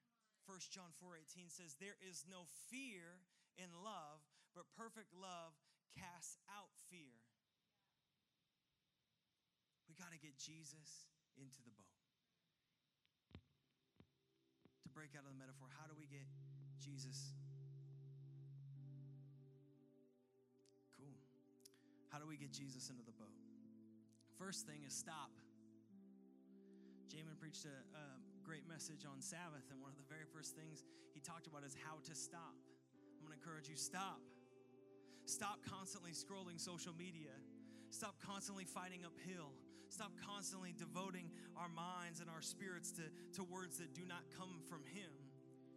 1 0.46 0.70
John 0.70 0.94
4:18 1.02 1.50
says 1.50 1.74
there 1.74 1.98
is 2.06 2.22
no 2.30 2.46
fear 2.70 3.18
in 3.58 3.70
love, 3.82 4.22
but 4.54 4.70
perfect 4.78 5.10
love 5.12 5.58
casts 5.98 6.38
out 6.46 6.70
fear. 6.86 7.18
We 9.88 9.94
got 9.94 10.12
to 10.12 10.18
get 10.18 10.38
Jesus 10.38 11.10
into 11.34 11.62
the 11.62 11.74
boat 11.74 11.95
break 14.97 15.12
out 15.12 15.28
of 15.28 15.32
the 15.36 15.36
metaphor. 15.36 15.68
How 15.76 15.84
do 15.84 15.92
we 15.92 16.09
get 16.09 16.24
Jesus? 16.80 17.36
Cool. 20.97 21.20
How 22.09 22.16
do 22.16 22.24
we 22.24 22.40
get 22.40 22.49
Jesus 22.49 22.88
into 22.88 23.05
the 23.05 23.12
boat? 23.12 23.36
First 24.40 24.64
thing 24.64 24.88
is 24.88 24.97
stop. 24.97 25.36
Jamin 27.12 27.36
preached 27.36 27.68
a, 27.68 27.76
a 27.92 28.05
great 28.40 28.64
message 28.64 29.05
on 29.05 29.20
Sabbath, 29.20 29.68
and 29.68 29.84
one 29.84 29.92
of 29.92 30.01
the 30.01 30.09
very 30.09 30.24
first 30.32 30.57
things 30.57 30.80
he 31.12 31.20
talked 31.20 31.44
about 31.44 31.61
is 31.61 31.76
how 31.84 32.01
to 32.09 32.16
stop. 32.16 32.57
I'm 33.20 33.28
going 33.28 33.36
to 33.36 33.40
encourage 33.44 33.68
you 33.68 33.76
stop. 33.76 34.24
Stop 35.28 35.61
constantly 35.68 36.16
scrolling 36.16 36.57
social 36.57 36.97
media. 36.97 37.36
Stop 37.92 38.16
constantly 38.24 38.64
fighting 38.64 39.05
uphill. 39.05 39.53
Stop 39.97 40.12
constantly 40.28 40.74
devoting 40.76 41.30
our 41.57 41.70
minds 41.70 42.20
and 42.20 42.28
our 42.28 42.42
spirits 42.42 42.92
to, 42.92 43.01
to 43.32 43.42
words 43.42 43.78
that 43.78 43.94
do 43.94 44.03
not 44.05 44.20
come 44.36 44.61
from 44.68 44.84
Him. 44.84 45.09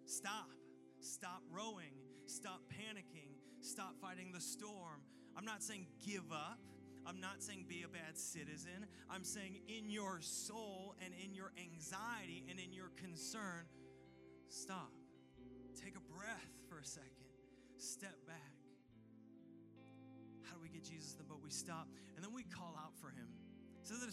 Stop. 0.04 0.52
Stop 1.00 1.42
rowing. 1.50 1.96
Stop 2.26 2.60
panicking. 2.68 3.32
Stop 3.62 3.96
fighting 4.02 4.34
the 4.34 4.42
storm. 4.42 5.00
I'm 5.38 5.46
not 5.46 5.64
saying 5.64 5.88
give 6.06 6.34
up. 6.34 6.60
I'm 7.08 7.22
not 7.22 7.42
saying 7.42 7.64
be 7.70 7.84
a 7.84 7.88
bad 7.88 8.18
citizen. 8.18 8.88
I'm 9.10 9.24
saying 9.24 9.62
in 9.70 9.90
your 9.90 10.20
soul 10.20 10.96
and 11.02 11.14
in 11.24 11.34
your 11.34 11.54
anxiety 11.58 12.44
and 12.50 12.60
in 12.60 12.74
your 12.74 12.92
concern, 12.98 13.72
stop. 14.50 14.92
Take 15.82 15.96
a 15.96 16.14
breath 16.14 16.52
for 16.68 16.80
a 16.80 16.86
second. 16.86 17.24
Step 17.78 18.18
back. 18.28 18.36
How 20.44 20.56
do 20.56 20.62
we 20.62 20.68
get 20.68 20.84
Jesus 20.84 21.14
in 21.14 21.20
the 21.20 21.24
boat? 21.24 21.40
We 21.42 21.52
stop 21.52 21.88
and 22.18 22.26
then 22.26 22.34
we 22.34 22.44
call 22.44 22.76
out 22.84 23.00
for 23.00 23.12
him. 23.12 23.30
So 23.84 23.96
the, 23.96 24.06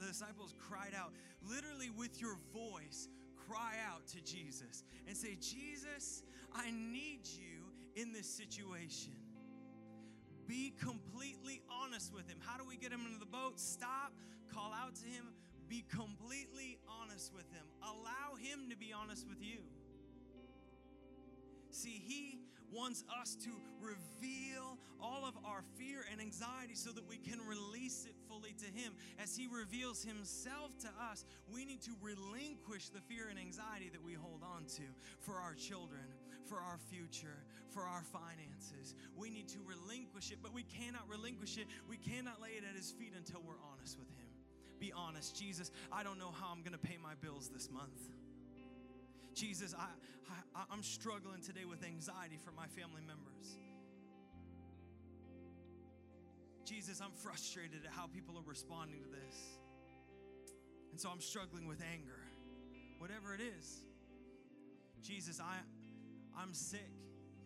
the 0.00 0.06
disciples 0.06 0.54
cried 0.58 0.94
out, 0.98 1.12
literally 1.42 1.90
with 1.90 2.20
your 2.20 2.36
voice, 2.52 3.08
cry 3.48 3.74
out 3.90 4.06
to 4.08 4.20
Jesus 4.22 4.84
and 5.06 5.16
say, 5.16 5.36
Jesus, 5.40 6.22
I 6.54 6.70
need 6.70 7.20
you 7.24 7.72
in 8.00 8.12
this 8.12 8.26
situation. 8.26 9.12
Be 10.46 10.74
completely 10.82 11.62
honest 11.70 12.12
with 12.12 12.28
him. 12.28 12.38
How 12.40 12.58
do 12.58 12.64
we 12.68 12.76
get 12.76 12.92
him 12.92 13.00
into 13.06 13.18
the 13.18 13.26
boat? 13.26 13.58
Stop, 13.58 14.12
call 14.52 14.72
out 14.72 14.96
to 14.96 15.06
him, 15.06 15.32
be 15.68 15.84
completely 15.88 16.78
honest 17.00 17.32
with 17.32 17.50
him. 17.52 17.64
Allow 17.82 18.36
him 18.36 18.68
to 18.70 18.76
be 18.76 18.92
honest 18.92 19.26
with 19.28 19.42
you. 19.42 19.60
See, 21.70 22.02
he 22.04 22.40
wants 22.72 23.04
us 23.20 23.36
to 23.44 23.50
reveal 23.80 24.78
all 25.00 25.26
of 25.26 25.34
our 25.44 25.62
fear 25.76 26.04
and 26.10 26.20
anxiety 26.20 26.74
so 26.74 26.90
that 26.92 27.06
we 27.08 27.18
can 27.18 27.38
release 27.46 28.06
it 28.06 28.14
fully 28.28 28.54
to 28.58 28.66
Him. 28.66 28.94
As 29.22 29.36
He 29.36 29.46
reveals 29.46 30.02
Himself 30.02 30.76
to 30.80 30.88
us, 31.10 31.24
we 31.52 31.64
need 31.64 31.82
to 31.82 31.92
relinquish 32.00 32.88
the 32.88 33.00
fear 33.00 33.28
and 33.28 33.38
anxiety 33.38 33.90
that 33.92 34.02
we 34.02 34.14
hold 34.14 34.42
on 34.42 34.64
to 34.76 34.82
for 35.20 35.34
our 35.34 35.54
children, 35.54 36.06
for 36.48 36.58
our 36.58 36.78
future, 36.78 37.44
for 37.70 37.82
our 37.82 38.02
finances. 38.02 38.94
We 39.16 39.30
need 39.30 39.48
to 39.48 39.58
relinquish 39.66 40.30
it, 40.30 40.38
but 40.42 40.54
we 40.54 40.62
cannot 40.62 41.08
relinquish 41.08 41.58
it. 41.58 41.66
We 41.88 41.96
cannot 41.96 42.40
lay 42.40 42.56
it 42.56 42.64
at 42.68 42.76
His 42.76 42.90
feet 42.90 43.12
until 43.16 43.42
we're 43.46 43.60
honest 43.72 43.98
with 43.98 44.08
Him. 44.08 44.28
Be 44.78 44.92
honest, 44.96 45.38
Jesus, 45.38 45.70
I 45.92 46.02
don't 46.02 46.18
know 46.18 46.32
how 46.32 46.50
I'm 46.50 46.62
going 46.62 46.72
to 46.72 46.78
pay 46.78 46.98
my 47.00 47.14
bills 47.20 47.48
this 47.52 47.70
month. 47.70 48.10
Jesus, 49.34 49.74
I, 49.78 49.86
I, 50.54 50.64
I'm 50.70 50.82
struggling 50.82 51.40
today 51.40 51.64
with 51.68 51.84
anxiety 51.84 52.38
for 52.42 52.52
my 52.52 52.66
family 52.66 53.02
members. 53.06 53.58
Jesus, 56.64 57.00
I'm 57.00 57.12
frustrated 57.12 57.84
at 57.84 57.92
how 57.92 58.06
people 58.06 58.36
are 58.38 58.48
responding 58.48 59.02
to 59.02 59.08
this. 59.08 59.36
And 60.90 61.00
so 61.00 61.08
I'm 61.10 61.20
struggling 61.20 61.66
with 61.66 61.82
anger. 61.92 62.20
Whatever 62.98 63.34
it 63.34 63.40
is. 63.40 63.82
Jesus, 65.02 65.40
I, 65.40 65.56
I'm 66.38 66.54
sick. 66.54 66.92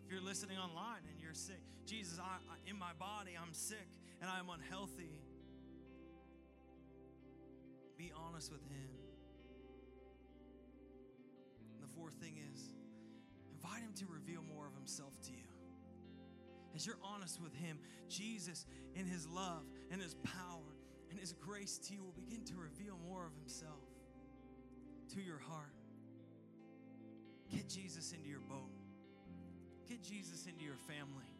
If 0.05 0.11
you're 0.11 0.21
listening 0.21 0.57
online 0.57 1.01
and 1.09 1.19
you're 1.19 1.33
sick, 1.33 1.61
Jesus, 1.85 2.19
I, 2.19 2.37
I, 2.51 2.69
in 2.69 2.77
my 2.77 2.91
body, 2.99 3.31
I'm 3.41 3.53
sick 3.53 3.87
and 4.21 4.29
I'm 4.29 4.49
unhealthy. 4.49 5.21
Be 7.97 8.11
honest 8.15 8.51
with 8.51 8.61
Him 8.69 9.06
to 13.99 14.05
reveal 14.07 14.41
more 14.55 14.67
of 14.67 14.73
Himself 14.73 15.13
to 15.23 15.31
you. 15.31 15.47
As 16.75 16.85
you're 16.85 16.99
honest 17.03 17.41
with 17.41 17.53
Him, 17.55 17.79
Jesus, 18.09 18.65
in 18.95 19.05
His 19.05 19.27
love 19.27 19.63
and 19.91 20.01
His 20.01 20.15
power 20.15 20.75
and 21.09 21.19
His 21.19 21.33
grace 21.33 21.77
to 21.87 21.93
you, 21.93 22.03
will 22.03 22.13
begin 22.13 22.43
to 22.45 22.55
reveal 22.55 22.97
more 23.07 23.25
of 23.25 23.33
Himself 23.39 23.83
to 25.15 25.21
your 25.21 25.39
heart. 25.39 25.73
Get 27.49 27.69
Jesus 27.69 28.11
into 28.11 28.27
your 28.27 28.41
boat, 28.41 28.71
get 29.87 30.03
Jesus 30.03 30.47
into 30.47 30.63
your 30.63 30.75
family. 30.75 31.31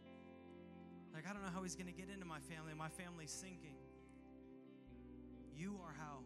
Like, 1.13 1.25
I 1.27 1.33
don't 1.33 1.41
know 1.41 1.49
how 1.51 1.63
He's 1.63 1.75
going 1.75 1.87
to 1.87 1.97
get 1.97 2.09
into 2.13 2.25
my 2.25 2.39
family. 2.39 2.73
My 2.77 2.89
family's 2.89 3.31
sinking. 3.31 3.75
You 5.55 5.79
are 5.83 5.93
how 5.97 6.19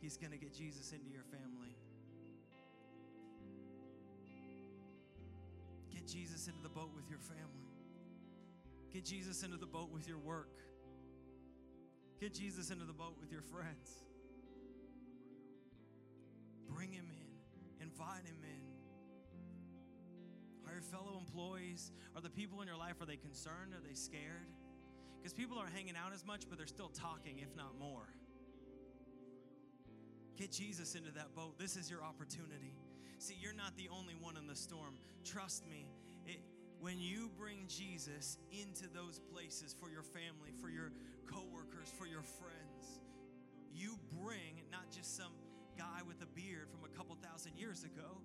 He's 0.00 0.16
going 0.16 0.30
to 0.30 0.38
get 0.38 0.54
Jesus 0.54 0.92
into 0.92 1.10
your 1.10 1.24
family. 1.24 1.57
Jesus 6.08 6.48
into 6.48 6.62
the 6.62 6.68
boat 6.68 6.90
with 6.94 7.08
your 7.10 7.18
family. 7.18 7.68
Get 8.92 9.04
Jesus 9.04 9.42
into 9.42 9.58
the 9.58 9.66
boat 9.66 9.90
with 9.92 10.08
your 10.08 10.18
work. 10.18 10.56
Get 12.18 12.34
Jesus 12.34 12.70
into 12.70 12.84
the 12.84 12.92
boat 12.92 13.16
with 13.20 13.30
your 13.30 13.42
friends. 13.42 14.04
Bring 16.68 16.92
him 16.92 17.06
in, 17.10 17.86
invite 17.86 18.24
him 18.24 18.38
in. 18.42 18.64
Are 20.66 20.72
your 20.72 20.82
fellow 20.82 21.18
employees, 21.18 21.92
are 22.16 22.22
the 22.22 22.30
people 22.30 22.60
in 22.60 22.66
your 22.66 22.76
life, 22.76 23.00
are 23.00 23.06
they 23.06 23.16
concerned? 23.16 23.74
Are 23.74 23.86
they 23.86 23.94
scared? 23.94 24.48
Because 25.18 25.32
people 25.32 25.58
aren't 25.58 25.72
hanging 25.74 25.96
out 25.96 26.12
as 26.14 26.24
much, 26.24 26.44
but 26.48 26.58
they're 26.58 26.66
still 26.66 26.88
talking, 26.88 27.38
if 27.38 27.54
not 27.56 27.78
more. 27.78 28.08
Get 30.36 30.52
Jesus 30.52 30.94
into 30.94 31.10
that 31.12 31.34
boat. 31.34 31.58
This 31.58 31.76
is 31.76 31.90
your 31.90 32.02
opportunity. 32.02 32.74
See, 33.18 33.36
you're 33.40 33.54
not 33.54 33.76
the 33.76 33.88
only 33.90 34.14
one 34.14 34.36
in 34.36 34.46
the 34.46 34.54
storm. 34.54 34.94
Trust 35.24 35.68
me, 35.68 35.86
it, 36.24 36.40
when 36.80 37.00
you 37.00 37.30
bring 37.36 37.66
Jesus 37.66 38.38
into 38.52 38.88
those 38.88 39.18
places 39.18 39.74
for 39.78 39.90
your 39.90 40.04
family, 40.04 40.54
for 40.60 40.70
your 40.70 40.92
coworkers, 41.26 41.92
for 41.98 42.06
your 42.06 42.22
friends, 42.22 43.00
you 43.74 43.98
bring 44.22 44.62
not 44.70 44.90
just 44.90 45.16
some 45.16 45.32
guy 45.76 46.00
with 46.06 46.22
a 46.22 46.26
beard 46.26 46.68
from 46.70 46.84
a 46.84 46.96
couple 46.96 47.16
thousand 47.16 47.58
years 47.58 47.84
ago. 47.84 48.22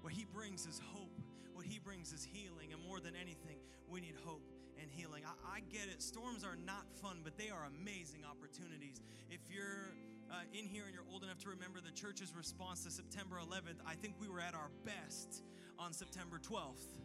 What 0.00 0.12
he 0.12 0.24
brings 0.24 0.66
is 0.66 0.80
hope. 0.92 1.20
What 1.54 1.64
he 1.64 1.78
brings 1.78 2.12
is 2.12 2.24
healing. 2.24 2.72
And 2.72 2.82
more 2.82 2.98
than 2.98 3.14
anything, 3.14 3.58
we 3.88 4.00
need 4.00 4.16
hope 4.24 4.42
and 4.80 4.90
healing. 4.90 5.22
I, 5.24 5.58
I 5.58 5.60
get 5.70 5.86
it. 5.88 6.02
Storms 6.02 6.42
are 6.44 6.56
not 6.56 6.90
fun, 7.00 7.20
but 7.22 7.38
they 7.38 7.50
are 7.50 7.70
amazing 7.70 8.24
opportunities. 8.28 9.00
If 9.30 9.40
you're 9.48 9.94
uh, 10.32 10.36
in 10.52 10.66
here 10.66 10.84
and 10.86 10.94
you're 10.94 11.04
old 11.12 11.22
enough 11.22 11.38
to 11.38 11.50
remember 11.50 11.78
the 11.84 11.92
church's 11.92 12.34
response 12.34 12.84
to 12.84 12.90
September 12.90 13.36
11th, 13.36 13.78
I 13.86 13.94
think 13.94 14.14
we 14.18 14.28
were 14.28 14.40
at 14.40 14.54
our 14.54 14.70
best 14.84 15.42
on 15.78 15.92
September 15.92 16.38
12th. 16.38 17.00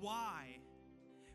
Why? 0.00 0.58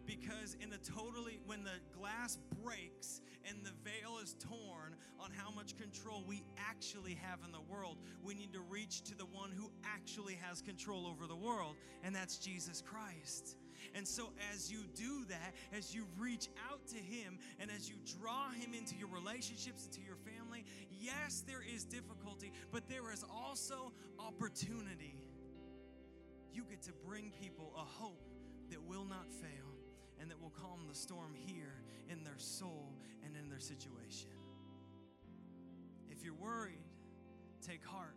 Because 0.06 0.56
in 0.62 0.70
the 0.70 0.78
totally, 0.78 1.40
when 1.46 1.64
the 1.64 1.80
glass 1.98 2.38
breaks 2.62 3.22
and 3.48 3.58
the 3.64 3.72
veil 3.84 4.20
is 4.22 4.36
torn 4.40 4.96
on 5.20 5.32
how 5.32 5.50
much 5.50 5.78
control 5.78 6.24
we 6.28 6.44
actually 6.58 7.18
have 7.22 7.40
in 7.46 7.52
the 7.52 7.62
world, 7.62 7.98
we 8.24 8.34
need 8.36 8.54
to 8.54 8.62
reach 8.62 9.02
to 9.04 9.16
the 9.16 9.26
one 9.26 9.52
who 9.52 9.72
actually 9.84 10.38
has 10.42 10.62
control 10.62 11.08
over 11.08 11.26
the 11.26 11.36
world, 11.36 11.76
and 12.04 12.14
that's 12.14 12.38
Jesus 12.38 12.82
Christ. 12.82 13.58
And 13.94 14.08
so, 14.08 14.32
as 14.54 14.72
you 14.72 14.84
do 14.96 15.26
that, 15.26 15.54
as 15.76 15.94
you 15.94 16.06
reach 16.18 16.50
out 16.72 16.86
to 16.88 16.98
Him 16.98 17.38
and 17.60 17.70
as 17.72 17.90
you 17.90 17.96
draw 18.20 18.50
Him 18.52 18.74
into 18.74 18.96
your 18.96 19.10
relationships, 19.10 19.86
into 19.86 20.02
your 20.02 20.16
family, 20.18 20.35
yes, 21.06 21.44
there 21.48 21.62
is 21.74 21.84
difficulty, 21.84 22.52
but 22.72 22.88
there 22.90 23.12
is 23.12 23.24
also 23.24 23.94
opportunity. 24.20 25.20
You 26.54 26.64
get 26.70 26.82
to 26.84 26.92
bring 27.06 27.32
people 27.42 27.74
a 27.76 28.04
hope 28.04 28.28
that 28.72 28.82
will 28.82 29.06
not 29.06 29.32
fail 29.32 29.70
and 30.20 30.32
that 30.32 30.42
will 30.42 30.52
calm 30.52 30.86
the 30.88 30.96
storm 30.96 31.34
here 31.36 31.84
in 32.10 32.24
their 32.24 32.38
soul 32.38 32.94
and 33.24 33.36
in 33.36 33.50
their 33.50 33.60
situation. 33.60 34.30
If 36.10 36.24
you're 36.24 36.36
worried, 36.36 36.84
take 37.62 37.86
heart. 37.86 38.16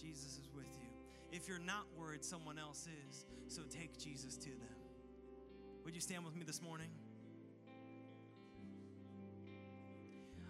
Jesus 0.00 0.38
is 0.38 0.50
with 0.54 0.66
you. 0.80 0.88
If 1.30 1.48
you're 1.48 1.58
not 1.58 1.86
worried, 1.96 2.24
someone 2.24 2.58
else 2.58 2.88
is. 3.08 3.26
So 3.48 3.62
take 3.70 3.98
Jesus 3.98 4.36
to 4.38 4.50
them. 4.50 4.78
Would 5.84 5.94
you 5.94 6.00
stand 6.00 6.24
with 6.24 6.34
me 6.34 6.44
this 6.44 6.62
morning? 6.62 6.88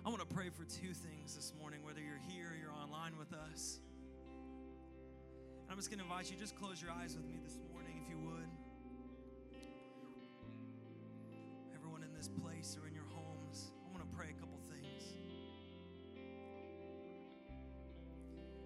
I 0.05 0.09
want 0.09 0.19
to 0.19 0.35
pray 0.35 0.51
for 0.51 0.65
two 0.65 0.93
things 0.95 1.37
this 1.37 1.53
morning, 1.61 1.85
whether 1.85 2.01
you're 2.01 2.19
here 2.27 2.51
or 2.51 2.57
you're 2.59 2.75
online 2.75 3.15
with 3.17 3.33
us. 3.33 3.79
I'm 5.71 5.77
just 5.77 5.91
going 5.91 6.01
to 6.01 6.05
invite 6.05 6.29
you, 6.29 6.37
just 6.37 6.57
close 6.59 6.83
your 6.83 6.91
eyes 6.91 7.15
with 7.15 7.25
me 7.25 7.39
this 7.39 7.57
morning, 7.71 8.03
if 8.03 8.11
you 8.11 8.19
would. 8.19 8.51
Everyone 11.73 12.03
in 12.03 12.13
this 12.19 12.27
place 12.27 12.77
or 12.83 12.89
in 12.89 12.95
your 12.95 13.07
homes, 13.15 13.71
I 13.87 13.97
want 13.97 14.03
to 14.03 14.17
pray 14.17 14.35
a 14.35 14.41
couple 14.43 14.59
things. 14.67 15.15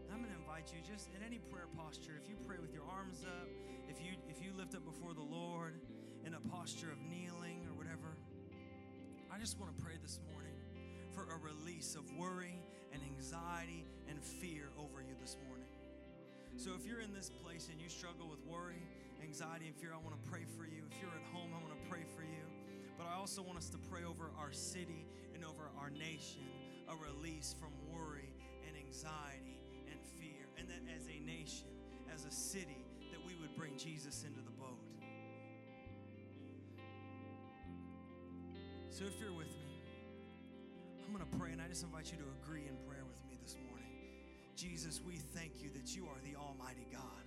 I'm 0.08 0.24
going 0.24 0.32
to 0.32 0.40
invite 0.40 0.72
you, 0.72 0.80
just 0.80 1.12
in 1.12 1.20
any 1.20 1.36
prayer 1.52 1.68
posture, 1.76 2.16
if 2.16 2.30
you 2.30 2.36
pray 2.48 2.56
with 2.56 2.72
your 2.72 2.88
arms 2.88 3.28
up, 3.28 3.48
if 3.92 4.00
you 4.00 4.16
if 4.26 4.40
you 4.40 4.56
lift 4.56 4.74
up 4.74 4.88
before 4.88 5.12
the 5.12 5.20
Lord 5.20 5.76
in 6.24 6.32
a 6.32 6.40
posture 6.48 6.88
of 6.88 6.96
kneeling 7.04 7.68
or 7.68 7.76
whatever, 7.76 8.16
I 9.28 9.36
just 9.36 9.60
want 9.60 9.76
to 9.76 9.84
pray 9.84 10.00
this 10.00 10.18
morning 10.32 10.55
for 11.16 11.24
a 11.32 11.38
release 11.40 11.96
of 11.96 12.04
worry 12.12 12.60
and 12.92 13.00
anxiety 13.16 13.88
and 14.06 14.20
fear 14.20 14.68
over 14.76 15.00
you 15.00 15.16
this 15.18 15.40
morning. 15.48 15.72
So 16.60 16.72
if 16.76 16.84
you're 16.84 17.00
in 17.00 17.14
this 17.16 17.30
place 17.40 17.72
and 17.72 17.80
you 17.80 17.88
struggle 17.88 18.28
with 18.28 18.44
worry, 18.44 18.84
anxiety, 19.24 19.64
and 19.64 19.74
fear, 19.74 19.96
I 19.96 20.00
want 20.04 20.12
to 20.12 20.30
pray 20.30 20.44
for 20.44 20.68
you. 20.68 20.84
If 20.92 21.00
you're 21.00 21.16
at 21.16 21.24
home, 21.32 21.56
I 21.56 21.64
want 21.64 21.72
to 21.72 21.88
pray 21.88 22.04
for 22.14 22.20
you. 22.20 22.44
But 23.00 23.08
I 23.08 23.16
also 23.16 23.40
want 23.40 23.56
us 23.56 23.70
to 23.70 23.78
pray 23.88 24.04
over 24.04 24.28
our 24.36 24.52
city 24.52 25.08
and 25.34 25.42
over 25.42 25.72
our 25.80 25.88
nation 25.88 26.44
a 26.84 26.96
release 27.00 27.56
from 27.56 27.72
worry 27.88 28.28
and 28.68 28.76
anxiety 28.76 29.56
and 29.88 29.96
fear. 30.20 30.44
And 30.60 30.68
that 30.68 30.84
as 30.92 31.08
a 31.08 31.16
nation, 31.24 31.72
as 32.12 32.26
a 32.26 32.30
city, 32.30 32.84
that 33.10 33.24
we 33.24 33.32
would 33.40 33.56
bring 33.56 33.72
Jesus 33.78 34.22
into 34.28 34.44
the 34.44 34.52
boat. 34.52 34.84
So 38.90 39.04
if 39.04 39.16
you're 39.18 39.32
with 39.32 39.48
me, 39.48 39.65
I'm 41.06 41.14
going 41.14 41.24
to 41.24 41.38
pray, 41.38 41.52
and 41.52 41.62
I 41.62 41.68
just 41.68 41.84
invite 41.84 42.10
you 42.10 42.18
to 42.18 42.24
agree 42.42 42.66
in 42.66 42.74
prayer 42.82 43.04
with 43.06 43.22
me 43.30 43.38
this 43.40 43.54
morning. 43.70 43.86
Jesus, 44.56 45.00
we 45.06 45.18
thank 45.38 45.62
you 45.62 45.70
that 45.70 45.94
you 45.94 46.02
are 46.06 46.18
the 46.24 46.34
Almighty 46.34 46.88
God, 46.90 47.22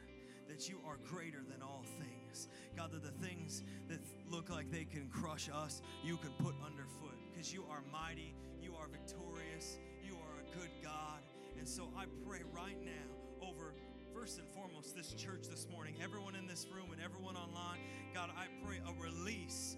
that 0.49 0.67
you 0.67 0.79
are 0.85 0.97
greater 1.07 1.45
than 1.49 1.61
all 1.61 1.85
things. 1.97 2.49
God, 2.75 2.91
that 2.91 3.03
the 3.03 3.15
things 3.25 3.63
that 3.87 3.99
look 4.29 4.49
like 4.49 4.69
they 4.69 4.83
can 4.83 5.07
crush 5.07 5.47
us, 5.47 5.81
you 6.03 6.17
can 6.17 6.31
put 6.43 6.55
underfoot 6.59 7.15
because 7.31 7.53
you 7.53 7.63
are 7.71 7.81
mighty, 7.89 8.35
you 8.61 8.75
are 8.75 8.89
victorious, 8.89 9.79
you 10.05 10.15
are 10.15 10.43
a 10.43 10.57
good 10.59 10.71
God. 10.83 11.23
And 11.57 11.67
so 11.67 11.87
I 11.95 12.03
pray 12.27 12.41
right 12.53 12.77
now 12.83 13.47
over 13.47 13.75
first 14.13 14.39
and 14.39 14.47
foremost 14.49 14.93
this 14.93 15.13
church 15.13 15.47
this 15.49 15.67
morning, 15.71 15.95
everyone 16.03 16.35
in 16.35 16.47
this 16.47 16.67
room 16.75 16.91
and 16.91 17.01
everyone 17.01 17.37
online. 17.37 17.79
God, 18.13 18.29
I 18.35 18.47
pray 18.65 18.81
a 18.85 19.01
release 19.01 19.68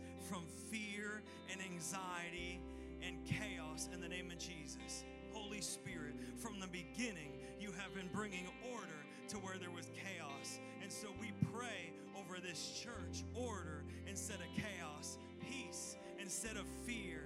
from 6.42 6.60
the 6.60 6.68
beginning, 6.68 7.38
you 7.60 7.70
have 7.78 7.94
been 7.94 8.10
bringing 8.12 8.48
order 8.74 8.88
to 9.30 9.38
where 9.38 9.58
there 9.60 9.70
was 9.70 9.86
chaos. 9.94 10.58
And 10.82 10.92
so 10.92 11.08
we 11.22 11.32
pray 11.54 11.94
over 12.18 12.42
this 12.42 12.82
church 12.84 13.24
order 13.36 13.84
instead 14.08 14.38
of 14.38 14.48
chaos, 14.58 15.20
peace 15.40 15.96
instead 16.20 16.58
of 16.58 16.66
fear, 16.84 17.22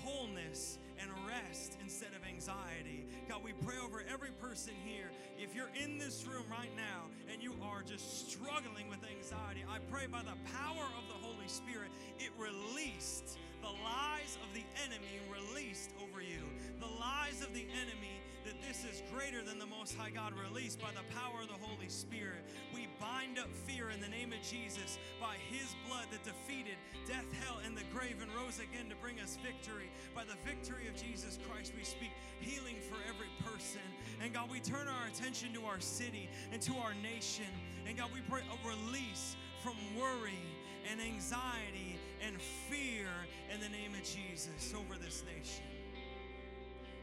wholeness 0.00 0.78
and 0.98 1.10
rest 1.28 1.76
instead 1.82 2.08
of 2.16 2.26
anxiety. 2.26 3.04
God, 3.28 3.44
we 3.44 3.52
pray 3.52 3.76
over 3.84 4.02
every 4.10 4.30
person 4.40 4.72
here. 4.82 5.10
If 5.38 5.54
you're 5.54 5.72
in 5.82 5.98
this 5.98 6.24
room 6.26 6.44
right 6.50 6.72
now 6.74 7.12
and 7.30 7.42
you 7.42 7.52
are 7.62 7.82
just 7.82 8.30
struggling 8.30 8.88
with 8.88 9.00
anxiety, 9.04 9.64
I 9.68 9.78
pray 9.92 10.06
by 10.06 10.22
the 10.22 10.38
power 10.56 10.88
of 10.96 11.04
the 11.08 11.20
Holy 11.20 11.48
Spirit, 11.48 11.90
it 12.18 12.30
released 12.38 13.36
the 13.60 13.72
lies 13.84 14.36
of 14.44 14.52
the 14.52 14.64
enemy 14.84 15.20
released 15.32 15.90
over 16.00 16.20
you. 16.20 16.44
The 16.80 16.92
lies 17.00 17.40
of 17.40 17.52
the 17.54 17.64
enemy 17.80 18.20
that 18.44 18.60
this 18.60 18.84
is 18.84 19.02
greater 19.08 19.42
than 19.42 19.58
the 19.58 19.66
Most 19.66 19.96
High 19.96 20.10
God 20.10 20.32
released 20.36 20.80
by 20.80 20.92
the 20.92 21.04
power 21.16 21.42
of 21.42 21.48
the 21.48 21.60
Holy 21.64 21.88
Spirit. 21.88 22.44
We 22.74 22.88
bind 23.00 23.38
up 23.38 23.48
fear 23.64 23.88
in 23.88 24.00
the 24.00 24.08
name 24.08 24.32
of 24.32 24.40
Jesus 24.44 24.98
by 25.20 25.36
His 25.48 25.74
blood 25.88 26.04
that 26.12 26.24
defeated 26.24 26.76
death, 27.08 27.24
hell, 27.40 27.60
and 27.64 27.76
the 27.76 27.88
grave 27.92 28.20
and 28.20 28.28
rose 28.36 28.60
again 28.60 28.92
to 28.92 28.96
bring 28.96 29.18
us 29.20 29.38
victory. 29.40 29.88
By 30.14 30.24
the 30.24 30.36
victory 30.44 30.88
of 30.88 30.94
Jesus 30.94 31.38
Christ, 31.48 31.72
we 31.76 31.84
speak 31.84 32.12
healing 32.40 32.76
for 32.84 33.00
every 33.08 33.32
person. 33.48 33.84
And 34.22 34.32
God, 34.32 34.50
we 34.52 34.60
turn 34.60 34.88
our 34.88 35.08
attention 35.08 35.52
to 35.54 35.64
our 35.64 35.80
city 35.80 36.28
and 36.52 36.60
to 36.62 36.76
our 36.84 36.92
nation. 37.00 37.48
And 37.88 37.96
God, 37.96 38.10
we 38.12 38.20
pray 38.28 38.44
a 38.44 38.58
release 38.68 39.36
from 39.64 39.74
worry 39.96 40.44
and 40.90 41.00
anxiety 41.00 41.98
and 42.20 42.36
fear 42.68 43.08
in 43.52 43.60
the 43.60 43.72
name 43.72 43.96
of 43.96 44.04
Jesus 44.04 44.74
over 44.76 45.00
this 45.00 45.24
nation. 45.24 45.64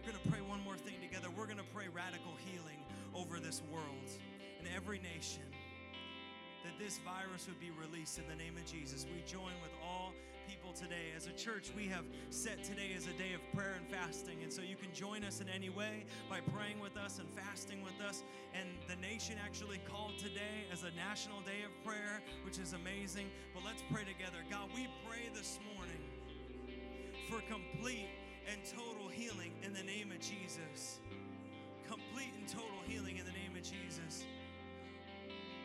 We're 0.01 0.13
going 0.13 0.23
to 0.23 0.29
pray 0.31 0.41
one 0.41 0.63
more 0.63 0.77
thing 0.77 0.95
together. 0.97 1.27
We're 1.37 1.45
going 1.45 1.61
to 1.61 1.73
pray 1.77 1.85
radical 1.93 2.33
healing 2.49 2.81
over 3.13 3.37
this 3.37 3.61
world 3.71 4.09
and 4.57 4.67
every 4.75 4.97
nation. 4.97 5.45
That 6.65 6.73
this 6.81 6.97
virus 7.05 7.45
would 7.45 7.59
be 7.59 7.69
released 7.69 8.17
in 8.17 8.25
the 8.25 8.33
name 8.33 8.57
of 8.57 8.65
Jesus. 8.65 9.05
We 9.05 9.21
join 9.29 9.53
with 9.61 9.69
all 9.77 10.13
people 10.49 10.73
today. 10.73 11.13
As 11.15 11.27
a 11.27 11.37
church, 11.37 11.69
we 11.77 11.85
have 11.85 12.05
set 12.31 12.63
today 12.63 12.97
as 12.97 13.05
a 13.05 13.13
day 13.13 13.37
of 13.37 13.45
prayer 13.53 13.77
and 13.77 13.85
fasting. 13.93 14.41
And 14.41 14.51
so 14.51 14.63
you 14.63 14.75
can 14.75 14.89
join 14.91 15.23
us 15.23 15.39
in 15.39 15.45
any 15.47 15.69
way 15.69 16.05
by 16.27 16.41
praying 16.49 16.79
with 16.81 16.97
us 16.97 17.19
and 17.19 17.29
fasting 17.37 17.83
with 17.85 18.01
us. 18.01 18.23
And 18.57 18.65
the 18.89 18.97
nation 19.05 19.35
actually 19.37 19.81
called 19.85 20.17
today 20.17 20.65
as 20.73 20.81
a 20.81 20.89
national 20.97 21.41
day 21.41 21.61
of 21.61 21.69
prayer, 21.85 22.25
which 22.41 22.57
is 22.57 22.73
amazing. 22.73 23.29
But 23.53 23.61
let's 23.63 23.83
pray 23.93 24.01
together. 24.01 24.41
God, 24.49 24.65
we 24.73 24.89
pray 25.05 25.29
this 25.29 25.59
morning 25.77 26.01
for 27.29 27.37
complete 27.45 28.09
and 28.49 28.61
total 28.65 29.07
healing 29.07 29.51
in 29.63 29.73
the 29.73 29.83
name 29.83 30.11
of 30.11 30.19
Jesus. 30.19 30.99
Complete 31.87 32.33
and 32.37 32.47
total 32.47 32.81
healing 32.87 33.17
in 33.17 33.25
the 33.25 33.31
name 33.31 33.55
of 33.55 33.63
Jesus. 33.63 34.25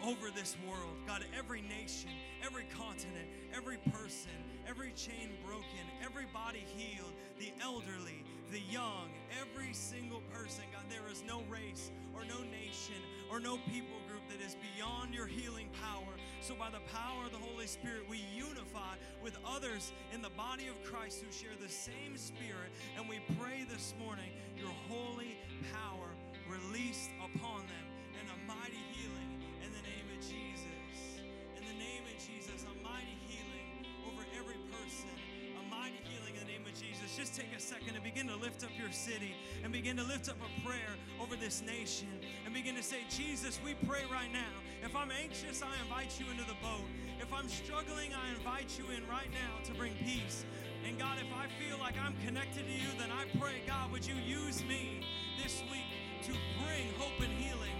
Over 0.04 0.30
this 0.34 0.56
world, 0.68 0.96
God, 1.06 1.24
every 1.36 1.62
nation, 1.62 2.10
every 2.44 2.64
continent, 2.76 3.28
every 3.54 3.78
person, 3.92 4.36
every 4.68 4.92
chain 4.92 5.30
broken, 5.46 5.86
every 6.04 6.26
body 6.34 6.64
healed, 6.76 7.12
the 7.38 7.52
elderly, 7.62 8.22
the 8.52 8.60
young, 8.70 9.08
every 9.40 9.72
single 9.72 10.22
person, 10.32 10.64
God, 10.72 10.84
there 10.90 11.10
is 11.10 11.22
no 11.26 11.42
race 11.48 11.90
or 12.14 12.24
no 12.24 12.42
nation 12.50 13.00
or 13.30 13.40
no 13.40 13.58
people 13.72 13.96
group 14.08 14.22
that 14.28 14.44
is 14.44 14.56
beyond 14.76 15.14
your 15.14 15.26
healing 15.26 15.68
power. 15.80 16.15
So, 16.40 16.54
by 16.54 16.70
the 16.70 16.84
power 16.94 17.26
of 17.26 17.32
the 17.32 17.38
Holy 17.38 17.66
Spirit, 17.66 18.08
we 18.08 18.22
unify 18.36 18.94
with 19.22 19.36
others 19.44 19.92
in 20.14 20.22
the 20.22 20.30
body 20.30 20.68
of 20.68 20.76
Christ 20.84 21.24
who 21.24 21.32
share 21.32 21.56
the 21.60 21.68
same 21.68 22.16
Spirit, 22.16 22.70
and 22.96 23.08
we 23.08 23.18
pray 23.40 23.66
this 23.68 23.94
morning 23.98 24.30
your 24.56 24.70
holy 24.88 25.34
power 25.74 26.06
released 26.46 27.10
upon 27.18 27.66
them 27.66 27.86
and 28.20 28.26
a 28.30 28.38
mighty 28.46 28.78
healing 28.94 29.42
in 29.64 29.70
the 29.74 29.82
name 29.82 30.06
of 30.14 30.20
Jesus. 30.22 31.18
In 31.58 31.64
the 31.66 31.78
name 31.82 32.06
of 32.06 32.16
Jesus, 32.22 32.62
a 32.62 32.74
mighty 32.78 33.16
healing 33.26 33.82
over 34.06 34.22
every 34.38 34.60
person, 34.70 35.10
a 35.58 35.64
mighty 35.66 35.98
healing 36.06 36.38
in 36.38 36.46
the 36.46 36.50
name 36.52 36.62
of 36.62 36.74
Jesus. 36.78 37.16
just 37.16 37.34
take 37.34 37.50
a 37.56 37.60
second 37.60 37.98
and 37.98 38.04
begin 38.04 38.28
to 38.28 38.36
lift 38.36 38.62
up 38.62 38.70
your 38.78 38.92
city 38.92 39.34
and 39.64 39.72
begin 39.72 39.96
to 39.96 40.04
lift 40.04 40.28
up 40.28 40.38
a 40.38 40.50
prayer 40.66 40.94
over 41.18 41.34
this 41.34 41.62
nation 41.62 42.08
and 42.44 42.54
begin 42.54 42.76
to 42.76 42.82
say, 42.82 43.02
Jesus, 43.10 43.58
we 43.64 43.74
pray 43.86 44.06
right 44.10 44.30
now. 44.32 44.54
If 44.86 44.94
I'm 44.94 45.10
anxious, 45.10 45.62
I 45.62 45.82
invite 45.82 46.14
you 46.20 46.30
into 46.30 46.44
the 46.44 46.54
boat. 46.62 46.86
If 47.20 47.32
I'm 47.32 47.48
struggling, 47.48 48.14
I 48.14 48.30
invite 48.30 48.78
you 48.78 48.84
in 48.94 49.02
right 49.10 49.26
now 49.32 49.58
to 49.64 49.74
bring 49.74 49.92
peace. 49.94 50.44
And 50.86 50.96
God, 50.96 51.18
if 51.18 51.26
I 51.34 51.48
feel 51.58 51.76
like 51.80 51.96
I'm 51.98 52.14
connected 52.24 52.66
to 52.66 52.72
you, 52.72 52.86
then 52.96 53.10
I 53.10 53.24
pray, 53.36 53.62
God, 53.66 53.90
would 53.90 54.06
you 54.06 54.14
use 54.14 54.62
me 54.62 55.04
this 55.42 55.64
week 55.72 55.90
to 56.26 56.30
bring 56.62 56.86
hope 56.98 57.18
and 57.18 57.32
healing 57.32 57.74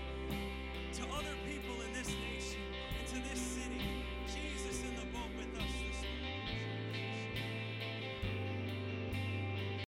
to 0.94 1.02
other 1.14 1.36
people? 1.46 1.55